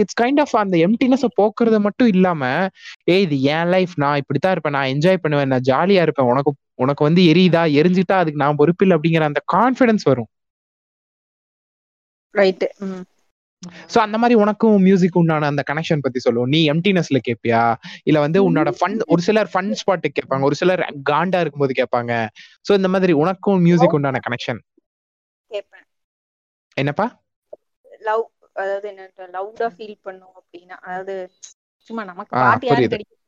இட்ஸ் 0.02 0.18
கைண்ட் 0.20 0.40
ஆஃப் 0.44 0.54
அந்த 0.62 0.76
எம்டினஸ் 0.86 1.24
போக்குறது 1.38 1.78
மட்டும் 1.86 2.10
இல்லாம 2.14 2.42
ஏய் 3.12 3.24
இது 3.26 3.36
என் 3.54 3.70
லைஃப் 3.74 3.94
நான் 4.02 4.20
இப்படித்தான் 4.22 4.54
இருப்பேன் 4.54 4.76
நான் 4.78 4.90
என்ஜாய் 4.94 5.22
பண்ணுவேன் 5.24 5.52
நான் 5.54 5.66
ஜாலியா 5.70 6.02
இருப்பேன் 6.06 6.30
உனக்கு 6.32 6.52
உனக்கு 6.84 7.02
வந்து 7.08 7.22
எரியுதா 7.32 7.62
எரிஞ்சுட்டா 7.80 8.16
அதுக்கு 8.22 8.42
நான் 8.44 8.60
பொறுப்பில்லை 8.60 8.96
அப்படிங்கிற 8.96 9.24
அந்த 9.30 9.42
கான்ஃபிடன்ஸ் 9.54 10.06
வரும். 10.10 10.30
ரைட் 12.34 12.64
சோ 13.92 13.98
அந்த 14.04 14.16
மாதிரி 14.22 14.34
உனக்கும் 14.42 14.82
மியூசிக் 14.86 15.18
உண்டான 15.20 15.48
அந்த 15.52 15.62
கனெக்ஷன் 15.68 16.02
பத்தி 16.04 16.18
சொல்லுவோம். 16.24 16.50
நீ 16.54 16.60
எம்டினஸ்ல 16.72 17.18
கேப்பியா? 17.28 17.62
இல்ல 18.08 18.18
வந்து 18.24 18.38
உன்னோட 18.48 18.70
ஃபன் 18.78 18.96
ஒரு 19.12 19.22
சிலர் 19.28 19.50
ஃபன் 19.52 19.70
ஸ்பாட் 19.80 20.06
கேட்பாங்க 20.16 20.48
ஒரு 20.50 20.56
சிலர் 20.60 20.82
காண்டா 21.10 21.40
இருக்கும்போது 21.42 21.74
கேட்பாங்க 21.80 22.12
சோ 22.66 22.72
இந்த 22.80 22.90
மாதிரி 22.94 23.14
உனக்கும் 23.22 23.62
மியூசிக் 23.68 23.96
உண்டான 23.98 24.20
கனெக்ஷன் 24.26 24.60
என்னப்பா? 26.76 27.06
லவ் 28.02 28.24
அதாவது 28.56 28.86
என்ன 28.92 29.02
லவுடா 29.32 29.68
ஃபீல் 29.76 29.98
பண்ணும் 30.02 30.36
அப்படின்னா 30.40 30.78
அதாவது 30.84 31.14
சும்மா 31.90 32.02
நமக்கு 32.04 32.32
பாட்டு 32.38 32.66
புரியுது. 32.66 32.94
கிடைக்கும் 32.94 33.22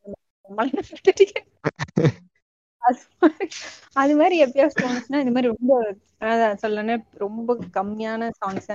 அது 3.96 4.12
மாதிரி 4.16 4.36
எப்பயாவது 4.44 4.80
தோணுச்சுன்னா 4.80 5.20
இந்த 5.22 5.32
மாதிரி 5.34 5.52
ரொம்ப 5.52 5.72
சொல்லனே 6.62 6.94
ரொம்ப 7.24 7.56
கம்மியான 7.74 8.28
சாங்ஸ் 8.38 8.70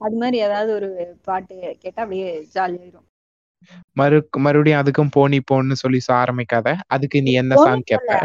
அது 0.00 0.16
மாதிரி 0.16 0.38
ஏதாவது 0.46 0.70
ஒரு 0.78 0.88
பாட்டு 1.24 1.54
கேட்டா 1.82 2.00
அப்படியே 2.04 2.28
ஜாலியாயிரும் 2.54 3.08
மறு 3.96 4.16
மறுபடியும் 4.44 4.80
அதுக்கும் 4.80 5.12
போனி 5.12 5.38
போன்னு 5.50 5.74
சொல்லி 5.74 6.00
ஆரம்பிக்காத. 6.16 6.68
அதுக்கு 6.86 7.18
நீ 7.22 7.32
என்ன 7.42 7.56
சாங் 7.62 7.88
கேட்ப 7.90 8.18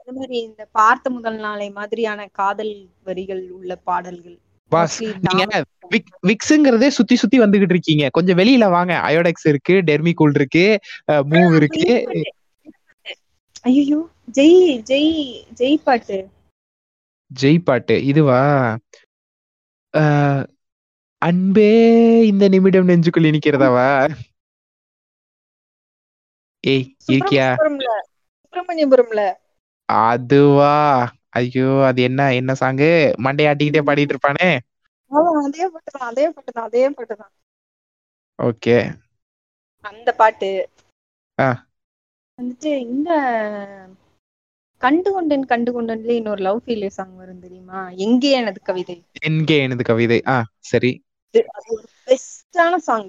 இந்த 0.00 0.12
மாதிரி 0.12 0.36
இந்த 0.40 0.62
பார்த்த 0.72 1.10
முதல் 1.10 1.38
நாளை 1.38 1.68
மாதிரியான 1.70 2.26
காதல் 2.32 2.74
வரிகள் 3.04 3.44
உள்ள 3.50 3.72
பாடல்கள். 3.84 4.38
பாஸ் 4.72 4.96
நீங்க. 5.26 5.62
விக் 5.88 6.12
விக்ஸுங்கிறதே 6.28 6.88
சுத்தி 6.96 7.16
சுத்தி 7.16 7.36
வந்துகிட்டு 7.40 7.74
இருக்கீங்க. 7.74 8.04
கொஞ்சம் 8.16 8.38
வெளியில 8.38 8.64
வாங்க. 8.70 8.92
அயோடெக்ஸ் 9.08 9.46
இருக்கு 9.52 9.74
டெர்மிகூல் 9.90 10.34
இருக்கு 10.40 10.64
மூவ் 11.32 11.54
இருக்கு. 11.60 11.92
ஐயோ 13.62 14.00
ஜெய் 14.38 14.58
ஜெய் 14.88 15.12
ஜெய் 15.58 15.76
பாட்டு. 15.86 16.18
ஜெய் 17.30 17.64
பாட்டு 17.68 17.94
இதுவா? 18.04 18.42
அன்பே 21.22 21.70
இந்த 22.26 22.44
நிமிடம் 22.48 22.88
நெஞ்சுக்குள் 22.88 23.28
இனிக்கிறதாவா? 23.30 23.90
ஏய் 26.64 26.86
இருக்கியா? 27.12 27.48
சுப்பிரமணியபுரம்ல. 27.58 29.22
அதுவா? 29.88 30.76
ஐயோ 31.36 31.68
அது 31.84 32.02
என்ன 32.02 32.34
என்ன 32.34 32.52
சாங்கு 32.60 32.88
மண்டையாட்டிக்கிட்டே 33.24 33.82
பாடிட்டு 33.86 34.14
இருப்பானே? 34.14 34.50
அதே 35.42 35.64
பாட்டுதான் 35.68 36.06
அதே 36.06 36.24
பாட்டுதான் 36.28 36.64
அதே 36.64 36.84
பாட்டுதான் 36.90 37.32
ஓகே. 38.38 38.76
அந்த 39.84 40.12
பாட்டு. 40.12 40.50
வந்துட்டு 42.38 42.70
இந்த 42.86 43.10
கண்டு 44.82 45.12
கொண்டேன் 45.12 45.44
கண்டு 45.44 45.70
கொண்டேன்ல 45.72 46.12
இன்னொரு 46.12 46.42
லவ் 46.42 46.60
ஃபீலியர் 46.66 46.96
சாங் 46.96 47.14
வரும் 47.16 47.40
தெரியுமா? 47.40 47.80
எங்கே 47.98 48.30
எனது 48.30 48.60
கவிதை? 48.62 48.96
என்கே 49.26 49.56
எனது 49.58 49.84
கவிதை? 49.84 50.18
ஆ 50.26 50.36
சரி. 50.64 50.92
அது 51.50 51.68
ஒரு 51.68 51.86
பெஸ்டான 52.06 52.76
சாங் 52.80 53.08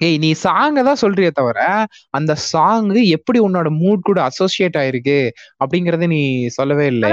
ஏய் 0.00 0.18
நீ 0.18 0.30
சாங்க 0.42 0.82
தான் 0.82 1.02
சொல்றியே 1.02 1.30
தவிர 1.30 1.60
அந்த 2.10 2.32
சாங் 2.50 2.88
எப்படி 3.16 3.38
உன்னோட 3.40 3.68
மூட் 3.80 4.02
கூட 4.02 4.20
அசோசியேட் 4.22 4.78
ஆயிருக்கு 4.78 5.18
அப்படிங்கறத 5.60 6.06
நீ 6.06 6.22
சொல்லவே 6.48 6.86
இல்லை. 6.86 7.10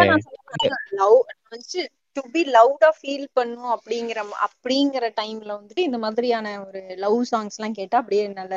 டு 2.17 2.21
பி 2.31 2.41
லவ்டா 2.53 2.89
ஃபீல் 2.99 3.27
பண்ணும் 3.33 3.71
அப்படிங்கிற 3.73 4.19
அப்படிங்கிற 4.45 5.05
டைம்ல 5.21 5.51
வந்துட்டு 5.57 5.81
இந்த 5.88 5.97
மாதிரியான 5.97 6.53
ஒரு 6.65 6.81
லவ் 6.97 7.19
சாங்ஸ் 7.31 7.57
எல்லாம் 7.57 7.77
கேட்டா 7.79 7.97
அப்படியே 7.97 8.23
நல்ல 8.33 8.55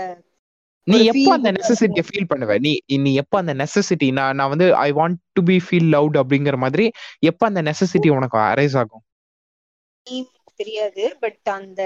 நீ 0.86 0.98
எப்போ 1.04 1.30
அந்த 1.32 1.50
நெசசிட்டியை 1.52 2.04
ஃபீல் 2.06 2.30
பண்ணுவ? 2.30 2.52
நீ 2.58 2.72
நீ 2.98 3.10
எப்போ 3.14 3.36
அந்த 3.38 3.52
நெசசிட்டி 3.54 4.08
நான் 4.12 4.36
நான் 4.36 4.52
வந்து 4.54 4.66
I 4.78 4.88
want 4.92 5.18
to 5.32 5.42
be 5.42 5.56
feel 5.66 5.90
loud 5.96 6.16
அப்படிங்கிற 6.22 6.56
மாதிரி 6.56 6.86
எப்போ 7.22 7.44
அந்த 7.46 7.62
நெசசிட்டி 7.62 8.10
உனக்கு 8.10 8.38
அரைஸ் 8.46 8.76
ஆகும்? 8.76 9.04
தெரியாது 10.58 11.04
பட் 11.20 11.48
அந்த 11.50 11.80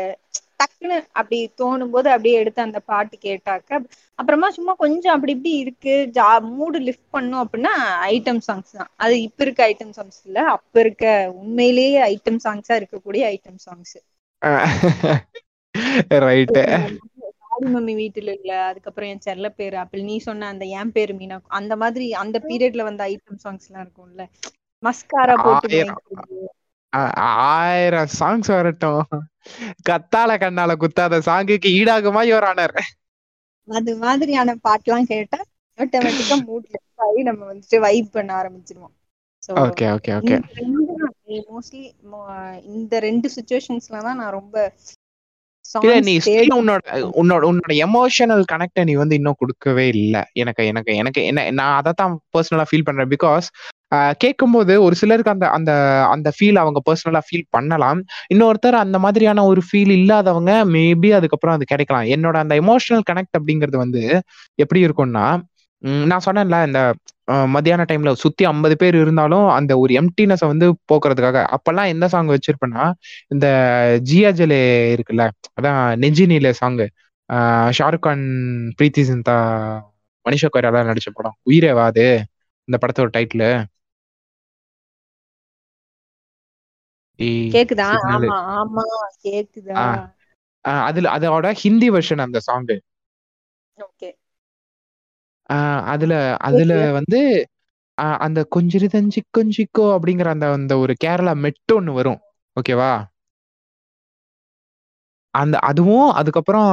டக்குன்னு 0.64 0.98
அப்படி 1.12 1.38
தோணும் 1.54 1.92
போது 1.92 2.08
அப்படியே 2.14 2.36
எடுத்து 2.42 2.60
அந்த 2.64 2.80
பாட்டு 2.86 3.16
கேட்டாக்க 3.20 3.70
அப்புறமா 4.18 4.48
சும்மா 4.56 4.72
கொஞ்சம் 4.78 5.14
அப்படி 5.14 5.34
இப்படி 5.36 5.52
இருக்கு 5.62 5.82
ஜா 6.16 6.26
மூடு 6.50 6.78
லிஃப்ட் 6.86 7.08
பண்ணும் 7.10 7.42
அப்படின்னா 7.44 7.74
ஐட்டம் 8.10 8.42
சாங்ஸ் 8.46 8.72
தான். 8.72 8.90
அது 8.98 9.14
இப்ப 9.26 9.44
இருக்க 9.44 9.62
ஐட்டம் 9.70 9.94
சாங்ஸ் 9.94 10.20
இல்ல 10.22 10.38
அப்ப 10.56 10.74
இருக்க 10.84 11.04
உண்மையிலேயே 11.40 12.00
ஐட்டம் 12.10 12.40
சாங்ஸா 12.44 12.76
இருக்கக்கூடிய 12.80 13.22
ஐட்டம் 13.34 13.60
சாங்ஸ் 13.64 13.94
டாடி 17.42 17.68
மம்மி 17.74 17.94
வீட்டுல 17.98 18.30
இல்ல 18.36 18.52
அதுக்கப்புறம் 18.68 19.10
என் 19.10 19.22
செல்ல 19.22 19.48
பேரு 19.54 19.76
ஆப்பிள் 19.80 20.02
நீ 20.04 20.16
சொன்ன 20.22 20.48
அந்த 20.48 20.64
என் 20.78 20.92
பேரு 20.92 21.14
மீனா 21.16 21.36
அந்த 21.58 21.74
மாதிரி 21.82 22.06
அந்த 22.22 22.38
பீரியட்ல 22.46 22.84
வந்த 22.88 23.02
ஐட்டம் 23.10 23.42
சாங்ஸ் 23.44 23.68
எல்லாம் 23.68 23.84
இருக்கும்ல. 23.84 24.24
மஸ்காரா 24.82 25.36
போட்டு 25.40 25.68
ஆயிரம். 27.54 28.12
சாங்ஸ் 28.18 28.50
வரட்டும். 28.54 29.02
கத்தால 29.88 30.30
கண்ணால 30.42 30.72
குத்தாத 30.82 31.20
சாங்குக்கு 31.28 31.70
ஈடாகுமா 31.78 32.22
யுவர் 32.28 32.48
ஆனர் 32.50 32.76
அது 33.68 33.92
மாதிரியான 33.98 34.54
பாட்டுலாம் 34.64 35.10
கேட்டா 35.12 35.38
ஆட்டோமேட்டிக்கா 35.78 36.36
மூட் 36.48 36.66
லிஃப்ட் 36.72 37.02
ஆகி 37.06 37.22
நம்ம 37.28 37.42
வந்துட்டு 37.50 37.78
வைப் 37.84 38.10
பண்ண 38.12 38.30
ஆரம்பிச்சிருவோம். 38.40 38.94
ஓகே 39.62 39.86
ஓகே 39.94 40.12
ஓகே 40.18 40.36
மோஸ்ட்லி 41.48 41.82
இந்த 42.74 43.00
ரெண்டு 43.06 43.28
சுச்சுவேஷன்ஸ்ல 43.36 44.02
தான் 44.06 44.20
நான் 44.20 44.36
ரொம்ப 44.36 44.56
நீ 46.00 46.12
உன்னோட 46.54 46.80
உன்னோட 47.20 47.42
உன்னோட 47.50 47.72
எமோஷனல் 47.86 48.44
கனெக்ட 48.52 48.84
நீ 48.88 48.94
வந்து 49.00 49.18
இன்னும் 49.18 49.38
கொடுக்கவே 49.40 49.86
இல்ல. 49.94 50.16
எனக்கு 50.42 50.62
எனக்கு 50.72 50.92
எனக்கு 51.02 51.20
என்ன 51.30 51.44
நான் 51.58 51.76
அதை 51.78 51.92
தான் 52.00 52.14
பர்சனலா 52.34 52.66
ஃபீல் 52.70 52.86
பண்றேன். 52.88 53.10
பிகாஸ் 53.14 53.46
கேட்கும்போது 54.22 54.74
ஒரு 54.86 54.94
சிலருக்கு 55.00 55.32
அந்த 55.34 55.46
அந்த 55.56 55.72
அந்த 56.14 56.28
ஃபீல் 56.36 56.60
அவங்க 56.62 56.80
பர்சனலா 56.88 57.22
ஃபீல் 57.28 57.46
பண்ணலாம். 57.56 58.00
இன்னொருத்தர் 58.34 58.76
அந்த 58.84 58.98
மாதிரியான 59.04 59.44
ஒரு 59.50 59.62
ஃபீல் 59.68 59.92
இல்லாதவங்க 59.98 60.52
மேபி 60.74 61.10
அதுக்கப்புறம் 61.18 61.56
அது 61.56 61.70
கிடைக்கலாம். 61.72 62.06
என்னோட 62.16 62.36
அந்த 62.44 62.56
எமோஷனல் 62.64 63.06
கனெக்ட் 63.10 63.38
அப்படிங்கிறது 63.40 63.78
வந்து 63.84 64.02
எப்படி 64.64 64.82
இருக்கும்னா 64.86 65.26
நான் 66.10 66.24
சொன்னேன்ல 66.26 66.58
இந்த 66.68 66.80
மத்தியான 67.54 67.82
டைம்ல 67.90 68.10
சுத்தி 68.22 68.44
ஐம்பது 68.50 68.74
பேர் 68.82 68.96
இருந்தாலும் 69.02 69.46
அந்த 69.56 69.72
ஒரு 69.82 69.92
எம்டினஸை 70.00 70.46
வந்து 70.52 70.66
போக்குறதுக்காக. 70.90 71.38
அப்பெல்லாம் 71.56 71.90
எந்த 71.94 72.06
சாங் 72.12 72.30
வச்சிருப்பேன்னா 72.34 72.84
இந்த 73.34 73.46
ஜியா 74.10 74.30
ஜலே 74.40 74.60
இருக்குல்ல 74.94 75.24
அதான் 75.58 75.80
நெஞ்சி 76.02 76.26
நீல 76.32 76.52
சாங்கு 76.60 76.86
ஷாருக் 77.78 78.04
கான் 78.06 78.24
பிரீத்தி 78.78 79.02
சிந்தா 79.10 79.36
மனிஷா 80.26 80.48
கொய்ராலா 80.54 80.82
நடிச்ச 80.90 81.08
படம். 81.18 81.36
உயிரேவா 81.50 81.84
அது 81.92 82.06
இந்த 82.68 82.76
படத்தோட 82.82 83.10
டைட்டில் 83.16 83.46
கேக்குதா? 87.52 87.88
ஆமா 88.08 88.36
ஆமா 88.54 88.84
கேக்குதா? 89.22 89.84
அதுல 90.84 91.06
அதோட 91.16 91.46
ஹிந்தி 91.60 91.88
வெர்ஷன் 91.94 92.24
அந்த 92.24 92.38
சாங்கு 92.46 92.76
ஓகே. 93.78 94.10
அதுல 95.92 96.14
அதுல 96.48 96.72
வந்து 96.96 97.20
அந்த 98.18 98.40
கொஞ்சிரி 98.56 98.88
தஞ்சி 98.88 99.20
கொஞ்சிக்கோ 99.30 99.86
அப்படிங்கிற 99.94 100.28
அந்த 100.32 100.46
அந்த 100.52 100.74
ஒரு 100.78 100.94
கேரளா 101.00 101.34
மெட்டு 101.44 101.72
ஒன்று 101.74 101.92
வரும். 101.94 102.20
ஓகேவா 102.56 102.92
அந்த 105.34 105.56
அதுவும் 105.68 106.08
அதுக்கப்புறம் 106.20 106.70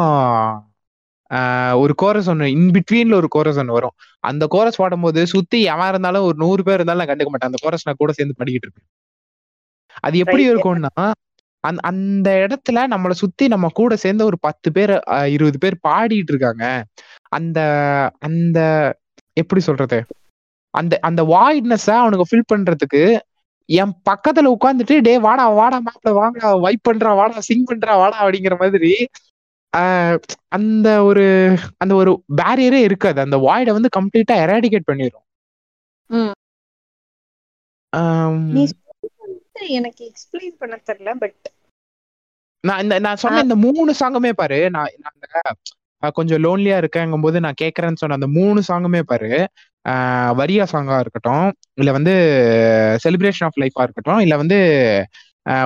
ஒரு 1.82 1.94
கோரஸ் 2.02 2.30
ஒன்று 2.30 2.48
இன் 2.54 2.72
பிட்வீன்ல 2.76 3.16
ஒரு 3.16 3.28
கோரஸ் 3.30 3.60
ஒன்று 3.62 3.78
வரும். 3.78 3.96
அந்த 4.24 4.44
கோரஸ் 4.48 4.80
பாடும்போது 4.80 5.22
சுத்தி 5.34 5.60
எவன் 5.70 5.92
இருந்தாலும் 5.92 6.26
ஒரு 6.28 6.38
நூறு 6.38 6.64
பேர் 6.64 6.78
இருந்தாலும் 6.78 7.04
நான் 7.04 7.12
கண்டுக்க 7.12 7.32
மாட்டேன். 7.32 7.52
அந்த 7.52 7.62
கோரஸ் 7.64 7.88
நான் 7.88 8.02
கூட 8.02 8.14
சேர்ந்து 8.18 8.40
படிக்கிட்டு 8.40 8.68
இருப்பேன். 8.68 8.88
அது 10.02 10.16
எப்படி. 10.18 10.44
இருக்கும்னா 10.52 10.94
அந்த 11.64 11.82
அந்த 11.90 12.30
இடத்துல 12.44 12.84
நம்மளை 12.94 13.16
சுத்தி 13.22 13.46
நம்ம 13.48 13.68
கூட 13.74 13.96
சேர்ந்து 14.04 14.24
ஒரு 14.26 14.38
பத்து 14.46 14.70
பேர் 14.72 14.94
இருபது 15.34 15.58
பேர் 15.60 15.76
பாடிட்டு 15.84 16.32
இருக்காங்க. 16.34 16.64
அந்த 17.38 17.60
அந்த 18.20 18.60
எப்படி 19.38 19.62
சொல்றது? 19.64 20.00
அந்த 20.74 20.94
அந்த 21.02 21.22
வாய்ட்னஸ 21.32 21.88
அவனுக்கு 22.02 22.30
ஃபில் 22.30 22.50
பண்றதுக்கு 22.52 23.02
என் 23.70 23.94
பக்கத்துல 24.10 24.52
உட்காந்துட்டு 24.56 24.96
டே 25.02 25.14
வாடா 25.26 25.44
வாடா 25.58 25.78
மாப்பிள 25.82 26.12
வாடா 26.16 26.48
வைப் 26.64 26.84
பண்றா 26.84 27.12
வாடா 27.20 27.44
சிங் 27.48 27.68
பண்றா 27.70 27.94
வாடா 28.02 28.18
அப்படிங்கிற 28.24 28.56
மாதிரி 28.60 28.92
ஆஹ் 29.74 30.18
அந்த 30.58 30.88
ஒரு 31.10 31.26
அந்த 31.78 31.94
ஒரு 31.96 32.12
பேரியரே 32.40 32.82
இருக்காது. 32.88 33.20
அந்த 33.26 33.38
வாய்டை 33.46 33.72
வந்து 33.78 33.90
கம்ப்ளீட்டா 33.98 34.36
எராடிகேட் 34.46 34.84
பண்ணிடும் 34.86 35.26
எனக்கு 39.72 40.02
எக்ஸ்பிளைன் 40.08 40.58
பண்ண 40.58 40.76
தெரியல 40.84 41.14
பட் 41.20 41.42
நான் 42.64 42.82
இந்த 42.84 42.96
நான் 43.00 43.22
சொன்ன 43.22 43.42
இந்த 43.42 43.56
மூணு 43.64 43.92
சாங்குமே 44.00 44.32
பாரு. 44.34 44.60
நான் 44.70 44.92
நான் 46.04 46.16
கொஞ்சம் 46.16 46.42
லோன்லியா 46.44 46.76
இருக்கேங்கும் 46.82 47.22
போது 47.22 47.38
நான் 47.40 47.60
கேட்கறேன்னு 47.62 48.02
சொன்ன 48.02 48.18
அந்த 48.20 48.30
மூணு 48.38 48.60
சாங்குமே 48.68 49.02
பாரு. 49.04 49.30
வரியா 50.40 50.66
சாங்கா 50.72 50.98
இருக்கட்டும் 51.00 51.46
இல்ல 51.76 51.92
வந்து 51.92 52.14
செலிப்ரேஷன் 53.04 53.48
ஆஃப் 53.48 53.60
லைஃபா 53.62 53.86
இருக்கட்டும் 53.88 54.20
இல்ல 54.20 54.36
வந்து 54.38 54.58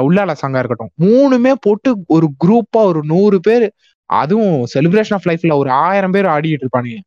உள்ளால 0.05 0.35
சாங்கா 0.41 0.61
இருக்கட்டும். 0.61 0.91
மூணுமே 1.03 1.53
போட்டு 1.61 1.81
ஒரு 2.07 2.27
குரூப்பா 2.43 2.81
ஒரு 2.91 3.01
நூறு 3.05 3.39
பேர் 3.41 3.65
அதுவும் 4.09 4.55
செலிப்ரேஷன் 4.73 5.17
ஆஃப் 5.17 5.27
லைஃப்ல 5.29 5.57
ஒரு 5.57 5.69
ஆயிரம் 5.85 6.11
பேர் 6.11 6.27
ஆடிட்டு 6.27 6.63
இருப்பானுங்க. 6.63 6.99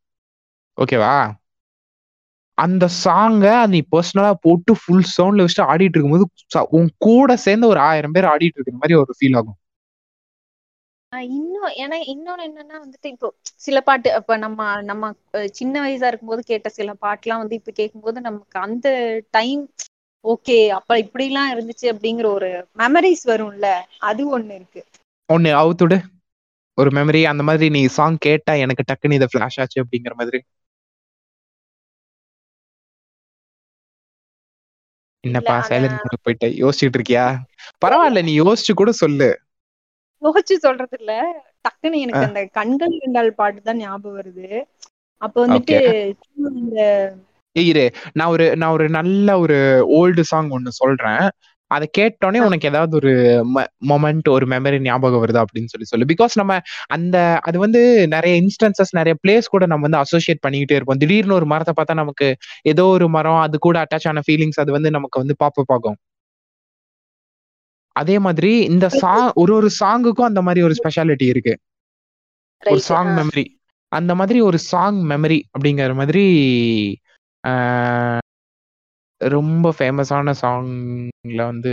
ஓகேவா 0.78 1.14
அந்த 2.58 2.84
சாங்கை 2.96 3.54
நீ 3.72 3.80
பர்சனலா 3.92 4.30
போட்டு 4.42 4.72
ஃபுல் 4.80 5.06
சவுண்ட்ல 5.12 5.44
வச்சுட்டு 5.44 5.68
ஆடிட்டு 5.70 5.96
இருக்கும்போது 5.96 6.26
உன் 6.72 6.90
கூட 7.06 7.36
சேர்ந்து 7.44 7.66
ஒரு 7.68 7.82
ஆயிரம் 7.88 8.16
பேர் 8.16 8.30
ஆடிட்டு 8.32 8.58
இருக்கிற 8.58 8.78
மாதிரி 8.78 8.96
ஒரு 9.02 9.14
ஃபீல் 9.18 9.38
ஆகும். 9.38 9.58
இன்னும் 11.32 11.72
ஏன்னா 11.82 11.96
இன்னொன்னு 12.10 12.46
என்னன்னா 12.46 12.76
வந்துட்டு 12.80 13.08
இப்போ 13.12 13.28
சில 13.64 13.78
பாட்டு 13.80 14.08
அப்ப 14.18 14.36
நம்ம 14.38 14.58
நம்ம 14.82 15.10
சின்ன 15.54 15.74
வயசா 15.84 16.10
இருக்கும்போது 16.10 16.42
கேட்ட 16.44 16.70
சில 16.74 16.92
பாட்டுலாம் 17.02 17.42
வந்து 17.42 17.58
இப்ப 17.60 17.72
கேட்கும்போது 17.72 18.20
நமக்கு 18.26 18.58
அந்த 18.66 18.88
டைம் 19.30 19.62
ஓகே 20.24 20.58
அப்ப 20.76 20.98
இப்படி 21.02 21.26
எல்லாம் 21.26 21.52
இருந்துச்சு 21.52 21.86
அப்படிங்கிற 21.92 22.28
ஒரு 22.32 22.50
மெமரிஸ் 22.78 23.24
வரும்ல 23.26 23.68
அது 24.08 24.22
ஒண்ணு 24.32 24.54
இருக்கு. 24.54 24.82
ஒண்ணு 25.28 25.50
அவுத்துடு. 25.58 25.96
ஒரு 26.78 26.90
மெமரி 26.92 27.20
அந்த 27.30 27.42
மாதிரி 27.42 27.66
நீ 27.70 27.82
சாங் 27.94 28.18
கேட்டா 28.20 28.52
எனக்கு 28.64 28.82
டக்குன்னு 28.90 29.18
இதை 29.18 29.28
ஃபிளாஷ் 29.30 29.58
ஆச்சு 29.62 29.82
அப்படிங்கிற 29.82 30.14
மாதிரி. 30.20 30.40
என்னப்பா 35.24 35.54
சைலண்ட் 35.68 36.24
போயிட்ட? 36.24 36.46
யோசிச்சுட்டு 36.62 36.98
இருக்கியா 36.98 37.26
பரவாயில்ல 37.84 38.22
நீ 38.24 38.32
யோசிச்சு 38.40 38.72
கூட 38.74 38.90
சொல்லு. 39.02 39.30
யோசிச்சு 40.22 40.54
சொல்றது 40.58 40.96
இல்ல 41.00 41.12
டக்குன்னு 41.64 42.02
எனக்கு 42.04 42.24
அந்த 42.24 42.40
கண்கள் 42.52 42.94
இரண்டால் 42.98 43.30
பாட்டு 43.34 43.60
தான் 43.62 43.80
ஞாபகம் 43.80 44.18
வருது. 44.18 44.48
அப்ப 45.22 45.36
வந்துட்டு 45.44 45.76
இந்த 46.56 46.78
இரு. 47.56 47.84
நான் 48.12 48.28
ஒரு 48.28 48.46
நான் 48.56 48.72
ஒரு 48.72 48.86
நல்ல 48.90 49.38
ஒரு 49.38 49.56
ஓல்டு 49.98 50.22
சாங் 50.22 50.50
ஒன்னு 50.50 50.72
சொல்றேன். 50.72 51.24
அதை 51.70 51.86
கேட்டோடனே 51.98 52.40
உனக்கு 52.40 52.68
ஏதாவது 52.68 52.94
ஒரு 52.96 53.12
மொமெண்ட் 53.88 54.28
ஒரு 54.28 54.46
மெமரி 54.46 54.78
ஞாபகம் 54.80 55.22
வருதா 55.24 55.42
அப்படின்னு 55.44 55.72
சொல்லி 55.72 55.88
சொல்லு. 55.90 56.08
பிகாஸ் 56.12 56.34
நம்ம 56.34 56.52
அந்த 56.88 57.16
அது 57.42 57.58
வந்து 57.58 57.80
நிறைய 58.08 58.34
இன்ஸ்டன்சஸ் 58.42 58.92
நிறைய 58.92 59.14
பிளேஸ் 59.22 59.52
கூட 59.54 59.66
நம்ம 59.66 59.86
வந்து 59.88 60.02
அசோசியேட் 60.04 60.44
பண்ணிக்கிட்டே 60.46 60.78
இருப்போம். 60.78 61.00
திடீர்னு 61.02 61.34
ஒரு 61.34 61.46
மரத்தை 61.46 61.74
பார்த்தா 61.76 61.94
நமக்கு 61.94 62.28
ஏதோ 62.64 62.86
ஒரு 62.96 63.08
மரம் 63.08 63.40
அது 63.40 63.58
கூட 63.58 63.76
அட்டாச் 63.84 64.08
ஆன 64.08 64.22
ஃபீலிங்ஸ் 64.28 64.60
அது 64.60 64.72
வந்து 64.72 64.90
நமக்கு 64.90 65.22
வந்து 65.22 65.36
பாப்ப 65.44 65.74
ஆகும். 65.76 65.98
அதே 67.96 68.16
மாதிரி 68.18 68.50
இந்த 68.64 68.86
சாங் 69.02 69.30
ஒரு 69.34 69.52
ஒரு 69.54 69.68
சாங்குக்கும் 69.80 70.28
அந்த 70.30 70.40
மாதிரி 70.42 70.60
ஒரு 70.62 70.74
ஸ்பெஷாலிட்டி 70.80 71.26
இருக்கு. 71.32 71.54
ஒரு 72.62 72.80
சாங். 72.80 73.10
மெமரி 73.18 73.44
அந்த 73.92 74.12
மாதிரி 74.14 74.38
ஒரு 74.40 74.58
சாங் 74.70 74.98
மெமரி 75.10 75.38
அப்படிங்கிற 75.52 75.92
மாதிரி 75.94 76.24
ரொம்ப 79.20 79.72
ஃபேமஸான 79.78 80.34
சாங்ல 80.42 81.44
வந்து 81.44 81.72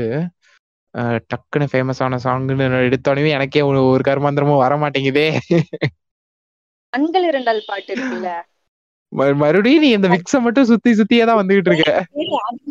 டக்குன்னு 0.97 1.69
ஃபேமஸான 1.71 2.17
சாங்னு 2.23 2.67
எடுத்தோடனே 2.85 3.29
எனக்கே 3.29 3.61
ஒரு 3.61 4.01
கருமாந்திரமும் 4.07 4.57
வர 4.57 4.77
மாட்டேங்குதே 4.77 5.27
கண்கள் 6.93 7.23
இரண்டால் 7.23 7.63
பாட்டு 7.67 7.93
இருக்குல்ல? 7.93 8.29
மறு- 9.11 9.35
மறுபடியும் 9.35 9.81
நீ 9.81 9.89
இந்த 9.89 10.07
விக்ஸ 10.07 10.41
மட்டும் 10.41 10.65
சுத்தி 10.65 10.91
சுத்தியே 10.91 11.25
தான் 11.25 11.39
வந்துகிட்டு 11.41 11.71
இருக்க. 11.71 12.05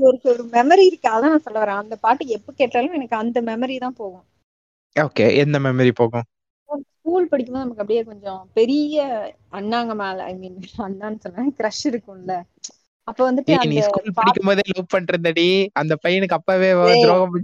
ஒரு 0.00 0.20
ஒரு 0.24 0.48
மெமரி 0.52 0.84
இருக்கு. 0.86 1.08
அதான் 1.08 1.30
நான் 1.32 1.38
சொல்ல 1.38 1.64
வரேன். 1.64 1.80
அந்த 1.82 1.96
பாட்டு 1.96 2.26
எப்ப 2.26 2.52
கேட்டாலும் 2.52 2.92
எனக்கு 2.92 3.16
அந்த 3.16 3.42
மெமரி 3.42 3.78
தான் 3.78 3.94
போகும். 3.96 4.24
ஓகே 4.96 5.36
எந்த 5.36 5.58
மெமரி 5.58 5.90
போகும்? 5.94 6.22
ஸ்கூல் 6.98 7.28
படிக்கும்போது 7.28 7.64
நமக்கு 7.64 7.82
அப்படியே 7.82 8.02
கொஞ்சம் 8.02 8.50
பெரிய 8.54 8.96
அண்ணாங்க 9.52 9.94
மேல 9.94 10.22
ஐ 10.22 10.34
மீன் 10.34 10.58
அண்ணான்னு 10.78 11.18
சொன்னேன் 11.18 11.54
க்ரஷ் 11.58 11.84
இருக்கும்ல. 11.84 12.34
அப்ப 13.08 13.20
வந்துட்டு 13.24 13.54
நீ 13.64 13.78
ஸ்கூல் 13.86 14.16
படிக்கும் 14.18 14.48
போதே 14.48 14.62
லவ் 14.70 14.92
பண்றதடி 14.94 15.48
அந்த 15.80 15.94
பையனுக்கு 16.04 16.36
அப்பவே. 16.38 16.70
துரோகம். 17.02 17.34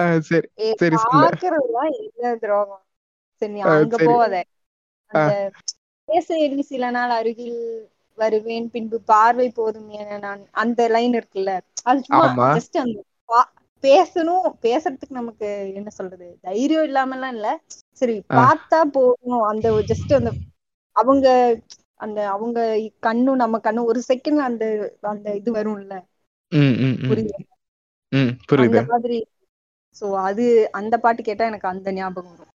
ஆஹ், 0.00 0.20
சரி 0.28 0.46
சரி, 0.80 0.96
சொல்லு. 0.96 1.10
பாக்குறதுதான் 1.14 1.90
என்ன 1.98 2.34
துரோகம் 2.42 2.84
சரி 3.42 3.52
நீ 3.54 3.60
அங்க. 3.68 3.96
போவாத 4.02 4.34
பேச 6.08 6.28
எண்ணி 6.44 6.62
சில 6.64 6.84
நாள் 6.90 7.12
அருகில் 7.16 7.58
வருவேன் 8.18 8.66
பின்பு 8.72 8.96
பார்வை 9.04 9.48
போதும் 9.52 9.90
என 9.98 10.18
நான் 10.18 10.42
அந்த 10.62 10.88
லைன் 10.88 11.14
இருக்குல்ல 11.14 11.52
அது 11.84 12.00
சும்மா. 12.08 12.24
ஜஸ்ட் 12.54 12.78
அந்த 12.82 12.98
பேசணும் 13.84 14.46
பேசுறதுக்கு 14.62 15.18
நமக்கு 15.18 15.48
என்ன 15.74 15.90
சொல்றது 15.90 16.26
தைரியம் 16.42 16.86
இல்லாமலாம் 16.86 17.34
இல்ல 17.36 17.48
சரி. 18.00 18.16
பார்த்தா 18.32 18.80
போதும் 18.92 19.16
அந்த 19.50 19.68
ஜஸ்ட் 19.88 20.12
அந்த 20.14 20.30
அவங்க 20.96 21.28
அந்த 22.00 22.18
அவங்க 22.30 22.58
கண்ணும் 23.06 23.40
நம்ம 23.42 23.60
கண்ணும் 23.60 23.90
ஒரு 23.90 24.00
செகண்ட் 24.08 24.40
அந்த 24.48 24.64
அந்த 25.10 25.34
இது 25.40 25.50
வரும்ல? 25.58 25.96
புரியுது? 27.08 27.34
அந்த 28.58 28.80
மாதிரி. 28.90 29.18
சோ 29.96 30.06
அது 30.26 30.44
அந்த 30.80 30.94
பாட்டு 31.04 31.22
கேட்டா 31.22 31.44
எனக்கு 31.50 31.68
அந்த 31.68 31.88
ஞாபகம் 31.92 32.32
வரும். 32.32 32.52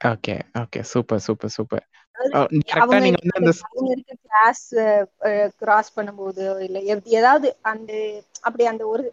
Okay 0.00 0.34
okay. 0.60 0.80
Super 0.90 1.22
super 1.26 1.54
super. 1.54 1.84
அவங்க 2.16 3.88
இருக்க 3.92 4.14
கிளாஸ் 4.26 4.64
கிராஸ் 5.60 5.94
பண்ணும்போது 5.96 6.44
இல்ல 6.66 6.78
ஏதாவது 7.18 7.48
அந்த 7.72 7.90
அப்படி 8.42 8.64
அந்த 8.72 8.84
ஒரு 8.86 9.04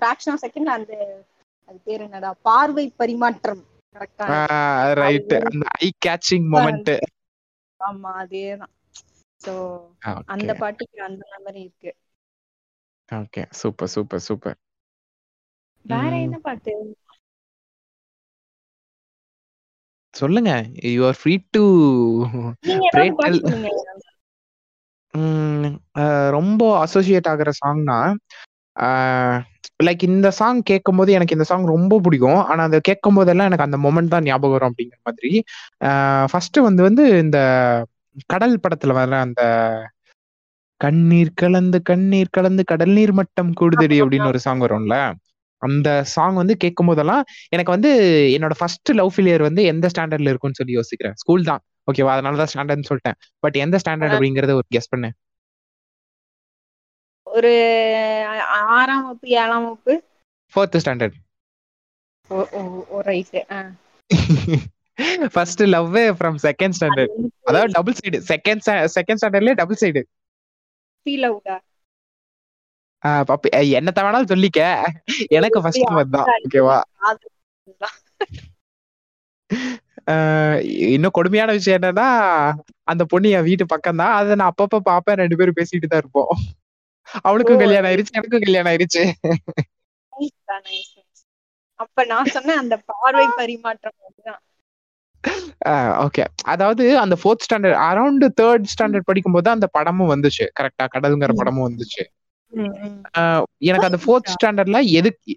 ஃபிராக்ஷன் 0.00 0.32
ஆஃப் 0.34 0.44
செகண்ட் 0.46 0.70
அந்த 0.76 0.92
அது 1.68 1.78
பேர் 1.84 2.04
என்னடா? 2.06 2.30
பார்வை 2.42 2.84
பரிமாற்றம். 3.00 3.62
கரெக்டா 3.94 4.26
ரைட் 5.00 5.34
அந்த 5.42 5.64
ஐ 5.80 5.88
கேச்சிங் 6.06 6.48
மொமெண்ட் 6.52 6.92
ஆமா 7.80 8.10
அதேதான். 8.22 8.72
சோ 9.40 9.52
அந்த 10.34 10.50
பாட்டுக்கு 10.62 10.98
அந்த 11.08 11.22
மெமரி 11.32 11.60
இருக்கு. 11.66 11.92
ஓகே 13.08 13.42
சூப்பர் 13.60 13.92
சூப்பர் 13.94 14.24
சூப்பர் 14.28 14.58
வேற. 15.84 16.12
என்ன 16.24 16.38
பாட்டு? 16.46 16.72
சொல்லுங்க. 20.14 20.52
யூ 20.94 21.02
ஆர் 21.08 21.18
ஃப்ரீ 21.20 21.34
டு 21.56 21.62
ரொம்ப 26.36 26.62
அசோசியேட் 26.84 27.28
ஆகுற 27.30 27.50
சாங்னா 27.62 27.98
லைக் 29.86 30.02
இந்த 30.08 30.28
சாங் 30.38 30.60
கேட்கும்போது 30.70 31.10
எனக்கு 31.16 31.36
இந்த 31.36 31.46
சாங் 31.50 31.64
ரொம்ப 31.74 31.94
பிடிக்கும். 32.04 32.40
ஆனா 32.50 32.62
அதை 32.68 32.78
கேட்கும் 32.88 33.18
போதெல்லாம் 33.18 33.48
எனக்கு 33.50 33.66
அந்த 33.66 33.78
மொமெண்ட் 33.86 34.12
தான் 34.14 34.26
ஞாபகம் 34.28 34.54
வரும் 34.56 34.70
அப்படிங்கிற 34.70 34.98
மாதிரி. 35.08 35.32
ஃபர்ஸ்ட் 36.32 36.58
வந்து 36.68 36.82
வந்து 36.88 37.04
இந்த 37.24 37.38
கடல் 38.26 38.60
படத்துல 38.62 38.92
வர 38.92 39.18
அந்த 39.20 39.42
கண்ணீர் 40.80 41.32
கலந்து 41.34 41.78
கண்ணீர் 41.82 42.30
கலந்து 42.30 42.62
கடல் 42.64 42.90
நீர் 42.90 43.12
மட்டம் 43.12 43.50
கூடுதடி 43.60 43.96
அப்படின்னு 44.02 44.30
ஒரு 44.32 44.38
சாங் 44.38 44.62
வரும்ல? 44.64 44.96
அந்த 45.62 45.88
சாங் 46.12 46.34
வந்து 46.34 46.54
கேட்கும் 46.56 46.86
போதெல்லாம் 46.86 47.22
எனக்கு 47.48 47.70
வந்து 47.70 47.90
என்னோட 48.36 48.54
ஃபர்ஸ்ட் 48.58 48.90
லவ் 48.90 49.12
ஃபெயிலியர் 49.14 49.42
வந்து 49.42 49.62
எந்த 49.64 49.88
ஸ்டாண்டர்ட்ல 49.92 50.32
இருக்கும்னு 50.32 50.58
சொல்லி 50.60 50.76
யோசிக்கிறேன். 50.78 51.14
ஸ்கூல் 51.14 51.44
தான். 51.44 51.62
ஓகேவா 51.88 52.12
அதனால 52.16 52.36
தான் 52.36 52.50
ஸ்டாண்டர்ட்னு 52.52 52.90
சொல்லிட்டேன். 52.90 53.18
பட் 53.40 53.56
எந்த 53.56 53.76
ஸ்டாண்டர்ட் 53.82 54.14
அப்படிங்கறத 54.16 54.54
ஒரு 54.60 54.68
கெஸ் 54.74 54.90
பண்ணு. 54.90 55.10
ஒரு 57.26 57.52
ஆறாம் 58.76 59.04
வகுப்பு 59.04 59.28
ஏழாம் 59.40 59.64
வகுப்பு? 59.64 59.94
Fourth 60.54 60.80
standard 60.84 61.18
oh 62.30 62.40
oh 62.52 62.62
oh 62.88 63.00
right 63.00 63.36
first 65.34 65.62
love 65.74 65.96
from 66.18 66.38
second 66.46 66.76
standard 66.78 67.14
அதாவது 67.48 67.72
டபுள் 67.78 67.98
சைடு 68.00 68.20
செகண்ட் 68.30 68.62
செகண்ட் 68.96 69.20
ஸ்டாண்டர்ட்லயே 69.22 69.58
டபுள் 69.62 69.80
சைடு 69.82 70.02
ஃபீல் 71.06 71.26
அவுட்டா 71.30 71.56
என்ன 73.78 73.90
வேணாலும் 73.96 74.30
சொல்லிக்க. 74.32 74.60
எனக்கு 75.36 75.58
ஃபர்ஸ்ட் 75.64 75.84
லவ் 75.98 76.14
தான் 76.16 76.30
ஓகேவா 76.46 76.78
இன்னும் 80.94 81.14
கொடுமையான 81.16 81.50
விஷயம் 81.56 81.78
என்னன்னா 81.78 82.08
அந்த 82.90 83.02
பொண்ணு 83.12 83.32
என் 83.36 83.46
வீட்டு 83.48 83.64
பக்கம் 83.72 84.00
தான் 84.02 84.14
அதை 84.18 84.36
நான் 84.40 84.52
அப்பப்ப 84.52 84.80
பாப்பேன் 84.90 85.20
ரெண்டு 85.22 85.38
பேரும் 85.40 85.58
பேசிட்டு 85.58 85.90
தான் 85.92 86.02
இருப்போம். 86.02 86.32
அவளுக்கும் 87.28 87.62
கல்யாணம் 87.62 87.88
ஆயிருச்சு 87.90 88.16
எனக்கும் 88.18 88.44
கல்யாணம் 88.46 88.70
ஆயிருச்சு. 88.72 89.02
அப்ப 91.82 92.04
நான் 92.12 92.32
சொன்னேன் 92.36 92.60
அந்த 92.62 92.76
பார்வை 92.90 93.26
பரிமாற்றம் 93.40 93.98
ஓகே 96.04 96.22
அதாவது 96.44 96.84
அந்த 96.98 97.14
fourth 97.20 97.44
standard 97.46 97.78
around 97.88 98.24
third 98.40 98.70
standard 98.72 99.08
படிக்கும்போது 99.08 99.48
அந்த 99.50 99.66
படமும் 99.76 100.12
வந்துச்சு. 100.12 100.44
கரெக்டா 100.58 100.84
கடலுங்கிற 100.94 101.32
படமும் 101.40 101.66
வந்துச்சு. 101.68 102.02
எனக்கு 103.68 103.88
அந்த 103.88 103.98
ஃபோர்த் 104.04 104.32
ஸ்டாண்டர்ட்ல 104.34 104.78
எதுக்கு 104.98 105.32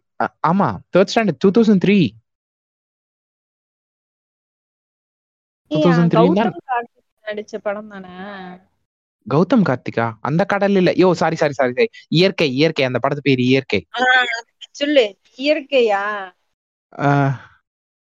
ஆமா 0.51 0.67
third 0.93 1.11
standard 1.13 1.41
two 1.45 1.51
thousand 1.57 1.84
three 1.86 1.97
ஏய், 5.71 5.77
2003 5.77 6.11
தான். 6.31 6.51
கௌதம் 6.53 6.67
கார்த்திக் 6.69 7.01
நடிச்ச 7.25 7.53
படம் 7.65 7.91
தானே? 7.93 8.13
கௌதம் 9.27 9.65
கார்த்திகா? 9.67 10.05
அந்த 10.21 10.41
கடல் 10.45 10.75
இல்ல. 10.79 10.91
Yo 11.01 11.07
sorry 11.21 11.38
sorry 11.41 11.55
sorry 11.59 11.73
sorry 11.73 11.88
இயற்கை 12.17 12.47
இயற்கை 12.57 12.84
அந்த 12.88 12.99
படத்து 13.03 13.21
பேர் 13.27 13.41
இயற்கை. 13.47 13.79
சொல்லு. 14.81 15.05
இயற்கையா? 15.39 16.01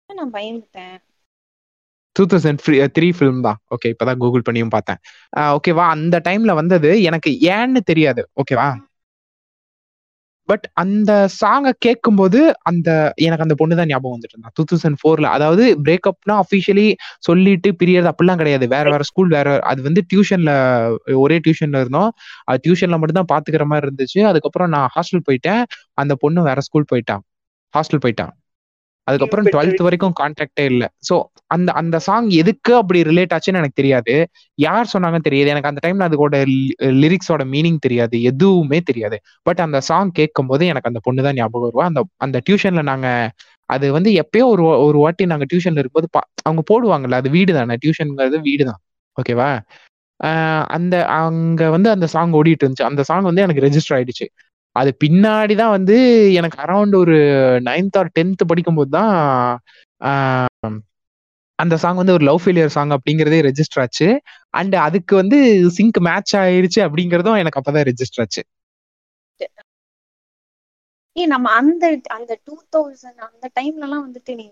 நான் 0.09 0.33
பயந்துட்டேன்? 0.33 0.97
டூ 2.15 2.23
தௌசண்ட் 2.31 2.59
த்ரீ 2.97 3.07
ஃபிலிம் 3.17 3.43
தான். 3.47 3.59
ஓகே 3.75 3.89
இப்பதான் 3.93 4.19
கூகுள் 4.23 4.47
பண்ணியும் 4.49 4.73
பார்த்தேன். 4.75 4.99
Uh, 5.39 5.49
ஓகேவா 5.57 5.85
அந்த 5.95 6.15
டைம்ல 6.29 6.53
வந்தது 6.61 6.89
எனக்கு 7.01 7.31
ஏன்னு 7.55 7.81
தெரியாது. 7.91 8.23
ஓகேவா 8.41 8.67
பட் 10.49 10.65
அந்த 10.73 11.11
சாங்கை 11.41 11.71
கேட்கும்போது 11.85 12.39
அந்த 12.69 12.89
எனக்கு 13.25 13.45
அந்த 13.45 13.55
பொண்ணு 13.55 13.75
தான் 13.79 13.89
ஞாபகம் 13.91 14.15
வந்துட்டு 14.15 14.35
இருந்தா. 14.35 14.51
டூ 14.53 14.63
தௌசண்ட் 14.71 14.97
ஃபோர்ல 15.01 15.27
அதாவது 15.35 15.63
பிரேக்கப்னா 15.85 16.35
அஃபிஷியலி 16.43 16.87
சொல்லிட்டு 17.19 17.69
பிரியறது 17.81 18.11
அப்படிலாம் 18.11 18.41
கிடையாது. 18.41 18.67
வேற 18.67 18.85
வேற 18.89 19.03
ஸ்கூல் 19.03 19.31
வேற 19.37 19.59
அது 19.71 19.81
வந்து 19.81 20.03
டியூஷன்ல 20.13 20.51
ஒரே 21.23 21.37
டியூஷன்ல 21.47 21.81
இருந்தோம். 21.83 22.11
அது 22.45 22.61
டியூஷன்ல 22.65 22.99
மட்டும் 22.99 23.19
தான் 23.21 23.31
பாத்துக்கிற 23.33 23.65
மாதிரி 23.73 23.87
இருந்துச்சு. 23.89 24.21
அதுக்கப்புறம் 24.31 24.71
நான் 24.75 24.89
ஹாஸ்டல் 24.97 25.25
போயிட்டேன். 25.29 25.63
அந்த 26.03 26.15
பொண்ணு 26.15 26.43
வேற 26.51 26.61
ஸ்கூல் 26.69 26.89
போயிட்டான் 26.93 27.23
ஹாஸ்டல் 27.73 28.03
போயிட்டான் 28.05 28.33
அதுக்கப்புறம் 29.07 29.47
டுவெல்த் 29.53 29.81
வரைக்கும் 29.85 30.15
கான்டாக்டே 30.19 30.65
இல்ல. 30.71 30.83
சோ 31.07 31.15
அந்த 31.47 31.69
அந்த 31.81 31.97
சாங் 31.99 32.27
எதுக்கு 32.41 32.71
அப்படி 32.75 32.99
ரிலேட் 33.03 33.33
ஆச்சுன்னு 33.35 33.59
எனக்கு 33.61 33.79
தெரியாது. 33.81 34.13
யார் 34.57 34.91
சொன்னாங்கன்னு 34.93 35.27
தெரியாது. 35.27 35.51
எனக்கு 35.53 35.71
அந்த 35.71 35.81
டைம்ல 35.85 36.07
அதோட 36.09 36.37
லிரிக்ஸோட 37.01 37.43
மீனிங் 37.53 37.79
தெரியாது. 37.79 38.15
எதுவுமே 38.31 38.79
தெரியாது. 38.89 39.17
பட் 39.45 39.61
அந்த 39.65 39.79
சாங் 39.89 40.11
கேட்கும் 40.11 40.49
போது 40.51 40.63
எனக்கு 40.71 40.91
அந்த 40.91 41.01
பொண்ணு 41.07 41.25
தான் 41.27 41.37
ஞாபகம் 41.39 41.67
வருவா. 41.67 41.85
அந்த 41.91 42.03
அந்த 42.19 42.39
டியூஷன்ல 42.47 42.83
நாங்க 42.91 43.07
அது 43.69 43.85
வந்து 43.91 44.09
எப்பயோ 44.21 44.45
ஒரு 44.53 44.63
ஒரு 44.87 44.97
வாட்டி 44.97 45.23
நாங்க 45.25 45.45
டியூஷன்ல 45.51 45.81
இருக்கும்போது 45.81 46.09
அவங்க 46.43 46.61
போடுவாங்கல்ல 46.71 47.19
அது 47.21 47.29
வீடு 47.29 47.51
தானே. 47.53 47.75
டியூஷனுங்கிறது 47.83 48.39
வீடு 48.47 48.63
தான். 48.69 48.81
ஓகேவா 49.17 49.49
அந்த 50.75 50.95
அங்க 51.17 51.63
வந்து 51.69 51.89
அந்த 51.89 52.05
சாங் 52.13 52.33
ஓடிட்டு 52.33 52.63
இருந்துச்சு. 52.63 52.89
அந்த 52.89 53.01
சாங் 53.09 53.27
வந்து 53.29 53.43
எனக்கு 53.45 53.63
ரெஜிஸ்டர் 53.65 53.95
ஆயிடுச்சு. 53.97 54.25
அது 54.75 54.91
பின்னாடி 55.03 55.53
தான் 55.61 55.75
வந்து 55.77 55.95
எனக்கு 56.39 56.57
அரௌண்ட் 56.65 56.95
ஒரு 57.01 57.17
நைன்த் 57.69 57.97
ஆர் 58.01 58.09
டென்த் 58.17 58.49
படிக்கும்போது 58.51 58.91
தான் 58.97 59.13
அந்த 61.59 61.75
சாங் 61.83 61.99
வந்து 62.01 62.15
ஒரு 62.17 62.23
லவ் 62.29 62.41
ஃபெயிலியர் 62.43 62.73
சாங் 62.75 62.93
அப்படிங்கிறதே 62.95 63.39
ரெஜிஸ்டர் 63.47 63.81
ஆச்சு. 63.83 64.07
அண்ட் 64.53 64.75
அதுக்கு 64.87 65.13
வந்து 65.21 65.37
சிங்க் 65.77 65.99
மேட்ச் 66.07 66.33
ஆயிருச்சு 66.41 66.79
அப்படிங்கிறதும் 66.87 67.39
எனக்கு 67.43 67.59
அப்பதான் 67.61 67.87
ரெஜிஸ்டர் 67.91 68.23
ஆச்சு. 68.23 68.43
ஏ 71.15 71.23
நம்ம 71.33 71.47
அந்த 71.59 71.85
அந்த 72.15 72.33
டூ 72.47 72.55
தௌசண்ட் 72.75 73.19
அந்த 73.27 73.45
டைம்லலாம் 73.59 74.05
வந்துட்டு 74.07 74.33
நீ 74.39 74.45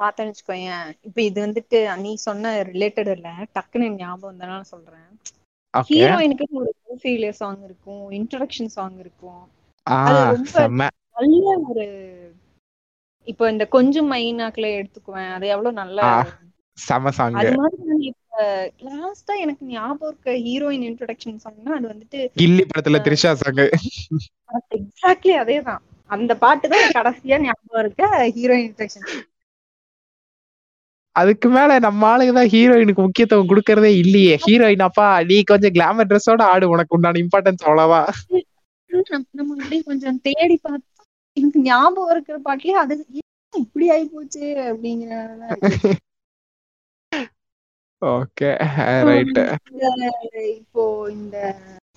பார்த்தேன்னு 0.00 0.30
வச்சுக்கோயேன். 0.32 0.86
இப்போ 1.08 1.20
இது 1.28 1.38
வந்துட்டு 1.46 1.78
நீ 2.04 2.12
சொன்ன 2.28 2.52
ரிலேட்டட் 2.72 3.10
இல்லை 3.16 3.34
டக்குன்னு 3.56 3.88
ஞாபகம் 4.02 4.30
வந்தனால 4.30 4.62
சொல்றேன். 4.74 5.08
ஹீரோயினுக்கு 5.88 6.46
ஒரு 6.60 6.70
ஃபெயிலியர் 7.00 7.38
சாங் 7.38 7.62
இருக்கும் 7.64 8.04
இன்ட்ரடக்ஷன் 8.18 8.70
சாங் 8.74 8.98
இருக்கும். 8.98 9.42
அது 9.86 10.20
ரொம்ப 10.32 10.64
நல்ல 11.16 11.44
ஒரு 11.68 11.86
இப்போ 13.26 13.44
இந்த 13.50 13.64
கொஞ்சம் 13.68 14.08
மைனாக்குல 14.12 14.66
எடுத்துக்குவேன் 14.76 15.32
அது 15.32 15.46
எவ்வளவு 15.48 15.78
நல்ல 15.78 15.98
செம 16.78 17.10
சாங் 17.10 17.36
அது 17.40 17.50
மாதிரி 17.58 17.96
இப்ப 18.10 18.36
லாஸ்டா 18.86 19.34
எனக்கு 19.44 19.64
ஞாபகம் 19.72 20.10
இருக்க 20.10 20.34
ஹீரோயின் 20.44 20.86
இன்ட்ரடக்ஷன் 20.88 21.42
சாங்னா 21.44 21.72
அது 21.78 21.86
வந்துட்டு 21.92 22.18
கில்லி 22.36 22.64
படத்துல 22.66 23.00
த்ரிஷா 23.06 23.32
சாங் 23.36 23.60
எக்ஸாக்ட்லி 24.78 25.34
அதேதான். 25.40 25.82
அந்த 26.10 26.32
பாட்டு 26.42 26.66
தான் 26.72 26.94
கடைசியா 26.96 27.38
ஞாபகம் 27.42 27.80
இருக்க 27.82 28.04
ஹீரோயின் 28.36 28.68
இன்ட்ரடக்ஷன் 28.68 29.08
அதுக்கு 31.18 31.48
மேல 31.50 31.70
நம்ம 31.84 32.02
ஆளுங்க 32.08 32.32
தான் 32.34 32.50
ஹீரோயினுக்கு 32.52 33.02
முக்கியத்துவம் 33.04 33.50
கொடுக்கறதே 33.50 33.90
இல்லையே. 34.02 34.34
ஹீரோயின் 34.44 34.84
அப்பா 34.86 35.06
நீ 35.28 35.36
கொஞ்சம் 35.44 35.74
கிளாமர் 35.76 36.08
ட்ரெஸ்ஸோட 36.10 36.42
ஆடு 36.48 36.66
உனக்கு 36.68 36.96
உண்டான 36.96 37.20
இம்பார்ட்டன்ஸ் 37.22 37.64
அவ்வளவா? 37.68 38.02
நம்ம 39.30 39.50
அப்படியே 39.56 39.80
கொஞ்சம் 39.88 40.18
தேடி 40.26 40.56
பார்த்தா 40.60 40.86
எனக்கு 41.36 41.58
ஞாபகம் 41.66 42.12
இருக்கிற 42.14 42.36
பாட்டுலயே 42.44 42.76
அது 42.82 42.94
இப்படி 43.54 43.86
ஆயி 43.90 44.06
போச்சு 44.10 44.44
அப்படிங்கிற 44.68 45.12
ஓகே 48.02 48.48
ரைட் 49.06 49.38
இப்போ 50.54 50.82
இந்த 51.14 51.36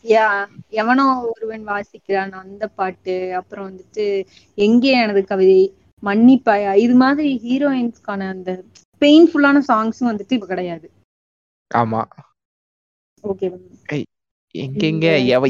யா- 0.06 0.48
எவனோ 0.80 1.04
ஒருவன் 1.28 1.66
வாசிக்கிறான் 1.68 2.32
அந்த 2.40 2.64
பாட்டு 2.78 3.16
அப்புறம் 3.40 3.68
வந்துட்டு 3.68 4.06
எங்கே 4.58 4.94
எனது 5.02 5.22
கவிதை? 5.26 5.60
மன்னிப்பாயா? 6.04 6.72
இது 6.84 6.96
மாதிரி 7.02 7.30
ஹீரோயின்ஸ்க்கான 7.44 8.30
அந்த 8.32 8.52
பெயின்ஃபுல்லான 9.02 9.60
சாங்ஸும் 9.68 10.10
வந்துட்டு 10.10 10.36
இப்ப 10.38 10.48
கிடையாது. 10.48 10.88
ஆமா. 11.72 12.02
ஓகே 13.24 13.48
எங்கெங்க 14.56 15.06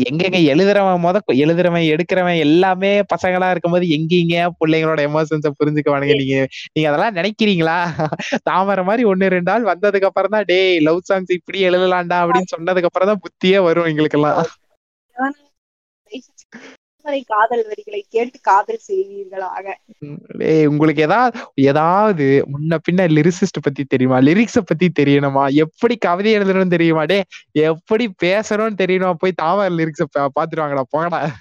எங்கெங்க 0.08 0.40
எழுதுறவன் 0.52 1.00
முத 1.04 1.20
எழுதுறவன் 1.44 1.86
எடுக்கிறவன் 1.94 2.42
எல்லாமே 2.44 2.92
பசங்களா 3.14 3.48
இருக்கும்போது 3.54 3.86
எங்கெங்க 3.96 4.44
பிள்ளைங்களோட 4.60 5.00
எமோஷன்ஸ 5.10 5.52
புரிஞ்சுக்குவானுங்க 5.60 6.16
நீங்க. 6.22 6.36
நீங்க 6.74 6.88
அதெல்லாம் 6.92 7.18
நினைக்கிறீங்களா? 7.20 7.78
தாமரை 8.50 8.84
மாதிரி 8.90 9.06
ஒண்ணு 9.12 9.32
ரெண்டு 9.36 9.52
நாள் 9.52 9.70
வந்ததுக்கு 9.72 10.10
அப்புறம் 10.10 10.36
தான் 10.36 10.48
டேய் 10.52 10.78
லவ் 10.88 11.02
சாங்ஸ் 11.10 11.36
இப்படி 11.40 11.62
எழுதலாம்டா 11.70 12.20
அப்படின்னு 12.24 12.54
சொன்னதுக்கு 12.56 12.90
அப்புறம் 12.92 13.12
தான் 13.12 13.24
புத்தியே 13.26 13.62
வரும் 13.62 13.90
எங்களுக்கெல்லாம் 17.04 17.24
காதல் 17.26 17.66
வரிகளை 17.68 18.06
கேட்டு 18.10 18.40
காதல் 18.42 18.80
செய்வீர்களாக. 18.88 20.66
உங்களுக்கு 20.66 21.02
ஏதாவது 21.02 21.40
ஏதாவது 21.56 22.46
முன்ன 22.54 22.78
பின்ன 22.92 23.08
லிரிசிஸ்ட் 23.08 23.62
பத்தி 23.62 23.84
தெரியுமா? 23.84 24.18
லிரிக்ஸ 24.18 24.62
பத்தி 24.66 24.92
தெரியணுமா? 25.00 25.54
எப்படி 25.54 25.98
கவிதை 25.98 26.38
எழுதணும்னு 26.38 26.68
தெரியுமா? 26.68 27.04
டே 27.04 27.24
எப்படி 27.52 28.14
பேசணும்னு 28.24 28.76
தெரியணுமா? 28.82 29.14
போய் 29.14 29.32
தாமரை 29.32 29.78
லிரிக்ஸ 29.78 30.06
பாத்துருவாங்கடா 30.20 30.82
போடா 30.90 31.32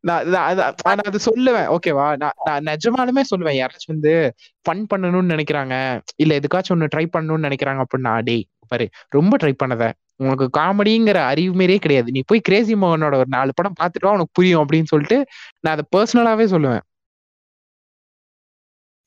நான் 0.00 0.26
நான் 0.26 0.48
அத- 0.48 0.74
அது 0.82 1.18
சொல்லுவேன். 1.34 1.76
ஓகேவா 1.76 2.16
நான் 2.16 2.32
நான் 2.44 2.62
நிஜமாலுமே 2.62 3.20
சொல்லுவேன். 3.36 3.56
யாராச்சும் 3.56 3.86
வந்து 3.86 4.34
ஃபன் 4.68 4.84
பண்ணணும்னு 4.96 5.36
நினைக்கிறாங்க 5.36 6.00
இல்ல 6.16 6.38
எதுக்காச்சும் 6.38 6.72
ஒண்ணு 6.74 6.88
ட்ரை 6.96 7.06
பண்ணணும்னு 7.12 7.52
நினைக்கிறாங்க 7.52 7.82
அப்படின்னா 7.84 8.20
டே 8.22 8.46
பாரு 8.68 8.88
ரொம்ப 9.08 9.36
ட்ரை 9.36 9.54
பண்ணத. 9.64 9.92
உனக்கு 10.20 10.46
காமெடிங்கிற 10.58 11.18
அறிவு 11.32 11.52
மாரியே 11.60 11.78
கிடையாது. 11.84 12.08
நீ 12.16 12.20
போய் 12.30 12.46
கிரேசி 12.48 12.74
மோகனோட 12.82 13.14
ஒரு 13.22 13.30
நாலு 13.36 13.52
படம் 13.58 13.78
பார்த்துட்டு 13.80 14.06
வா 14.06 14.14
உனக்கு 14.16 14.36
புரியும் 14.38 14.62
அப்படின்னு 14.62 14.90
சொல்லிட்டு 14.92 15.18
நான் 15.62 15.74
அதை 15.74 15.84
பர்சனலாவே 15.96 16.46
சொல்லுவேன். 16.54 16.84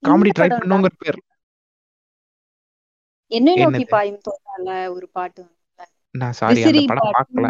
காமெடி 0.03 0.31
ட்ரை 0.37 0.49
பண்ணுங்கிற 0.53 0.93
பேர். 1.03 1.19
என்னை 3.31 3.53
நோக்கி? 3.59 3.85
பாயும் 3.93 4.23
தோட்டால 4.27 4.69
ஒரு 4.95 5.07
பாட்டு. 5.17 5.43
நான் 6.15 6.37
சாரி 6.39 6.63
அந்த 6.69 6.81
படம் 6.91 7.15
பார்க்கல. 7.17 7.49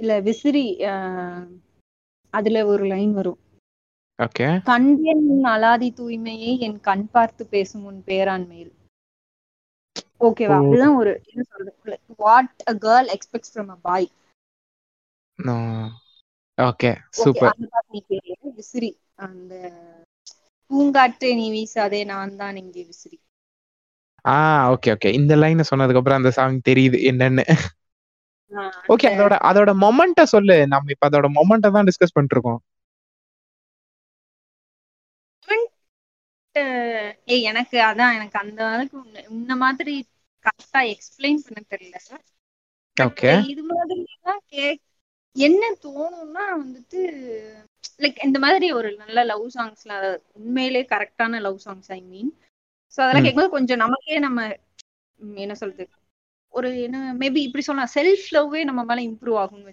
இல்ல 0.00 0.12
விசிறி 0.28 0.66
அதுல 2.34 2.58
ஒரு 2.72 2.84
லைன் 2.92 3.12
வரும். 3.18 3.40
ஓகே 4.18 4.46
கண்டியன் 4.70 5.24
அலாதி 5.52 5.88
தூய்மையை 5.98 6.52
என் 6.66 6.78
கண் 6.88 7.04
பார்த்து 7.14 7.42
பேசும் 7.54 7.84
உன் 7.90 8.00
பேராண்மையில். 8.06 8.72
ஓகேவா. 10.20 10.58
அதுதான் 10.62 10.96
ஒரு 10.96 11.12
என்ன 11.24 11.42
சொல்றது. 11.48 11.96
What 12.20 12.54
a 12.66 12.76
girl 12.82 13.10
expects 13.16 13.52
from 13.52 13.72
a 13.72 13.80
boy 13.82 14.08
okay 16.58 16.90
okay 17.22 17.42
super 17.42 17.56
விசிறி. 18.56 18.90
அந்த 19.18 19.52
பூங்காற்றை 20.70 21.30
நீ 21.34 21.46
வீசாதே 21.54 22.00
நான் 22.08 22.38
தான் 22.38 22.58
இங்கே 22.58 22.82
விசிறி. 22.86 23.18
ஆ 24.24 24.34
ஓகே 24.72 24.90
ஓகே 24.94 25.10
இந்த 25.18 25.34
லைன் 25.38 25.68
சொன்னதுக்கு 25.68 26.00
அப்புறம் 26.00 26.20
அந்த 26.20 26.32
சாங் 26.36 26.58
தெரியுது 26.68 26.98
என்னன்னு. 27.10 27.44
ஓகே 28.92 29.10
அதோட 29.10 29.34
அதோட 29.48 29.70
மொமெண்ட்ட 29.82 30.22
சொல்லு. 30.32 30.56
நம்ம 30.72 30.92
இப்ப 30.94 31.08
அதோட 31.10 31.28
மொமெண்ட்ட 31.36 31.70
தான் 31.76 31.88
டிஸ்கஸ் 31.88 32.14
பண்ணிட்டு 32.14 32.36
இருக்கோம். 32.36 32.60
ஏய் 37.26 37.46
எனக்கு 37.50 37.76
அதான் 37.86 38.16
எனக்கு 38.16 38.38
அந்த 38.40 38.60
அளவுக்கு 38.68 38.98
உன்ன 39.30 39.56
மாதிரி 39.62 39.94
கரெக்டா 40.44 40.80
எக்ஸ்பிளைன் 40.92 41.40
பண்ண 41.44 41.60
தெரியல 41.70 41.98
ஓகே 42.96 43.32
இது 43.50 43.62
மாதிரி 43.68 44.02
என்ன 45.36 45.62
தோணும்னா 45.82 46.44
வந்துட்டு 46.54 47.00
லைக் 48.00 48.18
இந்த 48.26 48.38
மாதிரி 48.44 48.66
ஒரு 48.78 48.88
நல்ல 49.02 49.18
லவ் 49.30 49.46
சாங்ஸ்ல 49.54 49.92
உண்மையிலே 50.38 50.82
கரெக்டான 50.92 51.40
love 51.42 51.58
songs 51.60 51.90
I 51.90 52.00
mean 52.06 52.30
so 52.94 52.98
அதெல்லாம். 52.98 53.24
கேட்கும்போது 53.26 53.54
கொஞ்சம் 53.56 53.82
நமக்கே 53.82 54.18
நம்ம 54.24 54.40
என்ன 55.40 55.54
சொல்றது 55.60 55.84
ஒரு 56.54 56.68
என்ன 56.86 56.98
மேபி 57.18 57.40
இப்படி 57.46 57.64
சொல்லலாம் 57.64 57.94
செல்ஃப் 57.94 58.26
லவ்வே 58.30 58.62
நம்ம 58.68 58.82
மேல 58.84 59.00
இம்ப்ரூவ் 59.08 59.40
ஆகும்னு 59.42 59.66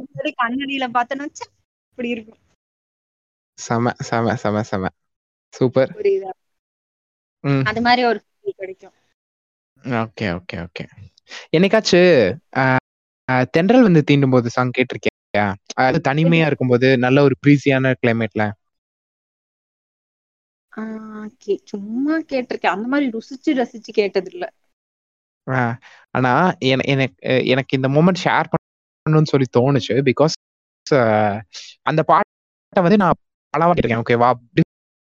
முன்னாடி 0.00 0.30
கண்ணாடியில 0.38 0.86
பார்த்தோன்னா 0.94 1.26
இப்படி 1.90 2.08
இருக்கும். 2.14 2.40
செம 3.54 3.92
செம 3.98 4.34
செம 4.34 4.62
செம. 4.62 4.88
சூப்பர். 5.50 5.90
புரியுதா? 5.90 6.30
அது 7.64 7.80
மாதிரி 7.80 8.04
ஒரு 8.04 8.20
கிடைக்கும். 8.56 8.92
Okay 9.82 10.20
okay 10.20 10.66
okay. 10.66 10.84
என்னைக்காச்சு 11.56 12.00
தென்றல் 13.50 13.82
வந்து 13.82 14.04
தீண்டும் 14.10 14.30
போது 14.30 14.50
சாங் 14.50 14.70
கேட்டிருக்கியா? 14.78 15.54
அது 15.74 16.00
தனிமையா 16.08 16.46
இருக்கும்போது 16.46 16.98
நல்ல 16.98 17.22
ஒரு 17.22 17.34
ப்ரீசியான 17.46 17.94
கிளைமேட்ல 18.02 18.50
சும்மா 21.64 22.18
கேட்டிருக்கேன். 22.18 22.74
அந்த 22.76 22.88
மாதிரி 22.88 23.18
ருசிச்சு 23.18 23.50
ரசிச்சு 23.50 23.92
கேட்டது 23.92 24.30
இல்ல 24.30 24.52
ஆனா 26.10 26.52
என- 26.58 26.84
எனக்கு 26.84 27.46
எனக்கு 27.46 27.76
இந்த 27.76 27.88
மூமெண்ட் 27.88 28.24
ஷேர் 28.24 28.48
பண்ணணும்னு 28.54 29.30
சொல்லி 29.32 29.46
தோணுச்சு. 29.58 30.12
பிகாஸ் 30.12 31.40
அந்த 31.82 32.02
பாட்டை 32.02 32.82
வந்து 32.82 32.96
நான் 32.96 33.14
கேட்டிருக்கேன். 33.62 34.02
ஓகேவா 34.04 34.30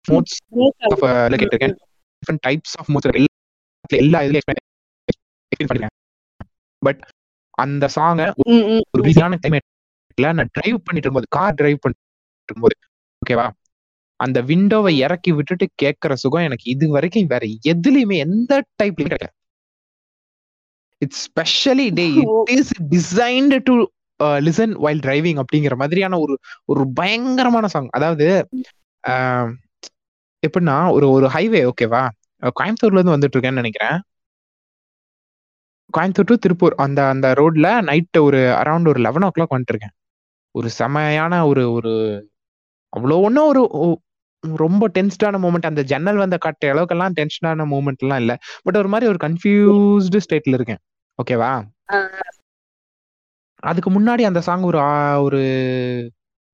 மூட்ஸ் 0.09 0.39
ஆஃப் 0.87 1.05
கேட்டிருக்கேன். 1.41 1.77
டிஃப்ரெண்ட் 2.23 2.45
டைப்ஸ் 2.47 2.75
ஆஃப் 2.81 2.91
மூட்ஸ் 2.93 3.11
எல்லா 4.03 4.19
இதுலயும் 4.27 4.49
பண்ணிருக்கேன் 4.51 5.93
பட் 6.83 7.03
அந்த 7.65 7.85
சாங்கை 7.97 8.27
ஒரு. 8.45 9.03
பிஸியான 9.07 9.37
கிளைமேட்ல 9.43 10.31
நான் 10.39 10.51
டிரைவ் 10.57 10.79
பண்ணிட்டு 10.87 11.07
இருக்கும்போது 11.07 11.29
கார் 11.37 11.59
டிரைவ் 11.61 11.79
பண்ணிட்டு 11.85 12.05
இருக்கும்போது 12.49 12.77
ஓகேவா 13.23 13.47
அந்த 14.21 14.39
விண்டோவை 14.51 14.93
இறக்கி 15.05 15.31
விட்டுட்டு 15.39 15.67
கேட்கற 15.83 16.13
சுகம் 16.23 16.47
எனக்கு 16.49 16.67
இது 16.75 16.85
வரைக்கும் 16.89 17.31
வேற 17.33 17.45
எதுலயுமே 17.73 18.17
எந்த 18.27 18.53
டைப்லயும் 18.83 19.11
கிடைக்கல. 19.11 19.33
It's 21.03 21.23
specially 21.29 21.87
they 22.01 22.07
it 22.21 22.53
is 22.59 22.73
designed 22.95 23.59
to 23.69 23.75
listen 24.21 24.75
while 24.85 25.03
driving 25.07 25.41
அப்படிங்கிற 25.43 25.75
மாதிரியான 25.77 26.19
ஒரு 26.19 26.35
ஒரு 26.65 26.83
பயங்கரமான 26.95 27.67
சாங் 27.67 27.89
அதாவது 27.91 28.27
எப்படின்னா 30.43 30.77
ஒரு 30.93 31.07
ஒரு 31.11 31.27
ஹைவே 31.27 31.61
ஓகேவா 31.71 32.03
கோயம்புத்தூர்ல 32.59 32.99
இருந்து 32.99 33.17
வந்துட்டு 33.17 33.37
இருக்கேன்னு 33.37 33.63
நினைக்கிறேன். 33.63 33.99
கோயம்புத்தூர் 35.95 36.31
டு 36.31 36.37
திருப்பூர் 36.37 36.75
அந்த 36.77 37.01
அந்த 37.09 37.27
ரோட்ல 37.33 37.69
நைட் 37.83 38.19
ஒரு 38.19 38.41
அரௌண்ட் 38.61 38.89
ஒரு 38.89 39.01
லெவன் 39.01 39.27
ஓ 39.29 39.31
கிளாக் 39.37 39.55
வந்துட்டு 39.55 39.75
இருக்கேன் 39.75 39.95
ஒரு 40.55 40.69
செமையான 40.79 41.35
ஒரு 41.51 41.63
ஒரு 41.73 41.93
அவ்வளோ 42.93 43.17
ஒன்றும் 43.27 43.49
ஒரு 43.49 43.63
ரொம்ப 44.45 44.85
டென்ஸ்டான 44.97 45.39
மூமெண்ட் 45.45 45.71
அந்த 45.71 45.83
ஜன்னல் 45.83 46.23
வந்த 46.23 46.37
காட்டுற 46.45 46.73
அளவுக்கெல்லாம் 46.73 47.15
டென்ஷனான 47.19 47.67
மூமெண்ட்லாம் 47.73 48.21
இல்லை. 48.23 48.37
பட் 48.63 48.77
ஒரு 48.77 48.89
மாதிரி 48.89 49.11
ஒரு 49.13 49.21
கன்ஃபியூஸ்டு 49.27 50.23
ஸ்டேட்ல 50.27 50.59
இருக்கேன். 50.59 50.83
ஓகேவா 51.19 51.53
அதுக்கு 53.65 53.91
முன்னாடி 53.97 54.23
அந்த 54.29 54.41
சாங் 54.49 54.65
ஒரு 54.71 54.79
ஒரு 55.27 55.41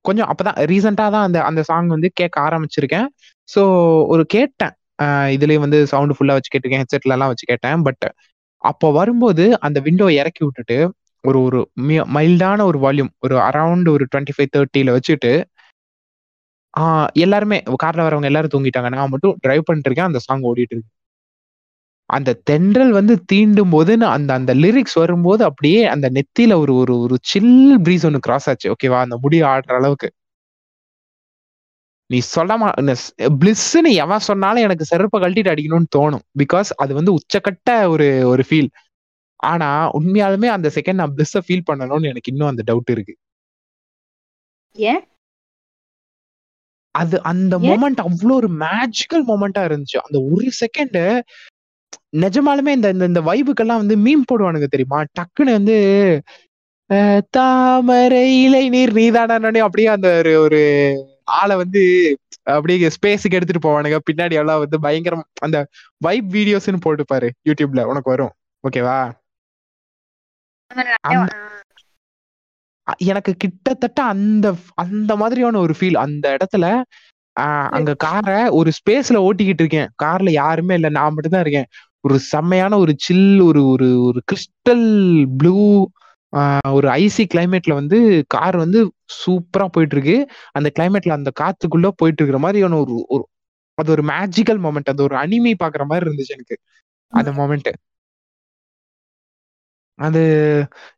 கொஞ்சம் 0.04 0.28
அப்பதான் 0.32 0.58
ரீசெண்டா 0.70 1.06
தான் 1.14 1.26
அந்த 1.28 1.38
அந்த 1.48 1.60
சாங் 1.70 1.88
வந்து 1.94 2.08
கேட்க 2.20 2.36
ஆரம்பிச்சிருக்கேன். 2.46 3.06
ஸோ 3.48 3.62
ஒரு 4.12 4.22
கேட்டேன். 4.34 4.74
இதுலயும் 5.36 5.64
வந்து 5.66 5.78
சவுண்ட் 5.92 6.14
ஃபுல்லா 6.16 6.36
வச்சு 6.36 6.52
கேட்டிருக்கேன் 6.52 6.82
ஹெட்செட்ல 6.84 7.16
எல்லாம் 7.16 7.30
வச்சு 7.32 7.46
கேட்டேன். 7.52 7.78
பட் 7.88 8.04
அப்போ 8.64 8.86
வரும்போது 8.92 9.44
அந்த 9.66 9.78
விண்டோ 9.86 10.06
இறக்கி 10.20 10.42
விட்டுட்டு 10.44 10.78
ஒரு 11.24 11.38
ஒரு 11.46 11.58
மைல்டான 12.16 12.64
ஒரு 12.70 12.78
வால்யூம் 12.84 13.10
ஒரு 13.18 13.36
அரௌண்ட் 13.48 13.88
ஒரு 13.94 14.04
டுவெண்ட்டி 14.12 14.34
ஃபைவ் 14.36 14.52
தேர்ட்டியில 14.56 14.94
வச்சுட்டு 14.96 15.32
எல்லாருமே 17.24 17.58
கார்ல 17.82 18.06
வரவங்க 18.06 18.30
எல்லாரும் 18.30 18.52
தூங்கிட்டாங்க 18.54 18.90
நான் 18.94 19.12
மட்டும் 19.14 19.36
டிரைவ் 19.44 19.66
பண்ணிட்டு 19.68 19.88
இருக்கேன் 19.90 20.10
அந்த 20.10 20.20
சாங் 20.26 20.44
ஓடிட்டு 20.50 20.74
இருக்கு. 20.76 20.90
அந்த 22.10 22.30
தென்றல் 22.50 22.90
வந்து 22.90 23.14
தீண்டும் 23.32 23.70
போது 23.70 23.92
அந்த 24.06 24.30
அந்த 24.34 24.52
லிரிக்ஸ் 24.54 24.94
வரும்போது 24.94 25.42
அப்படியே 25.44 25.80
அந்த 25.86 26.06
நெத்தியில 26.10 26.54
ஒரு 26.56 26.74
ஒரு 26.74 26.94
ஒரு 26.98 27.16
சில் 27.22 27.80
ப்ரீஸ் 27.82 28.06
ஒன்று 28.06 28.18
கிராஸ் 28.18 28.48
ஆச்சு. 28.48 28.74
ஓகேவா 28.74 28.98
அந்த 29.00 29.18
முடி 29.22 29.38
ஆடுற 29.42 29.74
அளவுக்கு. 29.80 30.08
நீ 32.10 32.18
சொல்லாம 32.36 32.62
பிளிஸ்ன்னு 33.40 33.90
எவன் 33.94 34.26
சொன்னாலும் 34.28 34.62
எனக்கு 34.62 34.84
செருப்பை 34.84 35.20
கழட்டிட்டு 35.20 35.52
அடிக்கணும்னு 35.54 35.92
தோணும். 35.96 36.24
பிகாஸ் 36.42 36.70
அது 36.76 36.94
வந்து 36.94 37.12
உச்சக்கட்ட 37.12 37.88
ஒரு 37.88 38.08
ஒரு 38.28 38.44
ஃபீல் 38.48 38.70
ஆனா 39.42 39.68
உண்மையாலுமே 39.90 40.46
அந்த 40.46 40.70
செகண்ட் 40.74 40.98
நான் 41.00 41.14
பிளிஸ்ஸை 41.16 41.40
ஃபீல் 41.46 41.68
பண்ணணும்னு 41.70 42.10
எனக்கு 42.12 42.30
இன்னும் 42.32 42.48
அந்த 42.48 42.62
டவுட் 42.66 42.90
இருக்கு. 42.90 43.14
ஏன்? 44.76 45.00
அது 46.94 47.16
அந்த? 47.22 47.58
மொமெண்ட் 47.58 48.00
அவ்வளோ 48.04 48.32
ஒரு 48.32 48.48
மேஜிக்கல் 48.58 49.22
மொமெண்டா 49.28 49.60
இருந்துச்சு. 49.60 49.98
அந்த 50.06 50.18
ஒரு 50.30 50.48
செகண்ட் 50.62 51.02
நிஜமாலுமே 52.16 52.68
இந்த 52.68 52.88
இந்த- 52.88 53.20
வைபுக்கெல்லாம் 53.20 53.84
வந்து 53.84 53.96
மீம் 53.96 54.24
போடுவானுங்க 54.32 54.64
தெரியுமா? 54.64 55.02
டக்குன்னு 55.02 55.50
வந்து 55.50 55.76
தாமரை 57.30 58.42
இலை 58.42 58.68
நீர் 58.68 58.92
நீதானே 58.92 59.58
அப்படியே 59.58 59.88
அந்த 59.88 60.08
ஒரு 60.18 60.40
ஒரு 60.40 60.60
ஆளை 61.24 61.56
வந்து 61.56 61.82
அப்படியே 62.42 62.88
ஸ்பேஸுக்கு 62.88 63.30
எடுத்துட்டு 63.30 63.68
போவானுங்க. 63.68 63.98
பின்னாடி 64.10 64.32
எல்லாம் 64.32 64.58
வந்து 64.58 64.80
பயங்கரம் 64.80 65.24
அந்த 65.40 65.66
வைப் 65.98 66.32
வீடியோஸ்னு 66.32 66.76
போட்டு 66.80 67.04
பாரு 67.04 67.32
யூடியூப்ல 67.48 67.84
உனக்கு 67.84 68.10
வரும். 68.10 68.32
ஓகேவா 68.64 69.18
எனக்கு 72.96 73.34
கிட்டத்தட்ட 73.36 74.02
அந்த 74.02 74.54
அந்த 74.74 75.16
மாதிரியான 75.16 75.58
ஒரு 75.58 75.74
ஃபீல் 75.80 75.94
அந்த 75.94 76.36
இடத்துல 76.36 76.82
அங்க 77.70 77.92
காரை 78.00 78.38
ஒரு 78.58 78.70
ஸ்பேஸ்ல 78.78 79.18
ஓட்டிக்கிட்டு 79.26 79.62
இருக்கேன். 79.64 79.88
கார்ல 80.02 80.30
யாருமே 80.34 80.74
இல்ல. 80.74 80.88
நான் 80.90 81.14
மட்டும் 81.14 81.34
தான் 81.34 81.44
இருக்கேன். 81.44 81.68
ஒரு 82.04 82.16
செம்மையான 82.30 82.74
ஒரு 82.78 82.92
சில் 82.98 83.24
ஒரு 83.48 83.62
ஒரு 83.72 83.88
ஒரு 84.08 84.20
கிறிஸ்டல் 84.28 84.86
ப்ளூ 85.38 85.56
ஒரு 86.70 86.88
ஐசி 86.98 87.24
கிளைமேட்ல 87.32 87.72
வந்து 87.78 87.98
கார் 88.34 88.56
வந்து 88.56 88.80
சூப்பரா 89.16 89.66
போயிட்டு 89.74 89.94
இருக்கு 89.96 90.16
அந்த 90.58 90.68
கிளைமேட்ல 90.76 91.16
அந்த 91.18 91.30
காத்துக்குள்ள 91.40 91.88
போயிட்டு 91.98 92.20
இருக்கிற 92.20 92.40
மாதிரியான 92.44 92.78
ஒரு 92.84 92.96
ஒரு 93.08 93.24
அது 93.78 93.90
ஒரு 93.92 94.02
மேஜிக்கல் 94.10 94.60
மொமெண்ட் 94.64 94.92
அது 94.92 95.02
ஒரு 95.02 95.16
அனிமி 95.22 95.52
பாக்குற 95.62 95.84
மாதிரி 95.90 96.06
இருந்துச்சு 96.06 96.36
எனக்கு. 96.38 96.56
அந்த 97.12 97.30
மொமெண்ட் 97.38 97.70
அது 99.98 100.20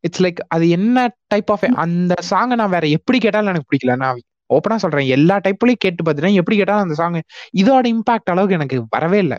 இட்ஸ் 0.05 0.23
லைக் 0.25 0.41
அது 0.49 0.65
என்ன 0.71 0.99
டைப் 1.29 1.51
ஆஃப் 1.51 1.65
அந்த 1.85 2.15
சாங்கை 2.31 2.57
நான் 2.57 2.75
வேற 2.77 2.87
எப்படி 2.99 3.19
கேட்டாலும் 3.19 3.53
எனக்கு 3.53 3.71
பிடிக்கல. 3.71 3.95
நான் 4.03 4.21
ஓப்பனா 4.55 4.77
சொல்றேன் 4.77 5.13
எல்லா 5.17 5.37
டைப்லயும் 5.45 5.83
கேட்டு 5.85 6.05
பார்த்துட்டேன் 6.05 6.39
எப்படி 6.41 6.57
கேட்டாலும் 6.57 6.87
அந்த 6.87 6.97
சாங் 7.01 7.19
இதோட 7.63 7.85
இம்பாக்ட் 7.95 8.33
அளவுக்கு 8.35 8.59
எனக்கு 8.59 8.79
வரவே 8.91 9.19
இல்லை. 9.19 9.39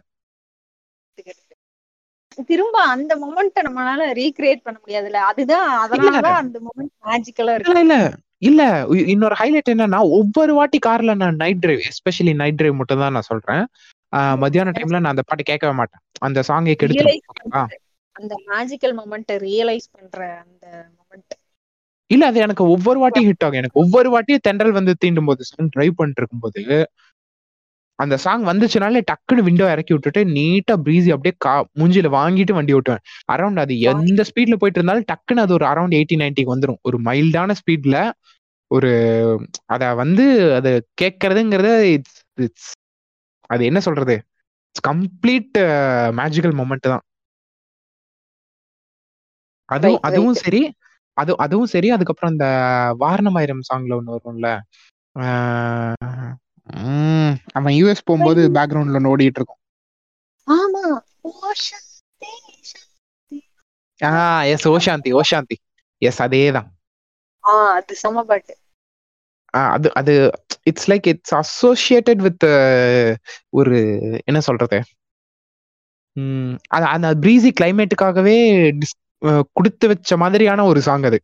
திரும்ப 2.49 2.78
அந்த 2.93 3.14
மொமெண்ட்டை 3.16 3.61
நம்மளால 3.68 4.05
ரீக்ரியேட் 4.14 4.64
பண்ண 4.64 4.78
முடியாதுல்ல. 4.80 5.20
அதுதான் 5.32 5.68
அதனாலதான் 5.84 6.41
அந்த 6.43 6.57
மொமெண்ட் 6.68 6.93
மேஜிக்கலா 7.05 7.53
இருக்கு. 7.53 7.74
இல்ல 7.74 7.97
இல்ல. 8.41 8.64
இன்னொரு 9.14 9.36
ஹைலைட் 9.39 9.72
என்னன்னா 9.74 9.99
ஒவ்வொரு 10.18 10.53
வாட்டி 10.53 10.80
கார்ல 10.86 11.14
நான் 11.16 11.36
night 11.36 11.59
drive 11.59 11.82
especially 11.91 12.34
night 12.36 12.57
drive 12.61 12.80
மட்டும் 12.80 13.03
தான் 13.03 13.16
நான் 13.18 13.30
சொல்றேன். 13.32 13.64
மத்தியான 14.38 14.72
டைம்ல 14.72 14.97
நான் 14.99 15.14
அந்த 15.14 15.26
பாட்டு 15.26 15.43
கேட்கவே 15.43 15.74
மாட்டேன். 15.74 16.01
அந்த 16.20 16.39
சாங்கை 16.47 16.76
கெடுத்து 16.76 17.14
அந்த 18.16 18.34
மேஜிக்கல் 18.47 18.95
மொமெண்ட்டை 18.97 19.36
ரியலைஸ் 19.45 19.88
பண்ற 19.91 20.18
அந்த 20.43 20.66
இல்ல 22.10 22.24
அது 22.26 22.39
எனக்கு 22.39 22.64
ஒவ்வொரு 22.74 22.99
வாட்டியும் 23.01 23.30
ஹிட் 23.30 23.45
ஆகும். 23.45 23.60
எனக்கு 23.62 23.80
ஒவ்வொரு 23.84 24.10
வாட்டியும் 24.14 24.45
தென்றல் 24.47 24.78
வந்து 24.80 24.93
தீண்டும் 25.04 25.30
போது 25.30 25.47
சாங் 25.49 25.72
டிரைவ் 25.76 25.97
பண்ணிட்டு 25.99 26.22
இருக்கும்போது 26.22 26.62
அந்த 27.99 28.16
சாங் 28.24 28.43
வந்துச்சுனாலே 28.47 28.99
டக்குன்னு 29.10 29.45
விண்டோ 29.47 29.66
இறக்கி 29.74 29.93
விட்டுட்டு 29.93 30.22
நீட்டா 30.36 30.76
ப்ரீஸி 30.86 31.10
அப்படியே 31.16 31.36
கா 31.38 31.54
மூஞ்சில 31.80 32.10
வாங்கிட்டு 32.16 32.54
வண்டி 32.58 32.74
ஓட்டுவேன். 32.74 33.04
அரௌண்ட் 33.34 33.62
அது 33.64 33.74
எந்த 33.91 34.22
ஸ்பீட்ல 34.30 34.56
போயிட்டு 34.62 34.80
இருந்தாலும் 34.80 35.08
டக்குன்னு 35.12 35.43
அது 35.45 35.54
ஒரு 35.54 35.66
அரௌண்ட் 35.72 35.95
எயிட்டி 35.99 36.16
நைன்ட்டிக்கு 36.22 36.54
வந்துடும் 36.54 36.80
ஒரு 36.82 36.99
மைல்டான 37.08 37.56
ஸ்பீட்ல 37.62 37.97
ஒரு 38.72 38.91
அத 39.74 39.93
வந்து 40.01 40.26
அது 40.58 40.70
கேட்கறதுங்கிறது 41.01 41.72
இட்ஸ் 41.95 42.20
இட்ஸ் 42.38 42.72
அது 43.49 43.64
என்ன 43.70 43.80
சொல்றது? 43.88 44.16
இட்ஸ் 44.70 44.86
கம்ப்ளீட் 44.89 45.58
மேஜிக்கல் 46.20 46.56
மொமெண்ட் 46.60 46.88
தான். 46.88 47.04
அதுவும் 49.70 50.01
அதுவும். 50.08 50.38
சரி. 50.43 50.62
அது 51.18 51.38
அதுவும் 51.38 51.66
சரி 51.66 51.89
அதுக்கப்புறம் 51.89 52.32
இந்த 52.32 52.47
வாரணமாயிரம் 52.99 53.68
சாங்ல 53.70 53.97
ஒண்ணு 53.99 54.16
வரும்ல. 54.16 54.47
ஆஹ் 55.20 56.34
உம் 56.84 57.38
அவன் 57.51 57.74
யூஎஸ் 57.74 58.05
போகும்போது 58.05 58.49
பேக்ரவுண்ட்ல 58.49 58.99
ஒண்ணு 58.99 59.11
ஓடிட்டு 59.14 59.39
இருக்கும். 59.39 59.61
ஆமா 60.47 60.84
ஆஹ் 63.99 64.45
எஸ் 64.45 64.68
ஓஷாந்தி 64.68 65.11
ஓஷாந்தி. 65.14 65.57
எஸ் 66.01 66.22
அதேதான். 66.22 66.70
ஆ 67.43 67.74
அது 67.74 67.95
செம 67.95 68.24
பாட்டு. 68.24 68.53
ஆஹ் 69.53 69.72
அது 69.72 69.93
அது 69.93 70.14
it's 70.64 70.91
like 70.91 71.07
it's 71.07 71.36
associated 71.36 72.22
with 72.22 72.45
ஒரு 73.49 73.78
என்ன 74.26 74.39
சொல்றது? 74.39 74.80
உம் 76.16 76.57
அது 76.68 76.86
அந்த 76.86 77.16
ப்ரீசி 77.22 77.51
கிளைமேட்டுக்காகவே 77.61 78.38
கொடுத்து 79.55 79.86
வச்ச 79.91 80.17
மாதிரியான 80.17 80.65
ஒரு 80.65 80.82
சாங் 80.82 81.05
அது. 81.05 81.19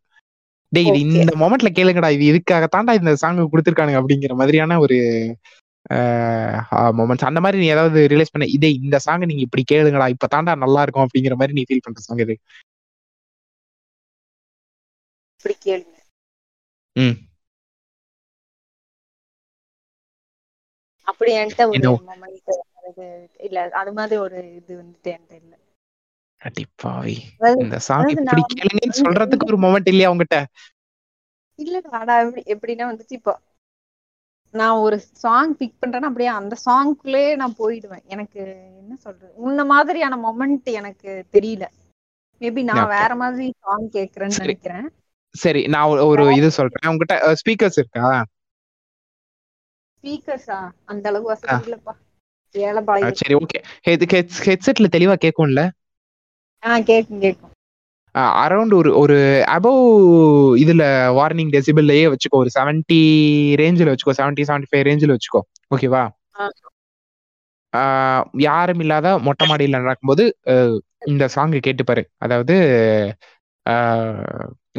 டேய் 0.72 0.90
இது. 0.94 1.00
இந்த 1.18 1.34
மொமெண்ட்ல 1.42 1.70
கேளுங்கடா 1.74 2.10
இது 2.16 2.26
இதுக்காகத்தான்டா 2.32 2.94
இந்த 3.00 3.14
சாங் 3.22 3.40
கொடுத்துருக்கானுங்க 3.46 4.02
அப்படிங்கிற 4.02 4.34
மாதிரியான 4.42 4.80
ஒரு 4.80 4.98
மொமெண்ட்ஸ் 6.98 7.28
அந்த 7.28 7.40
மாதிரி 7.40 7.58
நீ 7.62 7.68
ஏதாவது 7.70 8.00
ரியலைஸ் 8.12 8.34
பண்ண 8.34 8.48
இதே 8.56 8.70
இந்த 8.80 8.98
சாங் 9.06 9.26
நீங்க 9.26 9.44
இப்படி 9.48 9.64
கேளுங்கடா 9.72 10.08
இப்ப 10.16 10.30
தாண்டா 10.36 10.56
நல்லா 10.64 10.84
இருக்கும் 10.86 11.06
அப்படிங்கிற 11.06 11.36
மாதிரி 11.40 11.58
நீ 11.58 11.64
ஃபீல் 11.68 11.86
பண்ற 11.86 12.02
சாங் 12.02 12.24
இது. 12.26 12.36
இப்படி 15.36 15.56
கேளுங்க. 15.66 15.98
ம். 16.96 17.18
அப்படி 21.08 21.32
என்கிட்ட 21.40 21.64
ஒரு 21.70 21.80
இல்ல 23.48 23.60
அது 23.82 23.92
மாதிரி 23.94 24.18
ஒரு 24.26 24.40
இது 24.60 24.74
வந்துட்டு 24.82 25.10
என்கிட்ட 25.14 25.36
இல்ல. 25.42 25.54
அடிப்பாவி 26.44 27.18
இந்த 27.60 27.80
சாங் 27.80 28.08
இப்படி 28.08 28.30
நான் 28.32 28.46
கேளுங்கன்னு 28.54 29.08
சொல்றதுக்கு 29.08 29.46
ஒரு 29.46 29.58
மொமெண்ட் 29.58 29.88
இல்லையா 29.88 30.10
உங்ககிட்ட 30.10 30.48
இல்லடா 31.58 32.36
எப்படி 32.36 32.76
எப்படின்னா 32.76 32.86
வந்துச்சு 32.86 33.06
இப்போ 33.08 33.40
நான் 34.52 34.78
ஒரு 34.78 35.00
சாங் 35.00 35.58
பிக் 35.58 35.76
பண்றேன்னா 35.82 36.02
அப்படியே 36.02 36.30
அந்த 36.30 36.56
சாங்க்குள்ளே 36.66 37.36
நான் 37.36 37.56
போயிடுவேன். 37.60 38.04
எனக்கு 38.04 38.40
என்ன 38.78 38.96
சொல்றது? 38.96 39.34
உன்ன 39.36 39.66
மாதிரியான 39.66 40.16
மொமெண்ட் 40.16 40.64
எனக்கு 40.64 41.26
தெரியல. 41.34 41.66
மேபி 42.40 42.64
நான். 42.64 42.88
வேற 42.88 43.16
மாதிரி 43.16 43.54
சாங் 43.60 43.90
கேக்குறேன்னு. 43.90 44.38
நினைக்கிறேன். 44.38 44.90
சரி 45.30 45.68
நான் 45.68 45.88
ஒரு- 45.88 46.38
இது 46.38 46.52
சொல்றேன். 46.52 46.92
உங்ககிட்ட 46.92 47.34
ஸ்பீக்கர்ஸ் 47.34 47.78
இருக்கா? 47.78 48.26
ஸ்பீக்கர்ஸா 50.02 50.70
அந்த 50.86 51.10
அளவுக்கு 51.10 51.50
ஆ. 51.50 51.56
வசதி 51.56 51.72
இல்லப்பா 51.72 53.12
சரி 53.12 53.36
ஓகே 53.36 53.64
ஹெட்செட்ல 53.88 54.88
தெளிவா 54.92 55.16
கேட்கும்ல 55.26 55.60
ஆ 55.66 55.79
கேக்கும் 56.84 57.22
கேக்கும். 57.24 57.54
அரௌண்ட் 58.42 58.74
ஒரு 58.74 58.90
ஒரு 58.98 59.16
அபவ் 59.56 59.82
இதுல 60.64 60.84
வார்னிங் 61.18 61.52
டெசிபிள்லயே 61.56 62.06
வச்சுக்கோ 62.14 62.42
ஒரு 62.44 62.52
செவன்டி 62.56 63.00
ரேஞ்சில் 63.62 63.92
வச்சுக்கோ 63.92 64.16
செவன்டி 64.20 64.44
செவன்டி 64.50 64.70
ஃபைவ் 64.72 64.88
ரேஞ்சில் 64.90 65.16
வச்சுக்கோ. 65.16 65.42
ஓகேவா 65.76 66.04
யாரும் 68.44 68.80
இல்லாத 68.80 69.08
மொட்டை 69.26 69.46
மாடியில 69.50 69.82
நடக்கும்போது 69.82 70.24
இந்த 71.12 71.24
சாங் 71.36 71.54
கேட்டுப்பாரு 71.68 72.04
அதாவது 72.18 72.56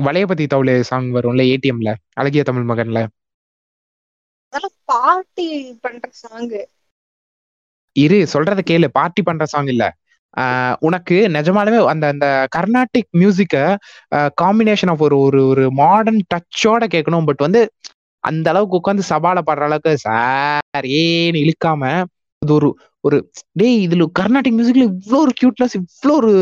வளையபதி 0.07 0.45
தவுளே 0.53 0.75
சாங் 0.91 1.09
வரும்ல 1.17 1.43
ஏடிஎம்ல 1.53 1.91
அழகிய 2.21 2.43
தமிழ் 2.43 2.69
மகன்ல. 2.71 2.99
பார்ட்டி 4.89 5.47
பண்ற 5.83 6.05
சாங்கு 6.23 6.61
இரு 7.97 8.19
சொல்றத 8.33 8.61
கேளு. 8.67 8.87
பார்ட்டி 8.99 9.23
பண்ற 9.23 9.45
சாங் 9.47 9.71
இல்ல. 9.75 9.85
உனக்கு 10.81 11.17
நிஜமாலுமே 11.37 11.79
அந்த 11.93 12.05
அந்த 12.09 12.27
கர்நாடிக் 12.57 13.11
மியூசிக்க 13.21 13.57
காம்பினேஷன் 14.43 14.93
ஆஃப் 14.93 15.03
ஒரு 15.07 15.17
ஒரு 15.27 15.41
ஒரு 15.49 15.65
மாடர்ன் 15.81 16.21
டச்சோட 16.33 16.83
கேட்கணும். 16.95 17.27
பட் 17.29 17.45
வந்து 17.47 17.63
அந்த 18.25 18.47
அளவுக்கு 18.53 18.79
உட்காந்து 18.81 19.05
சபால 19.11 19.39
பாடுற 19.49 19.67
அளவுக்கு 19.69 19.93
சார் 19.99 20.87
ஏன்னு 21.01 21.43
இழுக்காம 21.45 21.83
இது 22.43 22.53
ஒரு 22.59 22.69
ஒரு 23.05 23.17
டேய் 23.61 23.79
இதுல 23.87 24.05
கர்நாடிக் 24.19 24.57
மியூசிக்ல 24.57 24.87
இவ்வளோ 24.91 25.19
ஒரு 25.25 25.33
கியூட்னஸ் 25.41 25.77
இவ்வளோ 25.79 26.15
ஒரு 26.21 26.33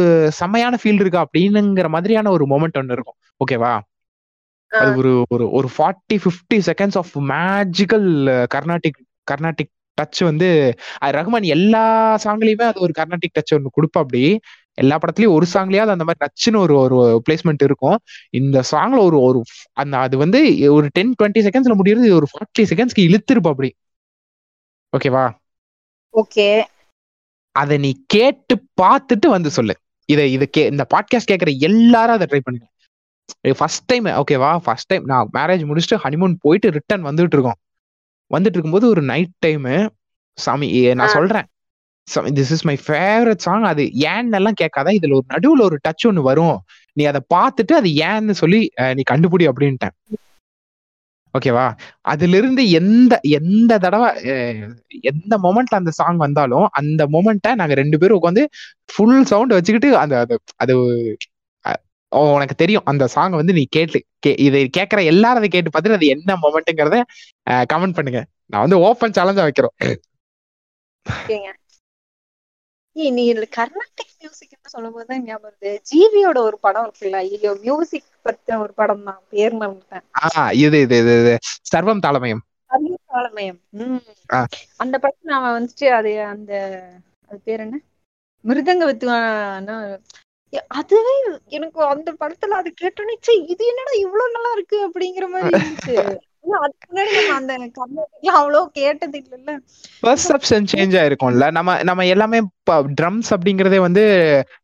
செமையான 0.40 0.74
ஃபீல் 0.80 1.02
இருக்கா? 1.02 1.20
அப்படின்னுங்கிற 1.26 1.88
மாதிரியான 1.88 2.30
ஒரு 2.36 2.44
மொமெண்ட் 2.52 2.78
ஒன்று 2.80 2.96
இருக்கும். 2.96 3.18
ஓகேவா 3.40 3.72
அது 4.72 4.90
ஒரு 5.00 5.12
ஒரு 5.28 5.44
ஒரு 5.50 5.68
forty 5.74 6.16
fifty 6.22 6.58
seconds 6.68 6.98
of 7.00 7.12
magical 7.30 8.08
Carnatic 8.54 8.98
Carnatic 9.26 9.72
touch 9.98 10.20
வந்து 10.24 10.48
அது 10.98 11.18
ரஹ்மான் 11.18 11.46
எல்லா 11.48 11.84
சாங்லயுமே 12.24 12.62
அது 12.62 12.80
ஒரு 12.80 12.92
கர்நாடிக் 12.98 13.36
டச் 13.38 13.54
ஒன்று 13.54 13.76
கொடுப்பா 13.76 14.00
அப்படி. 14.00 14.22
எல்லா 14.74 14.98
படத்துலயும் 14.98 15.32
ஒரு 15.32 15.46
சாங்லயாவது 15.52 15.94
அந்த 15.94 16.04
மாதிரி 16.04 16.20
டச்சுன்னு 16.24 16.58
ஒரு 16.58 16.74
ஒரு 16.78 16.96
பிளேஸ்மெண்ட் 17.28 17.64
இருக்கும். 17.64 17.98
இந்த 18.30 18.62
சாங்ல 18.72 18.98
ஒரு 18.98 19.18
ஒரு 19.20 19.40
அந்த 19.72 19.94
அது 19.98 20.16
வந்து 20.18 20.40
ஒரு 20.72 20.86
டென் 20.92 21.14
டுவெண்ட்டி 21.18 21.42
செகண்ட்ஸ்ல 21.46 21.76
முடியுறது 21.80 22.10
ஒரு 22.12 22.28
ஃபார்ட்டி 22.32 22.64
செகண்ட்ஸ்க்கு 22.70 23.06
இழுத்துருப்பா 23.08 23.52
அப்படி. 23.54 23.70
ஓகேவா 24.92 25.24
ஓகே 26.14 26.48
அதை 27.56 27.76
நீ 27.78 27.90
கேட்டு 28.06 28.54
பார்த்துட்டு 28.82 29.28
வந்து 29.28 29.50
சொல்லு. 29.50 29.74
இதை 30.08 30.24
இதை 30.32 30.46
கே 30.46 30.62
இந்த 30.66 30.84
பாட்காஸ்ட் 30.94 31.30
கேட்குற 31.30 31.50
எல்லாரும் 31.60 32.16
அதை 32.16 32.26
ட்ரை 32.30 32.40
பண்ணுங்க. 32.44 32.66
ஃபர்ஸ்ட் 33.58 33.84
டைம் 33.84 34.06
ஓகேவா 34.20 34.50
ஃபர்ஸ்ட் 34.58 34.86
டைம் 34.86 35.04
நான் 35.04 35.30
மேரேஜ் 35.34 35.64
முடிச்சுட்டு 35.70 36.02
ஹனிமூன் 36.04 36.34
போயிட்டு 36.40 36.68
ரிட்டர்ன் 36.70 37.04
வந்துட்டு 37.04 37.36
இருக்கோம். 37.36 37.58
வந்துட்டு 38.30 38.56
இருக்கும்போது 38.56 38.86
ஒரு 38.88 39.02
நைட் 39.02 39.34
டைமு 39.46 39.74
சாமி 40.38 40.68
நான். 41.00 41.14
சொல்றேன். 41.16 41.46
This 42.38 42.52
is 42.54 42.64
my 42.68 42.74
favourite 42.86 43.44
song 43.46 43.64
அது 43.70 43.84
ஏன்னு 44.10 44.36
எல்லாம் 44.38 44.58
கேட்காத? 44.62 44.92
இதுல 44.98 45.16
ஒரு 45.18 45.26
நடுவுல 45.34 45.64
ஒரு 45.68 45.78
டச் 45.86 46.06
ஒன்று 46.10 46.22
வரும். 46.30 46.58
நீ 46.96 47.04
அதை 47.04 47.20
பார்த்துட்டு 47.34 47.74
அது 47.80 47.90
ஏன்னு 48.08 48.34
சொல்லி 48.42 48.60
நீ 48.98 49.02
கண்டுபிடி 49.10 49.46
அப்படின்ட்டேன். 49.52 49.94
ஓகேவா 51.34 51.64
அதுல 52.12 52.36
இருந்து 52.36 52.62
எந்த 52.78 53.14
எந்த 53.38 53.72
தடவை 53.78 54.08
எந்த 55.10 55.34
மொமெண்ட்ல 55.38 55.80
அந்த 55.80 55.92
சாங் 55.98 56.18
வந்தாலும் 56.24 56.66
அந்த 56.80 57.02
மொமெண்ட்டை 57.06 57.50
நாங்க 57.54 57.74
ரெண்டு 57.74 57.98
பேரும் 57.98 58.18
உட்காந்து 58.20 58.44
ஃபுல் 58.92 59.20
சவுண்ட் 59.24 59.56
வச்சுக்கிட்டு 59.56 59.90
அந்த 59.96 60.16
அது 60.56 60.74
உனக்கு 62.30 62.54
தெரியும். 62.54 62.86
அந்த 62.86 63.04
சாங் 63.14 63.38
வந்து 63.40 63.52
நீ 63.52 63.64
கேட்டு 63.70 63.98
கே 64.18 64.30
இதை 64.46 64.60
கேட்கற 64.78 65.00
எல்லாரும் 65.04 65.40
அதை 65.40 65.50
கேட்டு 65.50 65.70
பார்த்துட்டு 65.70 65.98
அது 65.98 66.14
என்ன 66.14 66.36
மொமெண்ட்டுங்கிறத 66.42 66.98
கமெண்ட் 67.70 67.96
பண்ணுங்க. 67.98 68.20
நான் 68.46 68.64
வந்து 68.64 68.78
ஓப்பன் 68.86 69.16
சேலஞ்சா 69.18 69.46
வைக்கிறோம். 69.46 69.76
நீ 72.96 73.22
கர்நாடிக் 73.52 74.14
மியூசிக்னு 74.20 74.72
சொல்லும் 74.72 74.94
போது 74.94 75.06
தான் 75.06 75.24
ஞாபகம் 75.24 75.44
வருது. 75.48 75.70
ஜிவியோட 75.90 76.38
ஒரு 76.46 76.56
படம் 76.58 76.86
இருக்குல்ல 76.86 77.18
ஐயோ 77.26 77.52
மியூசிக் 77.62 78.08
பத்தின 78.26 78.58
ஒரு 78.58 78.72
படம் 78.74 79.04
தான். 79.04 79.20
பேர் 79.30 79.56
ஆஹ் 80.20 80.52
இது 80.58 80.78
இது 80.80 80.96
இது 80.98 81.14
இது. 81.20 81.34
சர்வம் 81.72 82.02
தாளமயம். 82.06 82.42
தாளமயம். 83.08 83.58
உம் 83.78 84.00
ஆ. 84.32 84.38
அந்த 84.82 84.94
படத்துல 85.02 85.36
அவன் 85.38 85.56
வந்துட்டு 85.58 85.86
அது 85.98 86.10
அந்த 86.26 86.52
அது 87.30 87.38
பேர் 87.44 87.60
என்ன? 87.60 87.76
மிருதங்க 88.44 88.84
வித்துவானா 88.86 89.76
அதுவே 90.78 91.14
எனக்கு 91.56 91.80
அந்த 91.86 92.10
படத்துல 92.20 92.58
அது 92.60 92.70
கேட்டோன்னே 92.76 93.14
ச்சே 93.18 93.34
இது 93.52 93.64
என்னடா 93.70 93.94
இவ்வளவு 94.00 94.34
நல்லா 94.34 94.52
இருக்கு 94.56 94.78
அப்படிங்கிற 94.86 95.26
மாதிரி 95.32 95.50
இருந்துச்சு. 95.54 95.96
அந்த 96.58 96.76
கர்நாடிக்லாம் 96.84 97.48
அவ்வளவு 98.34 98.60
கேட்டது 98.78 99.16
இல்லைல்ல. 99.22 99.54
பெர்செப்ஷன் 100.02 100.66
சேஞ்ச் 100.70 100.94
ஆயிருக்கும்ல. 100.98 101.46
நம்ம 101.56 101.70
நம்ம 101.88 102.04
எல்லாமே 102.14 102.38
ட்ரம்ஸ் 102.98 103.30
அப்படிங்கறதே 103.34 103.78
வந்து 103.84 104.02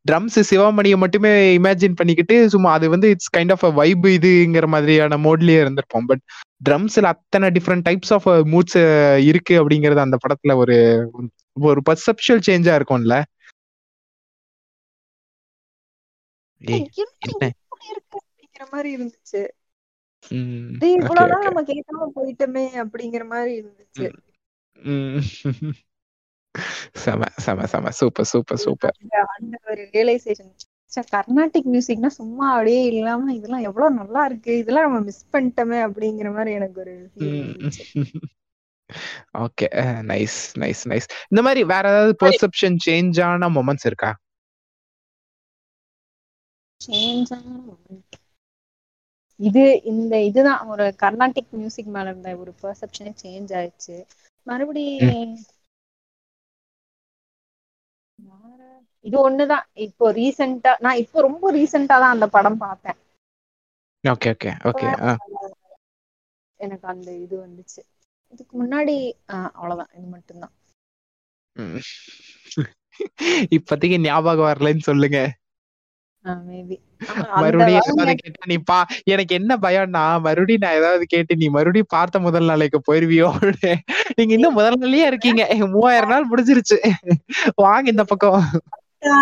ட்ரம்ஸ் 0.09 0.39
சிவமணியை 0.51 0.97
மட்டுமே 1.03 1.31
இமேஜின் 1.57 1.97
பண்ணிக்கிட்டு 1.97 2.37
சும்மா 2.55 2.71
அது 2.77 2.89
வந்து 2.95 3.09
it's 3.15 3.33
kind 3.37 3.53
of 3.53 3.65
a 3.65 3.73
vibe 3.79 4.07
இதுங்கிற 4.15 4.67
மாதிரியான 4.75 5.19
மோட்லயே 5.25 5.63
இருந்திருப்போம். 5.65 6.07
பட் 6.07 6.23
ட்ரம்ஸ்ல 6.67 7.11
அத்தனை 7.15 7.49
டிஃப்ரெண்ட் 7.57 7.87
டைப்ஸ் 7.89 8.13
ஆஃப் 8.17 8.27
மூட்ஸ் 8.53 8.79
இருக்கு 9.31 9.55
அப்படிங்கறது 9.61 10.01
அந்த 10.01 10.19
படத்துல 10.25 10.55
ஒரு 10.63 10.77
ஒரு 11.65 11.81
பெர்செப்ஷுவல் 11.89 12.47
சேஞ்சா 12.47 12.75
இருக்கும்ல. 12.79 13.17
என்ன? 16.67 17.53
அப்படிங்கிற 17.81 18.71
மாதிரி 18.71 18.97
இருந்துச்சு. 18.97 19.49
இவ்வளவுதான். 20.81 21.43
நம்ம 21.43 21.63
கேட்காம 21.63 22.07
போயிட்டோமே 22.17 22.85
அப்படிங்கிற 22.85 23.27
மாதிரி 23.27 23.63
இருந்துச்சு. 23.63 24.13
செம 26.93 27.25
செம 27.37 27.67
செம. 27.67 27.91
Super 27.91 28.25
super 28.25 28.59
super. 28.59 28.97
அந்த- 29.39 29.61
ஒரு 29.71 29.83
ரியலைசேஷன் 29.93 30.55
கர்நாடிக் 31.13 31.65
மியூசிக்னா 31.73 32.07
சும்மா 32.07 32.51
அப்படியே 32.51 32.85
இல்லாம 32.85 33.35
இதெல்லாம் 33.35 33.61
எவ்வளவு 33.61 33.95
நல்லா 33.95 34.25
இருக்கு. 34.25 34.59
இதெல்லாம் 34.59 34.83
நம்ம 34.83 35.01
மிஸ் 35.01 35.27
பண்ணிட்டோமே 35.33 35.79
அப்படிங்கிற 35.83 36.35
மாதிரி 36.35 36.55
எனக்கு 36.55 36.81
ஒரு 36.81 37.11
ஓகே. 39.39 39.65
நைஸ் 40.09 40.53
நைஸ் 40.59 40.83
நைஸ் 40.85 41.07
இந்த 41.29 41.43
மாதிரி 41.43 41.65
வேற 41.65 41.89
ஏதாவது 41.89 42.17
பெர்செப்ஷன் 42.27 42.77
சேஞ்ச் 42.87 43.23
ஆன 43.23 43.49
மொமெண்ட்ஸ் 43.49 43.85
இருக்கா? 43.85 44.17
Moment. 46.81 48.17
இது 49.41 49.81
இந்த 49.91 50.21
இதுதான். 50.21 50.67
ஒரு 50.73 50.95
கர்நாடிக் 51.03 51.53
மியூசிக் 51.53 51.87
மேல 51.95 52.11
இருந்த 52.11 52.37
ஒரு 52.43 52.55
பெர்செப்ஷனே 52.63 53.13
சேஞ்ச் 53.23 53.53
ஆயிடுச்சு. 53.59 54.05
மறுபடி 54.47 54.85
இது 59.05 59.21
ஒண்ணுதான். 59.21 59.65
இப்போ 59.87 60.13
ரீசெண்டா 60.17 60.81
நான் 60.81 61.03
இப்போ 61.03 61.21
ரொம்ப 61.27 61.53
ரீசெண்டா 61.53 61.97
தான் 61.97 62.11
அந்த 62.11 62.29
படம் 62.37 62.59
பார்த்தேன். 62.59 62.97
ஓகே 64.05 64.35
ஓகே 64.35 64.53
ஓகே 64.71 64.87
எனக்கு 66.61 66.87
அந்த 66.87 67.25
இது 67.25 67.41
வந்துச்சு. 67.41 67.81
இதுக்கு 68.33 68.63
முன்னாடி 68.63 69.15
அவ்வளவுதான். 69.53 69.89
இது 69.97 70.09
மட்டும்தான். 70.09 70.53
இப்போதைக்கு 73.57 74.03
ஞாபகம் 74.03 74.47
வரலன்னு 74.47 74.83
சொல்லுங்க. 74.83 75.44
மறுபடியும் 77.43 78.49
நீ 78.53 78.57
பா 78.71 78.79
எனக்கு 79.13 79.33
என்ன 79.39 79.57
பயம்னா 79.65 80.05
மறுபடியும் 80.27 80.65
நான் 80.65 80.79
ஏதாவது 80.81 81.05
கேட்டு 81.15 81.33
நீ 81.43 81.49
மறுபடியும் 81.57 81.93
பார்த்த 81.97 82.23
முதல் 82.27 82.49
நாளைக்கு 82.51 82.79
போயிருவியோ? 82.87 83.29
நீங்க 84.17 84.33
இன்னும் 84.37 84.57
முதல் 84.59 84.79
நாள்லயே 84.83 85.09
இருக்கீங்க. 85.11 85.43
மூவாயிரம் 85.75 86.13
நாள் 86.15 86.31
முடிஞ்சிருச்சு. 86.31 86.79
வாங்க 87.65 87.87
இந்த 87.95 88.07
பக்கம். 88.13 88.47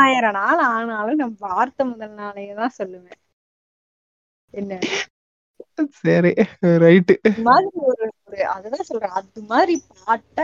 ஆயிரம் 0.03 0.37
நாள் 0.41 0.63
ஆனாலும் 0.73 1.21
நான் 1.23 1.37
பார்த்த 1.47 1.85
முதல் 1.85 2.15
நாளையே 2.21 2.53
தான் 2.61 2.77
சொல்லுவேன். 2.79 3.19
என்ன? 4.55 4.79
சரி 6.05 6.33
ரைட்டு. 6.85 7.15
மாதிரி 7.49 7.79
ஒரு 7.91 8.07
அதுதான் 8.55 8.89
சொல்றேன். 8.91 9.15
அது 9.21 9.43
மாதிரி 9.53 9.75
பாட்ட 9.93 10.39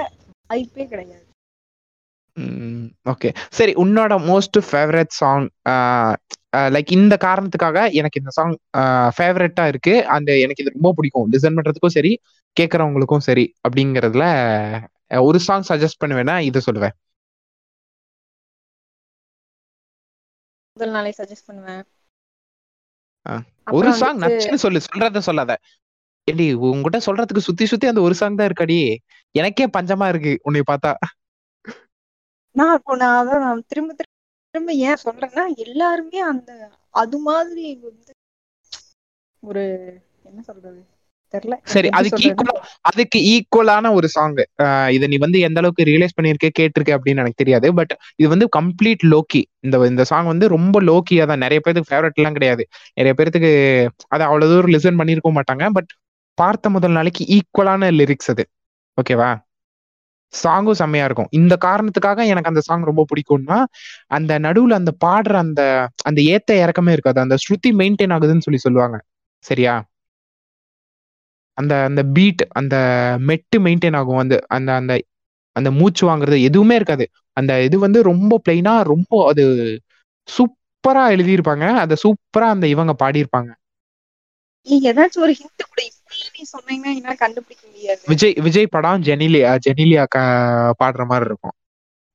வாய்ப்பே 0.50 0.86
கிடையாது. 0.92 1.24
ஓகே. 3.12 3.28
சரி 3.56 3.72
உன்னோட 3.82 4.12
மோஸ்ட் 4.28 4.58
ஃபேவரட் 4.68 5.12
சாங் 5.20 5.46
லைக் 6.52 6.90
இந்த 6.96 7.14
காரணத்துக்காக 7.24 7.78
எனக்கு 8.00 8.20
இந்த 8.20 8.32
சாங் 8.36 8.54
ஃபேவரட்டா 9.16 9.64
இருக்கு. 9.72 9.94
அந்த 10.16 10.30
எனக்கு 10.44 10.62
இது 10.64 10.74
ரொம்ப 10.76 10.92
பிடிக்கும். 10.98 11.26
லிசன் 11.32 11.56
பண்றதுக்கும் 11.58 11.96
சரி 11.96 12.12
கேட்கறவங்களுக்கும் 12.56 13.26
சரி 13.28 13.44
அப்படிங்கறதுல 13.66 14.24
ஒரு 15.28 15.38
சாங் 15.48 15.68
சஜஸ்ட் 15.68 16.02
பண்ணுவேன்னா 16.04 16.36
இதை 16.48 16.60
சொல்லுவேன். 16.68 16.94
முதல் 20.76 20.94
நாளே 20.96 21.12
சஜஸ்ட் 21.18 21.48
பண்ணுவேன். 21.48 21.84
ஒரு 23.78 23.90
சாங் 24.00 24.20
நச்சுன்னு 24.24 24.62
சொல்லு. 24.64 24.80
சொல்றத 24.88 25.20
சொல்லாத. 25.28 25.52
ஏண்டி 26.28 26.46
உங்ககிட்ட 26.68 26.98
சொல்றதுக்கு 27.06 27.42
சுத்தி 27.48 27.64
சுத்தி 27.72 27.86
அந்த 27.90 28.00
ஒரு 28.06 28.14
சாங் 28.20 28.38
தான் 28.38 28.48
இருக்காடி. 28.50 28.78
எனக்கே 29.34 29.66
பஞ்சமா 29.76 30.06
இருக்கு. 30.12 30.32
உன்னை 30.48 30.62
பார்த்தா. 30.70 30.92
நான் 32.56 32.80
நான் 33.46 33.66
திரும்ப 33.70 34.06
திரும்ப 34.54 34.72
ஏன் 34.88 35.02
சொல்றேன்னா 35.06 35.44
எல்லாருமே 35.64 36.20
அந்த 36.32 36.52
அது 37.02 37.16
மாதிரி 37.26 37.66
வந்து 37.88 38.12
ஒரு 39.42 39.64
என்ன 40.28 40.40
சொல்றது? 40.48 40.80
தெரியல 41.34 41.56
சரி 41.72 41.88
அதுக்கு 41.98 42.20
ஈக்குவலா 42.26 42.54
அதுக்கு 42.90 43.18
ஈக்குவலான 43.32 43.90
ஒரு 43.98 44.08
சாங் 44.14 44.36
இதை 44.96 45.06
நீ 45.12 45.16
வந்து 45.24 45.38
எந்த 45.46 45.58
அளவுக்கு 45.62 45.86
ரியலைஸ் 45.90 46.16
பண்ணிருக்க 46.18 46.48
கேட்டிருக்க 46.58 46.92
அப்படின்னு 46.96 47.22
எனக்கு 47.22 47.40
தெரியாது. 47.42 47.68
பட் 47.78 47.92
இது 48.20 48.28
வந்து 48.34 48.46
கம்ப்ளீட் 48.58 49.04
லோக்கி 49.12 49.42
இந்த 49.66 49.78
இந்த 49.92 50.04
சாங் 50.10 50.30
வந்து 50.32 50.48
ரொம்ப 50.56 50.80
லோக்கியா 50.90 51.26
தான். 51.30 51.42
நிறைய 51.44 51.60
பேருக்கு 51.66 51.90
ஃபேவரட் 51.90 52.18
எல்லாம் 52.20 52.36
கிடையாது. 52.38 52.64
நிறைய 53.00 53.14
பேர்த்துக்கு 53.18 53.52
அதை 54.14 54.22
அவ்வளவு 54.30 54.52
தூரம் 54.54 54.74
லிசன் 54.76 55.00
பண்ணிருக்க 55.02 55.32
மாட்டாங்க. 55.40 55.66
பட் 55.78 55.90
பார்த்த 56.38 56.70
முதல் 56.76 56.96
நாளைக்கு 56.98 57.22
ஈக்குவலான 57.36 57.90
லிரிக்ஸ் 58.00 58.32
அது. 58.34 58.46
ஓகேவா 58.98 59.30
சாங்கும் 60.32 60.72
செம்மையா 60.72 61.04
இருக்கும். 61.04 61.28
இந்த 61.30 61.56
காரணத்துக்காக 61.64 62.24
எனக்கு 62.26 62.48
அந்த 62.48 62.60
சாங் 62.60 62.82
ரொம்ப 62.82 63.04
பிடிக்கும்னா 63.10 63.64
அந்த 64.06 64.38
நடுவுல 64.38 64.72
அந்த 64.72 64.92
பாடுற 65.04 65.32
அந்த 65.34 65.88
அந்த 66.04 66.22
ஏத்த 66.22 66.52
இறக்கமே 66.52 66.92
இருக்காது. 66.92 67.20
அந்த 67.20 67.36
ஸ்ருதி 67.36 67.70
மெயின்டைன் 67.70 68.14
ஆகுதுன்னு 68.16 68.40
சொல்லி 68.40 68.58
சொல்லுவாங்க. 68.58 69.02
சரியா? 69.44 69.84
அந்த 71.58 71.84
அந்த 71.84 72.02
பீட் 72.02 72.46
அந்த 72.50 72.76
மெட்டு 73.20 73.60
மெயின்டைன் 73.60 73.96
ஆகும். 73.96 74.16
அந்த 74.16 74.44
அந்த 74.48 74.74
அந்த 74.74 75.02
அந்த 75.52 75.70
மூச்சு 75.70 76.08
வாங்குறது 76.08 76.42
எதுவுமே 76.42 76.74
இருக்காது. 76.74 77.08
அந்த 77.32 77.62
இது 77.62 77.78
வந்து 77.78 78.02
ரொம்ப 78.02 78.40
பிளைனா 78.48 78.82
ரொம்ப 78.82 79.26
அது 79.28 79.44
சூப்பரா 80.28 81.04
எழுதியிருப்பாங்க. 81.14 81.74
அதை 81.74 81.96
சூப்பரா 82.02 82.48
அந்த 82.54 82.66
இவங்க 82.66 82.94
பாடியிருப்பாங்க. 83.04 83.50
ஏதாச்சும் 84.66 85.18
ஒரு 85.18 85.32
ஹிண்ட் 85.32 85.64
கூட 85.68 85.82
நீ 86.34 86.42
சொன்னீங்கன்னா 86.52 86.92
என்னால 86.98 87.16
கண்டுபிடிக்க 87.24 87.62
முடியாது. 87.68 88.02
விஜய் 88.12 88.36
விஜய் 88.46 88.72
படம் 88.76 89.04
ஜெனிலியா 89.08 89.52
ஜெனிலியா 89.66 90.04
பாடுற 90.82 91.04
மாதிரி 91.10 91.28
இருக்கும். 91.30 91.56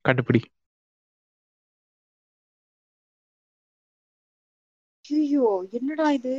கண்டுபிடி. 0.04 0.40
ஐயோ 5.04 5.46
என்னடா 5.78 6.06
இது? 6.10 6.34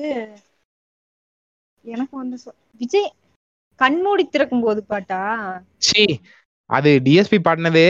எனக்கு 1.86 2.16
வந்து 2.18 2.38
விஜய் 2.82 3.10
கண்மூடி 3.80 4.24
திறக்கும் 4.28 4.62
போது 4.62 4.82
பாட்டா? 4.92 5.20
சி 5.80 6.04
அது 6.70 6.92
டிஎஸ்பி 7.06 7.38
பாடினது 7.48 7.84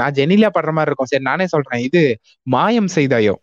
நான் 0.00 0.16
ஜெனிலியா 0.18 0.50
பாடுற 0.52 0.72
மாதிரி 0.76 0.90
இருக்கும். 0.90 1.10
சரி 1.12 1.26
நானே 1.30 1.46
சொல்றேன். 1.54 1.82
இது 1.88 2.02
மாயம் 2.46 2.90
செய்தாயோ? 2.96 3.34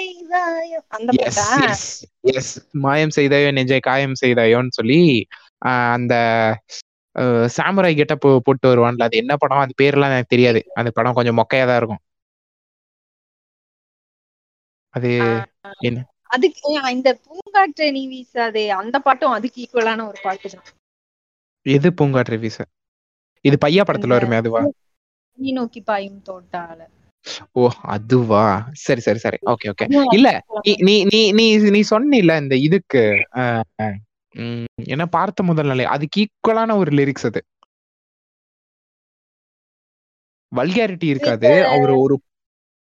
செய்தாயோ. 0.00 0.80
அந்த 0.96 1.10
எஸ் 2.32 2.52
மாயம் 2.84 3.14
செய்தாயோ 3.16 3.48
நெஞ்சை 3.56 3.80
காயம் 3.88 4.20
செய்தாயோன்னு 4.22 4.76
சொல்லி 4.78 5.00
அந்த 5.94 6.14
சாமுராய் 7.54 7.98
கெட்டப் 7.98 8.24
போட்டு 8.46 8.66
வருவான்ல. 8.70 9.06
அது 9.08 9.20
என்ன 9.22 9.32
படம்? 9.36 9.62
அது 9.64 9.74
பேர்லாம் 9.80 10.14
எனக்கு 10.14 10.34
தெரியாது. 10.34 10.62
அந்த 10.78 10.90
படம் 10.96 11.18
கொஞ்சம் 11.18 11.38
மொக்கையா 11.40 11.66
தான் 11.66 11.80
இருக்கும். 11.80 12.02
அது 14.94 15.10
என்ன? 15.88 15.98
அதுக்கு 16.30 16.64
இந்த 16.92 17.10
பூங்காற்று 17.24 17.86
நீ 17.92 18.02
வீசாதே 18.10 18.64
அந்த 18.78 18.96
பாட்டும் 19.06 19.36
அதுக்கு 19.36 19.62
ஈக்குவலான 19.64 20.06
ஒரு 20.08 20.18
பாட்டு 20.22 20.50
தான். 20.50 20.68
எது 21.66 21.88
பூங்காற்று 21.98 22.36
வீச? 22.38 22.58
இது 23.44 23.56
பையா 23.58 23.82
படத்துல 23.84 24.16
வருமே 24.16 24.38
அதுவா? 24.40 24.62
நீ 25.38 25.50
நோக்கி 25.52 25.80
பாயும் 25.82 26.20
தோட்டால. 26.26 26.80
ஓ 27.52 27.62
அதுவா? 27.94 28.44
சரி 28.84 29.00
சரி 29.00 29.18
சரி. 29.18 29.38
Okay 29.50 29.68
okay. 29.72 29.86
இல்ல 30.12 30.28
நீ 30.80 30.94
நீ 31.04 31.20
நீ 31.32 31.46
நீ 31.76 31.80
சொன்னில 31.90 32.36
இந்த 32.42 32.56
இதுக்கு 32.68 33.02
என்ன 34.86 35.04
பார்த்த 35.06 35.42
முதல் 35.42 35.66
நிலை? 35.66 35.84
அதுக்கு 35.84 36.18
ஈக்குவலான 36.24 36.76
ஒரு 36.76 36.90
லிரிக்ஸ் 36.90 37.26
அது. 37.26 37.40
வல்காரிட்டி 40.52 41.04
இருக்காது. 41.04 41.50
அவர் 41.66 41.92
ஒரு 42.04 42.16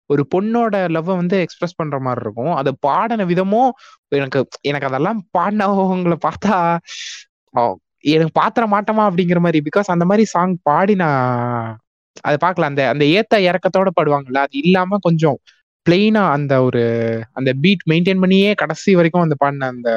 ஒரு 0.09 0.23
பொண்ணோட 0.35 0.75
லவ் 0.89 1.09
வந்து 1.15 1.35
எக்ஸ்பிரஸ் 1.39 1.75
பண்ற 1.75 1.97
மாதிரி 1.99 2.23
இருக்கும். 2.25 2.53
அதை 2.55 2.71
பாடின 2.79 3.25
விதமும் 3.25 3.69
எனக்கு 4.11 4.39
எனக்கு 4.61 4.87
அதெல்லாம் 4.87 5.19
பாடினவங்களை 5.37 6.17
பார்த்தா 6.27 6.55
எனக்கு 8.13 8.33
பாத்திர 8.33 8.63
மாட்டோமா 8.67 9.03
அப்படிங்கிற 9.09 9.39
மாதிரி 9.39 9.59
பிகாஸ் 9.67 9.93
அந்த 9.95 10.05
மாதிரி 10.05 10.23
சாங் 10.25 10.53
பாடி 10.63 10.95
நான் 10.95 11.79
அதை 12.19 12.37
பார்க்கல 12.41 12.69
அந்த 12.69 12.81
அந்த 12.89 13.03
ஏத்த 13.17 13.35
இறக்கத்தோட 13.47 13.89
பாடுவாங்கல்ல 13.93 14.43
அது 14.45 14.55
இல்லாம 14.63 14.99
கொஞ்சம் 15.01 15.37
பிளெயினா 15.85 16.23
அந்த 16.35 16.53
ஒரு 16.63 16.81
அந்த 17.35 17.49
பீட் 17.61 17.85
மெயின்டைன் 17.91 18.21
பண்ணியே 18.21 18.49
கடைசி 18.55 18.91
வரைக்கும் 18.95 19.25
அந்த 19.25 19.35
பாடின 19.39 19.69
அந்த 19.69 19.89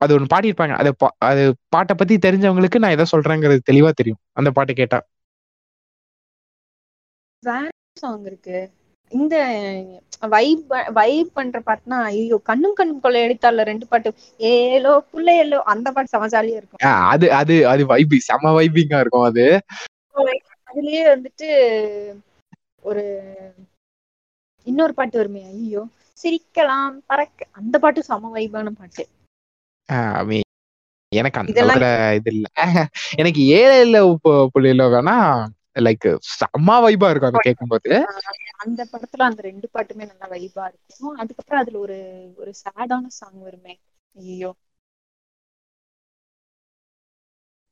அது 0.00 0.14
ஒன்று 0.14 0.32
பாடியிருப்பாங்க. 0.32 0.74
அது 0.76 0.90
அது 1.28 1.42
பாட்டை 1.68 1.94
பத்தி 1.96 2.14
தெரிஞ்சவங்களுக்கு 2.18 2.82
நான் 2.82 2.96
எதை 2.96 3.06
சொல்றேங்கிறது 3.12 3.68
தெளிவா 3.70 3.90
தெரியும். 3.92 4.20
அந்த 4.34 4.50
பாட்டு 4.56 4.72
கேட்டா. 4.74 4.98
சாங் 7.96 8.24
இருக்கு. 8.26 8.58
இந்த 9.12 9.34
வைப் 10.28 10.62
வைப் 10.92 11.30
பண்ற 11.34 11.58
பாட்டுனா 11.66 11.98
ஐயோ 12.08 12.36
கண்ணும் 12.42 12.74
கண்ணும் 12.74 13.02
கொள்ளையடித்தால 13.04 13.64
ரெண்டு 13.64 13.86
பாட்டு. 13.86 14.10
ஏலோ 14.50 14.92
புள்ள 15.10 15.28
ஏலோ 15.42 15.58
அந்த 15.72 15.88
பாட்டு 15.92 16.14
சமஜாலியா 16.16 16.58
இருக்கும். 16.60 16.82
ஆ, 16.84 16.92
அது 17.12 17.26
அது 17.32 17.56
அது 17.66 17.84
வைபி 17.86 18.18
செம 18.28 18.52
வைபிங்கா 18.58 19.00
இருக்கும் 19.02 19.28
அது. 19.28 19.46
அதுலயே 20.68 21.02
வந்துட்டு 21.08 21.48
ஒரு 22.84 23.04
இன்னொரு 24.66 24.92
பாட்டு 24.94 25.16
வருமே 25.18 25.42
ஐயோ 25.50 25.82
சிரிக்கலாம் 26.18 27.00
பறக்க 27.06 27.50
அந்த 27.58 27.74
பாட்டு 27.80 28.00
செம 28.04 28.32
வைபான 28.34 28.74
பாட்டு. 28.76 29.04
எனக்கு 31.12 31.38
அந்த 31.42 31.60
இது 32.18 32.30
இல்ல. 32.32 32.46
எனக்கு 33.20 33.40
ஏழை 33.58 33.76
இல்ல 33.84 33.98
புள்ளியில 34.52 34.84
வேணா 34.94 35.16
லைக் 35.80 36.08
செம்ம 36.32 36.68
வைபா 36.84 37.08
இருக்கும் 37.10 37.30
அதை 37.30 37.40
கேட்கும்போது 37.46 37.90
அந்த 38.64 38.80
படத்துல 38.92 39.26
அந்த 39.26 39.40
ரெண்டு 39.46 39.66
பாட்டுமே 39.72 40.04
நல்லா 40.10 40.26
வைபா 40.32 40.64
இருக்கும். 40.70 40.84
அதுக்கப்புறம் 41.22 41.62
அதுல 41.62 41.80
ஒரு 41.80 41.98
ஒரு 42.38 42.52
சேடான 42.62 43.12
சாங் 43.18 43.40
வருமே 43.42 43.74
ஐயோ 44.14 44.50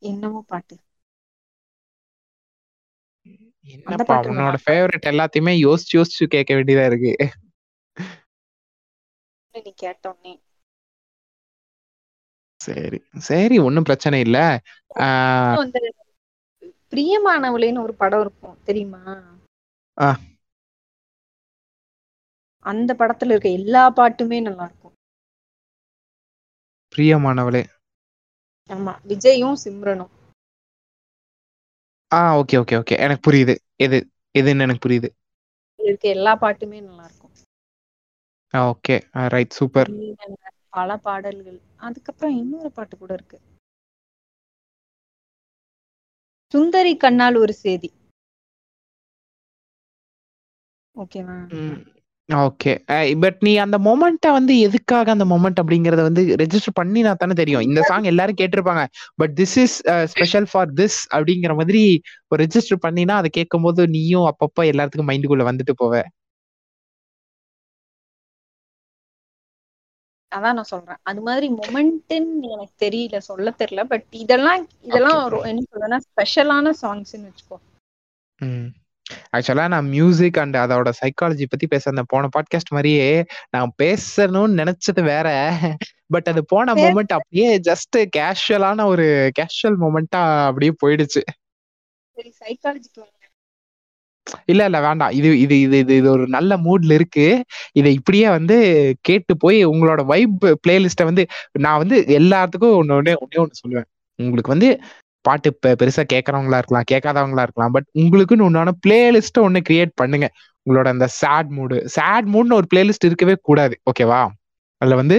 என்னமோ 0.03 0.41
பாட்டு. 0.47 0.77
என்னப்பா 3.67 4.05
பாட்டு 4.09 4.31
உன்னோட 4.31 4.57
ஃபேவரட் 4.65 5.11
எல்லாத்தையுமே 5.13 5.55
யோசிச்சு 5.61 5.95
யோசிச்சு 5.95 6.27
கேட்க 6.29 6.51
வேண்டியதா 6.55 6.87
இருக்கு. 6.87 7.13
நீ 9.55 9.73
கேட்டோன்னே 9.83 10.33
சரி 12.61 12.99
சரி 13.21 13.57
ஒன்றும் 13.59 13.83
பிரச்சனை 13.83 14.19
இல்ல. 14.21 14.39
பிரியமானவளேன்னு 16.93 17.85
ஒரு 17.85 17.95
படம் 17.95 18.21
இருக்கும் 18.21 18.59
தெரியுமா. 18.65 19.03
அந்த 22.65 22.91
படத்துல 22.99 23.33
இருக்க 23.33 23.49
எல்லா 23.53 23.83
பாட்டுமே 23.97 24.39
நல்லா 24.43 24.65
இருக்கும் 24.65 24.95
பிரியமானவளே. 26.95 27.63
ஆமா 28.71 28.93
விஜயும் 29.09 29.61
சிம்ரனும். 29.65 30.13
ஆ 32.11 32.21
ஓகே 32.37 32.57
ஓகே 32.61 32.77
ஓகே. 32.79 32.95
எனக்கு 32.99 33.25
புரியுது. 33.25 33.55
எது 33.79 33.99
எதுன்னு 34.35 34.61
எனக்கு 34.61 34.85
புரியுது. 34.85 35.09
இருக்க. 35.79 36.09
எல்லா 36.09 36.33
பாட்டுமே 36.39 36.79
நல்லா 36.81 37.05
இருக்கும் 37.05 37.35
ஓகே. 38.55 38.97
Right 39.29 39.57
super. 39.57 39.91
பல 40.73 40.97
பாடல்கள். 40.99 41.59
அதுக்கப்புறம் 41.81 42.37
இன்னொரு 42.37 42.71
பாட்டு 42.73 42.95
கூட 42.97 43.13
இருக்கு. 43.15 43.39
சுந்தரி 46.55 46.93
கண்ணால் 46.97 47.37
ஒரு 47.37 47.55
செய்தி 47.59 47.91
ஓகேவா? 50.95 51.39
ஓகே 52.29 52.73
பட் 53.23 53.41
நீ 53.47 53.53
அந்த 53.65 53.77
மொமெண்ட்டை 53.87 54.31
வந்து 54.37 54.53
எதுக்காக 54.67 55.11
அந்த 55.15 55.25
மொமெண்ட் 55.33 55.61
அப்படிங்கறத 55.63 56.03
வந்து 56.07 56.23
ரெஜிஸ்டர் 56.43 56.79
பண்ணி 56.79 57.01
நான் 57.07 57.19
தானே 57.23 57.35
தெரியும். 57.41 57.65
இந்த 57.69 57.81
சாங் 57.89 58.11
எல்லாரும் 58.13 58.39
கேட்டிருப்பாங்க. 58.41 58.85
But 59.21 59.35
this 59.41 59.57
is 59.63 59.75
special 60.13 60.47
for 60.51 60.71
this 60.81 60.99
அப்படிங்கிற 61.17 61.55
மாதிரி 61.61 61.83
ஒரு 62.33 62.41
ரெஜிஸ்டர் 62.45 62.85
பண்ணினா 62.87 63.17
அதை 63.21 63.31
கேட்கும்போது 63.39 63.89
நீயும் 63.97 64.29
அப்பப்போ 64.31 64.65
எல்லாத்துக்கும் 64.73 65.11
மைண்டுக்குள்ள 65.11 65.47
வந்துட்டு 65.51 65.75
போவ. 65.83 66.01
அதான் 70.33 70.57
நான் 70.59 70.71
சொல்றேன். 70.73 70.99
அது 71.11 71.21
மாதிரி 71.27 71.47
மொமெண்ட்னு 71.59 72.49
எனக்கு 72.55 72.75
தெரியல 72.85 73.19
சொல்ல 73.31 73.53
தெரியல. 73.61 73.83
பட் 73.93 74.07
இதெல்லாம் 74.23 74.63
இதெல்லாம் 74.89 75.21
என்ன 75.51 75.67
சொல்றேன்னா 75.73 76.01
ஸ்பெஷலான 76.09 76.73
சாங்ஸ்னு 76.83 77.29
வச்சுக்கோ. 77.29 77.59
ஆக்சுவலா 79.37 79.69
நான் 79.69 79.89
மியூசிக் 79.89 80.39
அண்ட் 80.39 80.57
அதோட 80.57 80.93
சைக்காலஜி 81.03 81.45
பத்தி 81.49 81.67
பேச 81.69 81.91
அந்த 81.91 82.03
போன 82.07 82.29
பாட்காஸ்ட் 82.39 82.71
மாதிரியே 82.71 83.25
நான் 83.51 83.73
பேசணும்னு 83.83 84.61
நினைச்சது 84.61 85.03
வேற. 85.03 85.59
பட் 86.07 86.27
அது 86.27 86.45
போன. 86.45 86.75
மொமெண்ட் 86.75 87.07
அப்படியே 87.07 87.59
ஜஸ்ட் 87.59 88.05
கேஷுவலான 88.17 88.85
ஒரு 88.85 89.31
கேஷுவல் 89.41 89.81
மொமெண்டா 89.81 90.45
அப்படியே 90.45 90.73
போயிடுச்சு. 90.87 91.23
இல்ல 94.45 94.65
இல்ல 94.65 94.81
வேண்டாம். 94.81 95.11
இது 95.11 95.39
இது 95.39 95.61
இது 95.61 95.79
இது 95.79 95.97
இது 95.97 96.11
ஒரு 96.11 96.27
நல்ல 96.29 96.57
மூட்ல 96.57 96.93
இருக்கு. 96.93 97.45
இதை 97.73 97.93
இப்படியே 97.93 98.29
வந்து 98.29 98.97
கேட்டு 99.01 99.37
போய் 99.37 99.67
உங்களோட 99.67 100.05
வைப் 100.05 100.59
பிளேலிஸ்ட்டை 100.69 101.05
வந்து 101.05 101.27
நான் 101.53 101.79
வந்து 101.79 102.05
எல்லாத்துக்கும் 102.09 102.75
ஒன்று 102.75 103.03
ஒன்னே 103.03 103.15
ஒன்னே 103.15 103.39
ஒன்று 103.39 103.51
சொல்லுவேன். 103.69 103.85
உங்களுக்கு 104.17 104.51
வந்து 104.51 104.81
பாட்டு 105.25 105.51
பெருசா 105.81 106.03
கேட்கறவங்களா 106.13 106.59
இருக்கலாம் 106.61 106.89
கேட்காதவங்களா 106.93 107.45
இருக்கலாம் 107.47 107.75
பட் 107.77 107.89
உங்களுக்குன்னு 108.03 108.47
ஒன்றான 108.49 108.75
பிளேலிஸ்ட்டை 108.87 109.43
ஒன்று 109.47 109.61
கிரியேட் 109.69 109.93
பண்ணுங்க. 110.03 110.29
உங்களோட 110.67 110.89
அந்த 110.95 111.07
சேட் 111.21 111.51
மூடு 111.57 111.77
சேட் 111.97 112.29
மூட்னு 112.35 112.59
ஒரு 112.61 112.69
பிளேலிஸ்ட் 112.73 113.09
இருக்கவே 113.09 113.35
கூடாது 113.49 113.75
ஓகேவா 113.91 114.23
அதுல 114.81 114.97
வந்து 115.01 115.17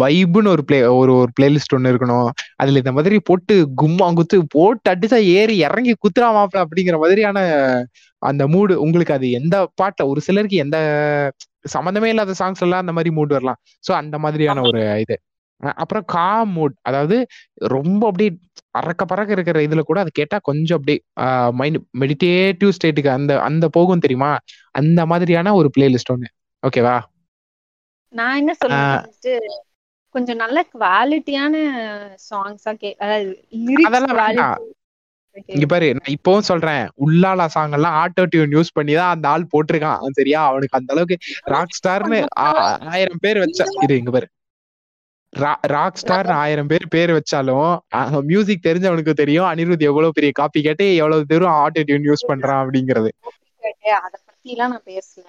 வைப்புன்னு 0.00 0.50
ஒரு 0.54 0.62
பிளே 0.64 0.78
ஒரு 0.98 1.12
ஒரு 1.20 1.30
பிளேலிஸ்ட் 1.38 1.74
ஒன்று 1.76 1.92
இருக்கணும். 1.92 2.28
அதுல 2.56 2.80
இந்த 2.82 2.92
மாதிரி 2.92 3.16
போட்டு 3.28 3.54
கும்மா 3.82 4.06
குத்து 4.18 4.36
போட்டு 4.56 4.88
அடிச்சா 4.92 5.18
ஏறி 5.38 5.56
இறங்கி 5.66 5.92
குத்துறா 6.04 6.28
மாப்பிள 6.36 6.62
அப்படிங்கிற 6.64 6.98
மாதிரியான 7.04 7.38
அந்த 8.22 8.42
மூடு 8.54 8.74
உங்களுக்கு 8.84 9.14
அது 9.16 9.28
எந்த 9.40 9.56
பாட்டுல 9.80 10.06
ஒரு 10.12 10.20
சிலருக்கு 10.26 10.62
எந்த 10.64 10.78
சம்மந்தமே 11.74 12.08
இல்லாத 12.12 12.34
சாங்ஸ் 12.40 12.62
எல்லாம் 12.66 12.82
அந்த 12.84 12.92
மாதிரி 12.92 13.10
மூடு 13.18 13.32
வரலாம். 13.38 13.58
சோ 13.86 13.92
அந்த 14.02 14.16
மாதிரியான 14.18 14.62
ஒரு 14.70 14.80
இது. 15.04 15.16
அப்புறம் 15.76 16.04
காம் 16.14 16.52
மோட். 16.56 16.74
அதாவது 16.82 17.16
ரொம்ப 17.74 18.02
அப்படியே 18.08 18.30
அறக்க 18.80 19.02
பறக்க 19.04 19.36
இருக்கிற 19.36 19.58
இதுல 19.66 19.82
கூட 19.82 19.98
அத 20.02 20.12
கேட்டா 20.20 20.36
கொஞ்சம் 20.48 20.78
அப்படியே 20.78 20.98
மைண்ட் 21.60 21.80
மெடிடேட்டிவ் 22.02 22.74
ஸ்டேட்டுக்கு 22.76 23.10
அந்த 23.18 23.32
அந்த 23.48 23.68
போகும் 23.76 24.04
தெரியுமா? 24.06 24.32
அந்த 24.74 25.00
மாதிரியான 25.12 25.54
ஒரு 25.60 25.70
பிளேலிஸ்ட் 25.76 26.12
ஒண்ணு. 26.14 26.30
ஓகேவா? 26.62 26.96
நான் 28.12 28.38
என்ன 28.40 28.52
வந்துட்டு, 28.62 29.34
கொஞ்சம் 30.14 30.40
நல்ல 30.42 30.58
குவாலிட்டியான 30.72 31.54
சாங்ஸா 32.28 32.72
கே 32.82 32.90
அதெல்லாம் 33.88 34.58
இங்க 35.48 35.66
பாரு 35.66 35.86
நான் 35.96 36.14
இப்பவும் 36.14 36.48
சொல்றேன். 36.48 36.82
உள்ளாலா 37.04 37.44
சாங் 37.54 37.76
எல்லாம் 37.76 37.94
ஆட்டோ 38.00 38.24
டியூன் 38.32 38.54
யூஸ் 38.56 38.74
பண்ணி 38.78 38.94
தான் 38.98 39.12
அந்த 39.14 39.26
ஆள் 39.30 39.50
போட்டுருக்கான். 39.52 40.00
சரியா? 40.18 40.40
அவனுக்கு 40.50 40.78
அந்த 40.78 40.90
அளவுக்கு 40.94 41.16
ராக் 41.54 41.76
ஸ்டார்ன்னு 41.78 42.18
ஆ 42.44 42.48
1000 42.90 43.16
பேர் 43.24 43.40
வச்சா 43.44 43.66
இரு 43.84 43.96
இங்க 44.00 44.12
பாரு. 44.16 44.28
ராக் 45.72 45.98
ஸ்டார்ன்னு 46.00 46.34
1000 46.38 46.68
பேர் 46.70 46.86
பேர் 46.90 47.12
வச்சாலும், 47.16 47.68
மியூசிக் 48.28 48.66
தெரிஞ்சவனுக்கு 48.66 49.12
தெரியும். 49.14 49.48
அனிருத் 49.48 49.88
எவ்வளவு 49.90 50.16
பெரிய 50.16 50.32
காப்பி 50.34 50.62
கேட்டு 50.62 50.86
எவ்வளவு 50.96 51.30
தூரம் 51.30 51.56
ஆட்டோ 51.62 51.82
டியூன் 51.88 52.08
யூஸ் 52.08 52.28
பண்றான் 52.30 52.62
அப்படிங்கிறது. 52.62 53.12
அத 53.98 54.16
நான் 54.64 54.86
பேசல. 54.86 55.26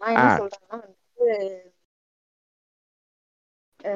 நான் 0.00 0.14
என்ன. 0.14 0.28
சொல்றேன்னா 0.36 0.78
அ 3.84 3.90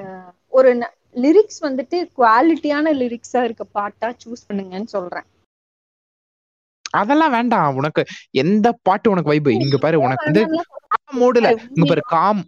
ஒரு 0.53 0.71
லிரிக்ஸ் 1.17 1.61
வந்துட்டு 1.65 1.99
குவாலிட்டியான 2.17 2.95
லிரிக்ஸா 2.99 3.43
இருக்க 3.45 3.67
பாட்டா 3.73 4.11
சூஸ் 4.21 4.47
பண்ணுங்கன்னு 4.49 4.95
சொல்றேன். 4.95 5.29
அதெல்லாம் 6.95 7.35
வேண்டாம். 7.35 7.77
உனக்கு 7.79 8.03
எந்த 8.41 8.67
பாட்டு 8.83 9.13
உனக்கு 9.13 9.33
வைப். 9.33 9.51
இங்க 9.59 9.77
பாரு 9.79 9.99
உனக்கு 10.03 10.29
வந்து 10.29 10.43
மூடுல 11.17 11.49
இங்க 11.71 11.87
பாரு 11.87 12.03
காம் 12.09 12.43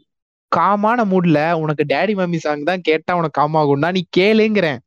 காமான 0.57 1.05
மூட்ல 1.11 1.39
உனக்கு 1.63 1.85
டாடி 1.91 2.15
மம்மி 2.17 2.41
சாங் 2.41 2.65
தான் 2.65 2.87
கேட்டா 2.89 3.19
உனக்கு 3.19 3.39
காம் 3.41 3.59
ஆகும்னா 3.61 3.91
நீ 3.93 4.03
கேளுங்கிறேன். 4.19 4.81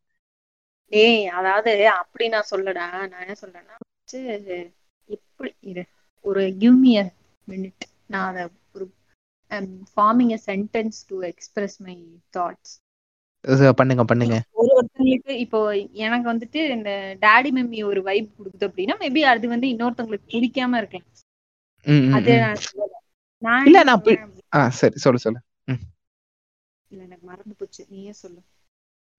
ஏய் 0.91 1.25
அதாவது 1.37 1.71
அப்படி 1.95 2.25
நான் 2.29 2.49
சொல்லடா. 2.49 2.83
நான் 3.03 3.23
என்ன 3.23 3.35
சொல்றேன்னா 3.39 3.75
எப்படி 5.09 5.51
இரு 5.63 5.83
ஒரு 6.25 6.43
கிவ் 6.59 6.77
மீ 6.79 6.93
அ 6.97 7.05
மினிட். 7.47 7.83
நான் 8.07 8.27
அத 8.31 8.39
ஒரு 8.75 8.85
forming 9.93 10.33
a 10.33 10.41
sentence 10.47 10.99
to 11.07 11.17
express 11.31 11.77
my 11.83 11.97
thoughts. 12.33 12.75
பண்ணுங்க, 13.79 14.03
பண்ணுங்க. 14.11 14.35
ஒரு 14.59 14.69
ஒருத்தங்களுக்கு 14.77 15.33
இப்போ 15.43 15.59
எனக்கு 16.05 16.27
வந்துட்டு 16.31 16.61
இந்த 16.75 16.91
டாடி 17.21 17.49
மம்மி 17.51 17.79
ஒரு 17.83 18.01
வைப் 18.03 18.29
குடுக்குது 18.33 18.67
அப்படின்னா, 18.69 18.95
மேபி 19.01 19.21
அது 19.33 19.47
வந்து 19.53 19.67
இன்னொருத்தவங்களுக்கு 19.73 20.33
பிடிக்காம 20.33 20.77
இருக்கலாம். 20.77 21.09
அது. 22.15 22.33
நான் 23.43 23.65
இல்ல 23.67 23.77
நான் 23.85 24.03
சரி 24.73 24.97
சொல்லு, 24.99 25.19
சொல்லு. 25.19 25.39
இல்ல 26.91 27.01
எனக்கு 27.03 27.25
மறந்து 27.29 27.55
போச்சு. 27.59 27.81
நீயே 27.89 28.13
சொல்லு. 28.17 28.41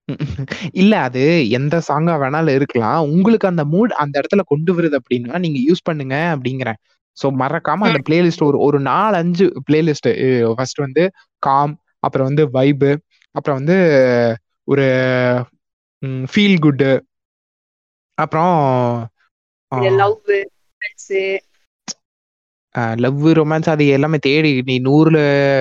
இல்ல 0.73 0.93
அது 1.07 1.23
எந்த 1.57 1.75
சாங்கா 1.87 2.13
வேணாலும் 2.21 2.55
இருக்கலாம். 2.57 3.01
உங்களுக்கு 3.09 3.49
அந்த 3.51 3.63
மூட் 3.73 3.91
அந்த 4.03 4.13
இடத்துல 4.19 4.43
கொண்டு 4.51 4.71
வருது 4.77 4.95
அப்படின்னா, 4.99 5.35
நீங்க 5.37 5.59
யூஸ் 5.67 5.87
பண்ணுங்க 5.89 6.15
அப்படிங்கிறேன். 6.33 6.79
ஸோ 7.17 7.27
மறக்காம 7.41 7.85
அந்த 7.89 7.99
பிளேலிஸ்ட் 8.07 8.45
ஒரு 8.47 8.57
ஒரு 8.67 8.77
4, 8.87 9.15
5 9.19 9.45
பிளேலிஸ்ட் 9.67 10.09
ஃபர்ஸ்ட் 10.51 10.83
வந்து 10.85 11.03
காம், 11.43 11.73
அப்புறம் 12.03 12.27
வந்து 12.29 12.43
வைப், 12.57 12.87
அப்புறம் 13.35 13.59
வந்து 13.59 13.77
ஒரு 14.67 14.85
ஃபீல் 16.31 16.59
குட். 16.59 16.85
அப்புறம் 18.17 18.53
ஆ 19.71 19.77
இது 19.77 19.89
love, 19.95 20.37
romance 20.81 21.21
uh 22.68 22.68
love, 22.97 23.23
romance 23.39 23.69
அது 23.69 23.83
எல்லாமே 23.95 24.17
தேடி 24.25 24.51
நீ 24.69 24.75
100ல 24.85 25.17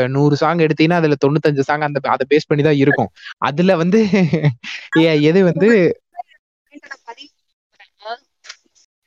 100 0.08 0.38
சாங் 0.42 0.64
எடுத்தீன்னா, 0.66 0.98
அதுல 1.00 1.16
95 1.18 1.66
சாங் 1.68 1.86
அந்த 1.88 2.00
அத 2.08 2.24
பேஸ் 2.30 2.48
பண்ணி 2.50 2.64
தான் 2.64 2.80
இருக்கும். 2.82 3.10
அதுல 3.48 3.76
வந்து 3.82 4.00
எது 5.22 5.40
வந்து. 5.50 5.70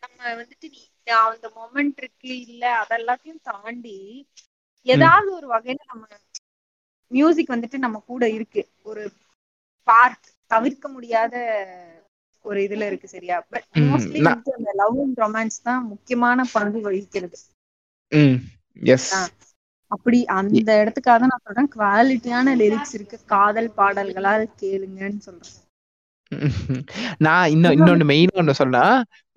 நம்ம 0.03 0.20
வந்துட்டு 0.34 0.68
நீ 0.74 0.82
அந்த 1.26 1.47
மொமெண்ட் 1.55 1.99
இருக்கு 2.01 2.32
இல்ல 2.45 2.64
அதெல்லாத்தையும் 2.82 3.43
தாண்டி. 3.49 3.97
ஏதாவது 4.86 5.30
ஒரு 5.38 5.47
வகையில 5.47 5.82
நம்ம 5.91 6.03
மியூசிக் 7.12 7.53
வந்துட்டு 7.53 7.78
நம்ம 7.78 7.97
கூட 8.07 8.24
இருக்கு. 8.30 8.62
ஒரு 8.89 9.03
பார்ட் 9.88 10.24
தவிர்க்க 10.51 10.86
முடியாத 10.89 11.36
ஒரு 12.45 12.59
இதுல 12.59 12.86
இருக்கு 12.88 13.07
சரியா? 13.07 13.38
But. 13.51 13.68
Mostly 13.84 14.22
love 14.82 14.99
and 14.99 15.20
romance 15.20 15.59
தான் 15.64 15.82
முக்கியமான 15.91 16.45
பங்கு 16.53 16.80
வகிக்கிறது. 16.88 17.38
அப்படி 19.91 20.26
அந்த 20.34 20.70
இடத்துக்காக 20.82 21.24
நான் 21.24 21.43
சொல்றேன். 21.43 21.72
குவாலிட்டியான 21.76 22.53
லிரிக்ஸ் 22.57 22.93
இருக்கு. 22.93 23.18
காதல் 23.26 23.72
பாடல்களா 23.78 24.34
கேளுங்கன்னு 24.62 25.18
சொல்றேன். 25.20 25.57
நான் 27.18 27.49
இன்னும் 27.49 27.72
இன்னொன்னு 27.72 28.05
மெயினா 28.05 28.36
ஒண்ணு 28.36 28.51
சொன்னா, 28.51 28.84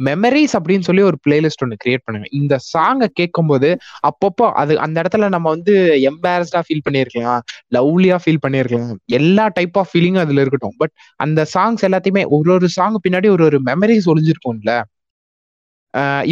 மெமரீஸ் 0.01 0.53
அப்படின்னு 0.59 0.81
சொல்லி 0.81 1.03
ஒரு 1.03 1.17
பிளேலிஸ்ட் 1.25 1.63
ஒண்ணு 1.65 1.77
கிரியேட் 1.85 2.05
பண்ணுங்க. 2.05 2.29
இந்த 2.33 2.55
சாங்க 2.73 3.07
கேட்கும்போது 3.13 3.69
அப்பப்போ 4.03 4.47
அது 4.55 4.79
அந்த 4.79 5.03
இடத்துல 5.03 5.29
நம்ம 5.29 5.49
வந்து 5.49 5.75
எம்பாரஸ்டா 6.11 6.61
ஃபீல் 6.67 6.85
பண்ணியிருக்கலாம். 6.87 7.41
லவ்லியா 7.75 8.19
ஃபீல் 8.25 8.43
பண்ணியிருக்கலாம். 8.45 8.89
எல்லா 9.13 9.47
டைப் 9.55 9.79
ஆஃப் 9.79 9.91
ஃபீலிங்கும் 9.93 10.19
அதுல 10.19 10.41
இருக்கட்டும். 10.41 10.77
பட் 10.77 10.95
அந்த 11.21 11.47
சாங்ஸ் 11.55 11.85
எல்லாத்தையுமே 11.89 12.25
ஒரு 12.31 12.53
ஒரு 12.53 12.69
சாங் 12.69 12.97
பின்னாடி 13.05 13.29
ஒரு 13.29 13.45
ஒரு 13.45 13.61
மெமரீஸ் 13.63 14.11
ஒளிஞ்சிருக்கும்ல. 14.13 14.73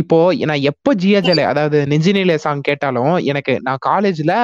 இப்போ 0.01 0.19
நான் 0.51 0.65
எப்போ 0.71 0.91
ஜியாஜல 1.03 1.43
அதாவது 1.51 1.79
நெஞ்சினிலே 1.93 2.37
சாங் 2.45 2.67
கேட்டாலும், 2.69 3.15
எனக்கு 3.31 3.55
நான் 3.67 3.83
காலேஜ்ல 3.89 4.35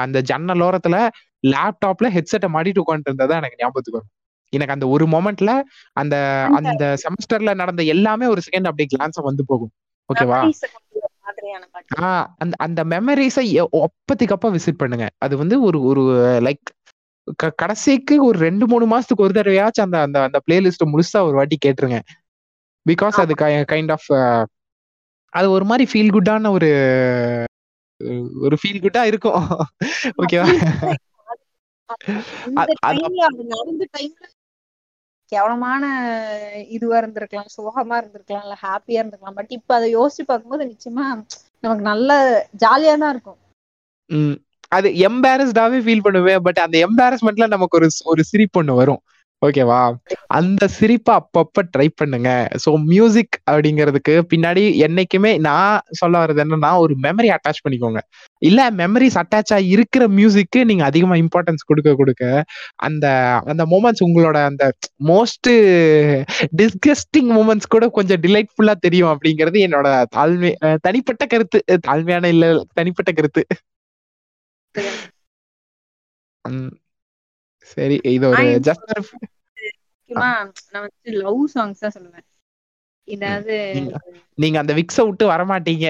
அந்த 0.00 0.18
ஜன்னல் 0.30 0.64
ஓரத்துல 0.66 0.96
லேப்டாப்ல 1.44 2.06
ஹெட்செட்ட 2.14 2.46
மாட்டிட்டு 2.54 2.82
உட்கார்ந்துட்டு 2.82 3.12
இருந்தது 3.12 3.34
எனக்கு 3.40 3.60
ஞாபகத்துக்கு 3.62 3.98
வரும். 3.98 4.12
எனக்கு 4.52 4.74
அந்த 4.76 4.86
ஒரு 4.94 5.04
மொமெண்ட்ல 5.14 5.52
அந்த 5.96 6.16
அந்த 6.58 6.84
செமஸ்டர்ல 7.02 7.52
நடந்த 7.62 7.82
எல்லாமே 7.94 8.26
ஒரு 8.34 8.42
செகண்ட் 8.46 8.68
அப்படியே 8.70 8.88
கிளான்ஸா 8.92 9.22
வந்து 9.28 9.44
போகும். 9.50 9.72
ஓகேவா? 10.08 10.38
மெமரீஸ 10.38 10.64
கொண்டு 10.74 10.96
வர 10.96 11.12
மாதிரியான 11.26 11.64
பாட்டு. 11.72 11.96
ஆ 12.00 12.10
அந்த 12.42 12.54
அந்த 12.66 12.80
மெமரீஸ 12.92 13.38
அப்பத்திக்கப்ப 13.80 14.50
விசிட் 14.56 14.82
பண்ணுங்க. 14.82 15.06
அது 15.24 15.34
வந்து 15.42 15.58
ஒரு 15.68 15.80
ஒரு 15.90 16.04
லைக் 16.46 16.66
கடைசிக்கு 17.60 18.16
ஒரு 18.26 18.38
2, 18.40 18.64
3 18.72 18.86
மாசத்துக்கு 18.90 19.24
ஒரு 19.24 19.34
தடவையாச்சும் 19.38 19.86
அந்த 19.86 19.98
அந்த 20.06 20.18
அந்த 20.26 20.38
பிளேலிஸ்ட்ட 20.46 20.86
முழுசா 20.92 21.20
ஒரு 21.28 21.36
வாட்டி 21.38 21.56
கேட்டுருங்க. 21.64 21.98
பிகாஸ் 22.86 23.16
அது 23.20 23.34
கைண்ட் 23.72 23.92
ஆஃப் 23.92 24.08
அது 25.32 25.46
ஒரு 25.50 25.64
மாரி 25.64 25.84
ஃபீல் 25.84 26.14
குட்டான 26.14 26.50
ஒரு 26.50 26.70
ஒரு 28.40 28.56
ஃபீல் 28.60 28.82
குட்டா 28.82 29.02
இருக்கும். 29.02 29.42
ஓகேவா? 30.20 30.46
கேவலமான 35.32 35.84
இதுவா 36.68 36.96
இருந்திருக்கலாம். 37.00 37.48
சோகமா 37.56 37.96
இருந்திருக்கலாம். 38.00 38.44
இல்ல 38.44 38.56
ஹேப்பியா 38.62 39.00
இருந்திருக்கலாம். 39.00 39.38
பட் 39.38 39.54
இப்ப 39.58 39.74
அத 39.74 39.86
யோசிச்சு 39.96 40.24
பார்க்கும்போது 40.26 40.64
நிச்சயமா 40.66 41.06
நமக்கு 41.64 41.84
நல்ல 41.84 42.10
ஜாலியா 42.58 42.94
தான் 42.98 43.12
இருக்கும். 43.12 43.38
அது 44.72 44.88
எம்பாரஸ்டாவே 45.08 45.78
ஃபீல் 45.82 46.02
பண்ணுவேன். 46.02 46.42
பட் 46.42 46.58
அந்த 46.58 46.76
எம்பாரஸ்மென்ட்ல 46.86 47.46
நமக்கு 47.46 47.78
ஒரு 47.78 47.88
ஒரு 48.04 48.22
சிரிப்பு 48.24 48.60
ஒண்ணு 48.62 48.74
வரும். 48.74 49.02
ஓகேவா? 49.42 49.80
அந்த 50.36 50.62
சிரிப்ப 50.76 51.08
அப்பப்ப 51.16 51.62
ட்ரை 51.72 51.86
பண்ணுங்க. 51.96 52.28
ஸோ 52.64 52.70
மியூசிக் 52.84 53.34
அப்படிங்கிறதுக்கு 53.50 54.14
பின்னாடி 54.30 54.62
என்னைக்குமே 54.86 55.32
நான் 55.40 55.82
சொல்ல 55.92 56.14
வர்றது 56.22 56.42
என்னன்னா, 56.44 56.70
ஒரு 56.78 56.94
மெமரி 57.02 57.28
அட்டாச் 57.34 57.62
பண்ணிக்கோங்க. 57.64 58.00
இல்ல 58.42 58.60
மெமரீஸ் 58.78 59.18
அட்டாச்சா 59.22 59.58
இருக்கிற 59.74 60.04
மியூசிக்கு 60.16 60.60
நீங்க 60.64 60.84
அதிகமா 60.84 61.16
இம்பார்ட்டன்ஸ் 61.22 61.68
குடுக்க 61.68 61.92
குடுக்க, 61.94 62.24
அந்த 62.86 63.06
அந்த 63.46 63.64
மொமெண்ட்ஸ் 63.66 64.04
உங்களோட 64.06 64.38
அந்த 64.50 64.64
மோஸ்ட் 65.10 65.50
டிஸ்கஸ்டிங் 66.60 67.30
மொமெண்ட்ஸ் 67.36 67.72
கூட 67.74 67.86
கொஞ்சம் 67.90 68.22
டிலைட்ஃபுல்லா 68.22 68.74
தெரியும் 68.80 69.12
அப்படிங்கிறது 69.14 69.60
என்னோட 69.66 69.88
தாழ்மை 70.16 70.52
தனிப்பட்ட 70.82 71.24
கருத்து. 71.26 71.60
தாழ்மையான 71.88 72.24
இல்ல 72.34 72.46
தனிப்பட்ட 72.74 73.12
கருத்து. 73.12 73.44
சரி. 77.70 77.96
இது 78.10 78.24
ஒரு 78.28 78.44
ஜஸ்ட் 78.66 78.90
முக்கியமா 78.90 80.30
நான் 80.72 80.82
வந்துட்டு 80.82 81.12
லவ் 81.18 81.42
சாங்ஸ் 81.54 81.82
தான் 81.84 81.94
சொல்லுவேன். 81.96 82.26
ம். 82.26 82.32
ஏதாவது 83.08 83.54
நீங்க 84.38 84.56
அந்த 84.58 84.72
விக்ஸ 84.74 84.98
விட்டு 85.06 85.24
வரமாட்டீங்க. 85.26 85.86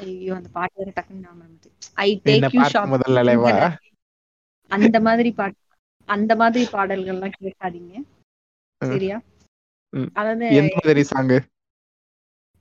ஐயோ! 0.00 0.32
அந்த 0.34 0.48
பாட்டு 0.52 0.76
வேற 0.78 0.90
டக்குன்னு. 0.96 1.70
ஐ 2.04 2.10
டேக் 2.26 2.44
யூ 2.46 2.50
பார்த்த 2.52 2.72
ஷாப்பிங் 2.74 2.92
முதல் 2.94 3.10
இந்த 3.10 3.22
அலைவா? 3.22 3.50
நதி 3.50 3.90
அந்த 4.70 4.98
மாதிரி 5.00 5.30
பாட்டு 5.32 5.60
அந்த 6.08 6.32
மாதிரி 6.36 6.64
பாடல்கள்லாம் 6.72 7.36
கேட்காதீங்க. 7.36 7.94
ம். 8.80 8.90
சரியா? 8.90 9.16
அதாவது 10.12 10.46
எந்த 10.60 10.74
மாதிரி 10.80 11.02
சாங்கு? 11.10 11.38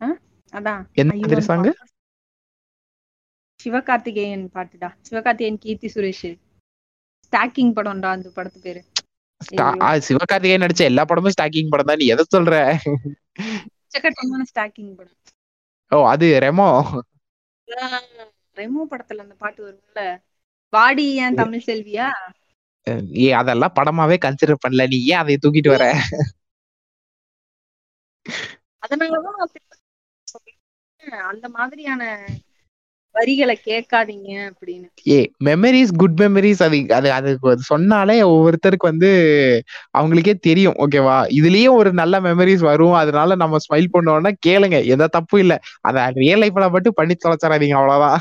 ஆ 0.01 0.07
அதான். 0.53 0.81
எந்த! 0.95 1.13
மாதிரி? 1.13 1.43
பாட்டு 1.49 1.71
சிவகார்த்திகேயன் 3.59 4.45
பாட்டுடா. 4.53 4.89
சிவகார்த்திகேயன், 5.07 5.59
கீர்த்தி 5.59 5.87
சுரேஷ். 5.87 6.29
ஸ்டாக்கிங் 7.33 7.73
படம்டா 7.75 8.09
அந்த 8.13 8.29
படத்து 8.35 8.59
பேரு. 8.61 8.81
சிவகார்த்திகேயன் 10.07 10.63
நடிச்ச 10.63 10.83
எல்லா 10.85 11.03
படமும் 11.05 11.33
ஸ்டாக்கிங் 11.33 11.71
படம் 11.71 11.89
தான். 11.89 11.99
நீ 11.99 12.07
எத 12.07 12.25
சொல்ற? 12.29 12.55
ஸ்டாக்கிங் 14.47 14.93
படம். 14.95 15.17
ஓ! 15.91 15.99
அது 16.09 16.27
ரெமோ. 16.41 16.69
ரெமோ 18.57 18.81
படத்துல 18.91 19.25
அந்த 19.25 19.35
பாட்டு 19.37 19.61
வரும்ல. 19.65 19.99
வாடி 20.73 21.05
ஏன் 21.19 21.39
தமிழ் 21.39 21.65
செல்வியா? 21.65 22.07
ஏ 23.17 23.27
அதெல்லாம் 23.39 23.75
படமாவே 23.75 24.17
கன்சிடர் 24.21 24.63
பண்ணல 24.63 24.87
நீ 24.89 24.99
ஏன் 25.07 25.21
அதை 25.21 25.37
தூக்கிட்டு 25.39 25.73
வர 25.73 25.85
அதனாலதான் 28.83 29.39
அந்த 31.29 31.47
மாதிரியான 31.55 32.01
வரிகளை 33.15 33.55
கேட்காதீங்க 33.67 34.29
அப்படின்னு. 34.47 34.87
ஏ 35.09 35.17
மெமரிஸ் 35.47 35.91
குட் 36.01 36.17
மெமரிஸ் 36.21 36.61
அது 36.65 36.77
அது 36.97 37.09
அது 37.15 37.31
சொன்னாலே 37.67 38.15
ஒவ்வொருத்தருக்கு 38.29 38.89
வந்து 38.89 39.09
அவங்களுக்கே 39.93 40.35
தெரியும் 40.47 40.79
ஓகேவா 40.83 41.17
இதுலயும் 41.37 41.79
ஒரு 41.81 41.91
நல்ல 42.01 42.21
மெமரிஸ் 42.27 42.63
வரும் 42.69 42.95
அதனால 43.01 43.35
நம்ம 43.35 43.61
ஸ்மைல் 43.65 43.93
பண்ணோம்னா 43.93 44.33
கேளுங்க 44.47 44.79
எந்த 44.93 45.07
தப்பும் 45.15 45.43
இல்ல. 45.43 45.55
அத 45.83 46.07
ரியல் 46.19 46.43
லைஃப்ல 46.43 46.67
மட்டும் 46.75 46.97
பண்ணி 46.99 47.15
தொலைச்சிடாதீங்க 47.17 47.77
அவ்வளவுதான். 47.79 48.19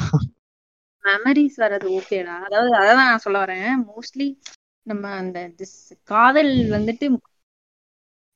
மெமரிஸ் 1.04 1.56
வர்றது 1.62 1.86
ஓகேடா 1.96 2.34
அதாவது 2.46 2.72
அதான் 2.80 3.00
நான் 3.02 3.24
சொல்ல 3.24 3.38
வரேன். 3.44 3.70
மோஸ்ட்லி 3.88 4.28
நம்ம 4.86 5.04
அந்த 5.16 5.38
காதல் 6.10 6.52
வந்துட்டு 6.72 7.06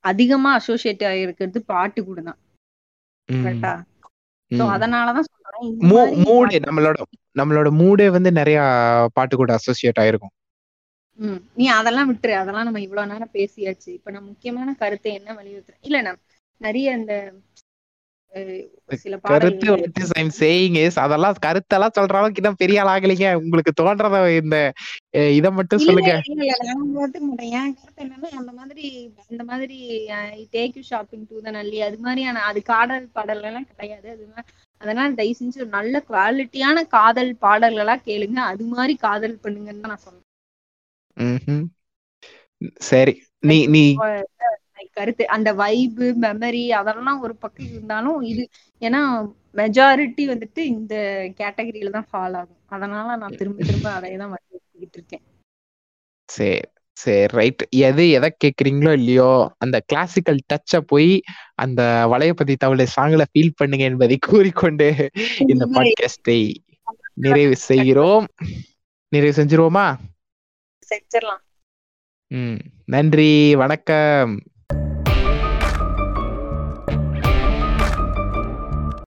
அதிகமா 0.05 0.51
அசோசியேட் 0.59 1.05
ஆகிருக்கிறது 1.09 1.61
பாட்டு 1.71 2.01
கூட 2.05 2.21
தான் 2.23 2.41
கரெக்டா 3.29 3.73
அதனாலதான் 4.75 5.29
சொல்றேன் 5.29 5.67
இந்த 5.69 5.85
மூடு 6.25 6.59
நம்மளோட 6.67 6.97
நம்மளோட 7.37 7.69
மூடே 7.81 8.09
வந்து 8.11 8.31
நிறைய 8.33 8.59
பாட்டு 9.15 9.35
கூட 9.37 9.53
அசோசியேட் 9.53 10.03
ஆயிருக்கும் 10.03 10.35
நீ 11.57 11.65
அதெல்லாம் 11.71 12.09
விட்டுரு 12.11 12.33
அதெல்லாம் 12.33 12.65
நம்ம 12.65 12.81
இவ்வளவு 12.81 13.11
நேரம் 13.13 13.33
பேசியாச்சு. 13.33 13.89
இப்ப 13.89 14.11
நான் 14.11 14.25
முக்கியமான 14.25 14.75
கருத்தை 14.75 15.13
என்ன 15.15 15.31
வலியுறுத்துறேன்? 15.35 15.81
இல்ல 15.81 16.01
நான் 16.03 16.19
நிறைய 16.61 16.89
சில 17.01 17.13
கருத்து 19.31 19.67
is 20.03 20.11
I'm 20.21 20.31
saying 20.41 20.75
is 20.83 20.95
அதெல்லாம் 21.05 21.39
கருத்தெல்லாம் 21.47 21.95
சொல்ற 21.99 22.19
அளவுக்கு 22.19 22.41
இன்னும் 22.43 22.59
பெரிய 22.63 22.81
ஆள் 22.83 22.91
ஆகலைங்க 22.95 23.29
உங்களுக்கு 23.43 23.73
தோன்றத 23.81 24.19
இந்த 24.43 24.57
இத 25.39 25.51
மட்டும் 25.59 25.85
சொல்லுங்க. 25.87 26.13
அந்த 28.39 28.53
மாதிரி 28.59 28.87
அந்த 29.31 29.43
மாதிரி 29.51 29.79
take 30.55 30.77
you 30.79 30.85
shopping 30.93 31.27
to 31.31 31.37
the 31.47 31.51
Nalli. 31.59 31.79
அது 31.89 31.99
மாதிரியான 32.07 32.45
அது 32.51 32.63
காதல் 32.73 33.09
பாடல்கள் 33.17 33.51
எல்லாம் 33.53 33.71
கிடையாது. 33.73 34.09
அது 34.15 34.25
அதனால 34.81 35.09
தயவு 35.19 35.39
செஞ்சு 35.39 35.61
ஒரு 35.63 35.71
நல்ல 35.79 35.97
குவாலிட்டியான 36.11 36.85
காதல் 36.97 37.33
பாடல்களா 37.45 37.97
கேளுங்க. 38.09 38.39
அது 38.53 38.65
மாதிரி 38.75 38.95
காதல் 39.07 39.41
பண்ணுங்கன்னு 39.45 39.85
தான் 39.85 39.95
நான் 39.95 40.05
சொல்றேன். 40.07 40.25
சரி. 42.91 43.15
நீ 43.43 43.59
நீ 43.75 43.85
கருத்து. 44.97 45.25
அந்த 45.29 45.49
வைபு 45.55 46.07
மெமரி 46.25 46.65
அதெல்லாம் 46.81 47.21
ஒரு 47.21 47.35
பக்கம் 47.37 47.71
இருந்தாலும் 47.71 48.21
இது 48.23 48.45
ஏன்னா 48.83 49.01
மெஜாரிட்டி 49.55 50.25
வந்துட்டு 50.33 50.63
இந்த 50.75 50.95
கேட்டகரியில 51.41 51.91
தான் 51.91 52.09
ஃபால் 52.13 52.37
ஆகும். 52.37 52.63
அதனால 52.67 53.17
நான் 53.17 53.39
திரும்ப 53.41 53.65
திரும்ப 53.65 53.91
அதை 53.93 54.17
தான் 54.17 54.33
வலியுறுத்திக்கிட்டு 54.35 54.99
இருக்கேன். 54.99 55.25
சரி 56.29 56.63
சரி 56.97 57.25
ரைட் 57.39 57.63
எது 57.79 58.05
எதை 58.11 58.29
கேக்குறீங்களோ 58.45 58.93
இல்லையோ 58.93 59.31
அந்த 59.59 59.77
கிளாசிக்கல் 59.87 60.39
டச்ச 60.53 60.79
போய் 60.87 61.11
அந்த 61.55 61.81
வளையபதி 62.13 62.55
தவளை 62.57 62.87
சாங்ல 62.97 63.25
ஃபீல் 63.31 63.57
பண்ணுங்க 63.57 63.85
என்பதை 63.85 64.17
கூறிக்கொண்டு 64.29 64.89
இந்த 65.47 65.65
பாட்காஸ்டை 65.75 66.39
நிறைவு 67.15 67.57
செய்கிறோம். 67.71 68.27
நிறைவு 69.13 69.35
செஞ்சிருவோமா? 69.43 69.87
செஞ்சிடலாம். 70.91 71.43
ம் 72.31 72.59
நன்றி 72.87 73.31
வணக்கம். 73.55 74.33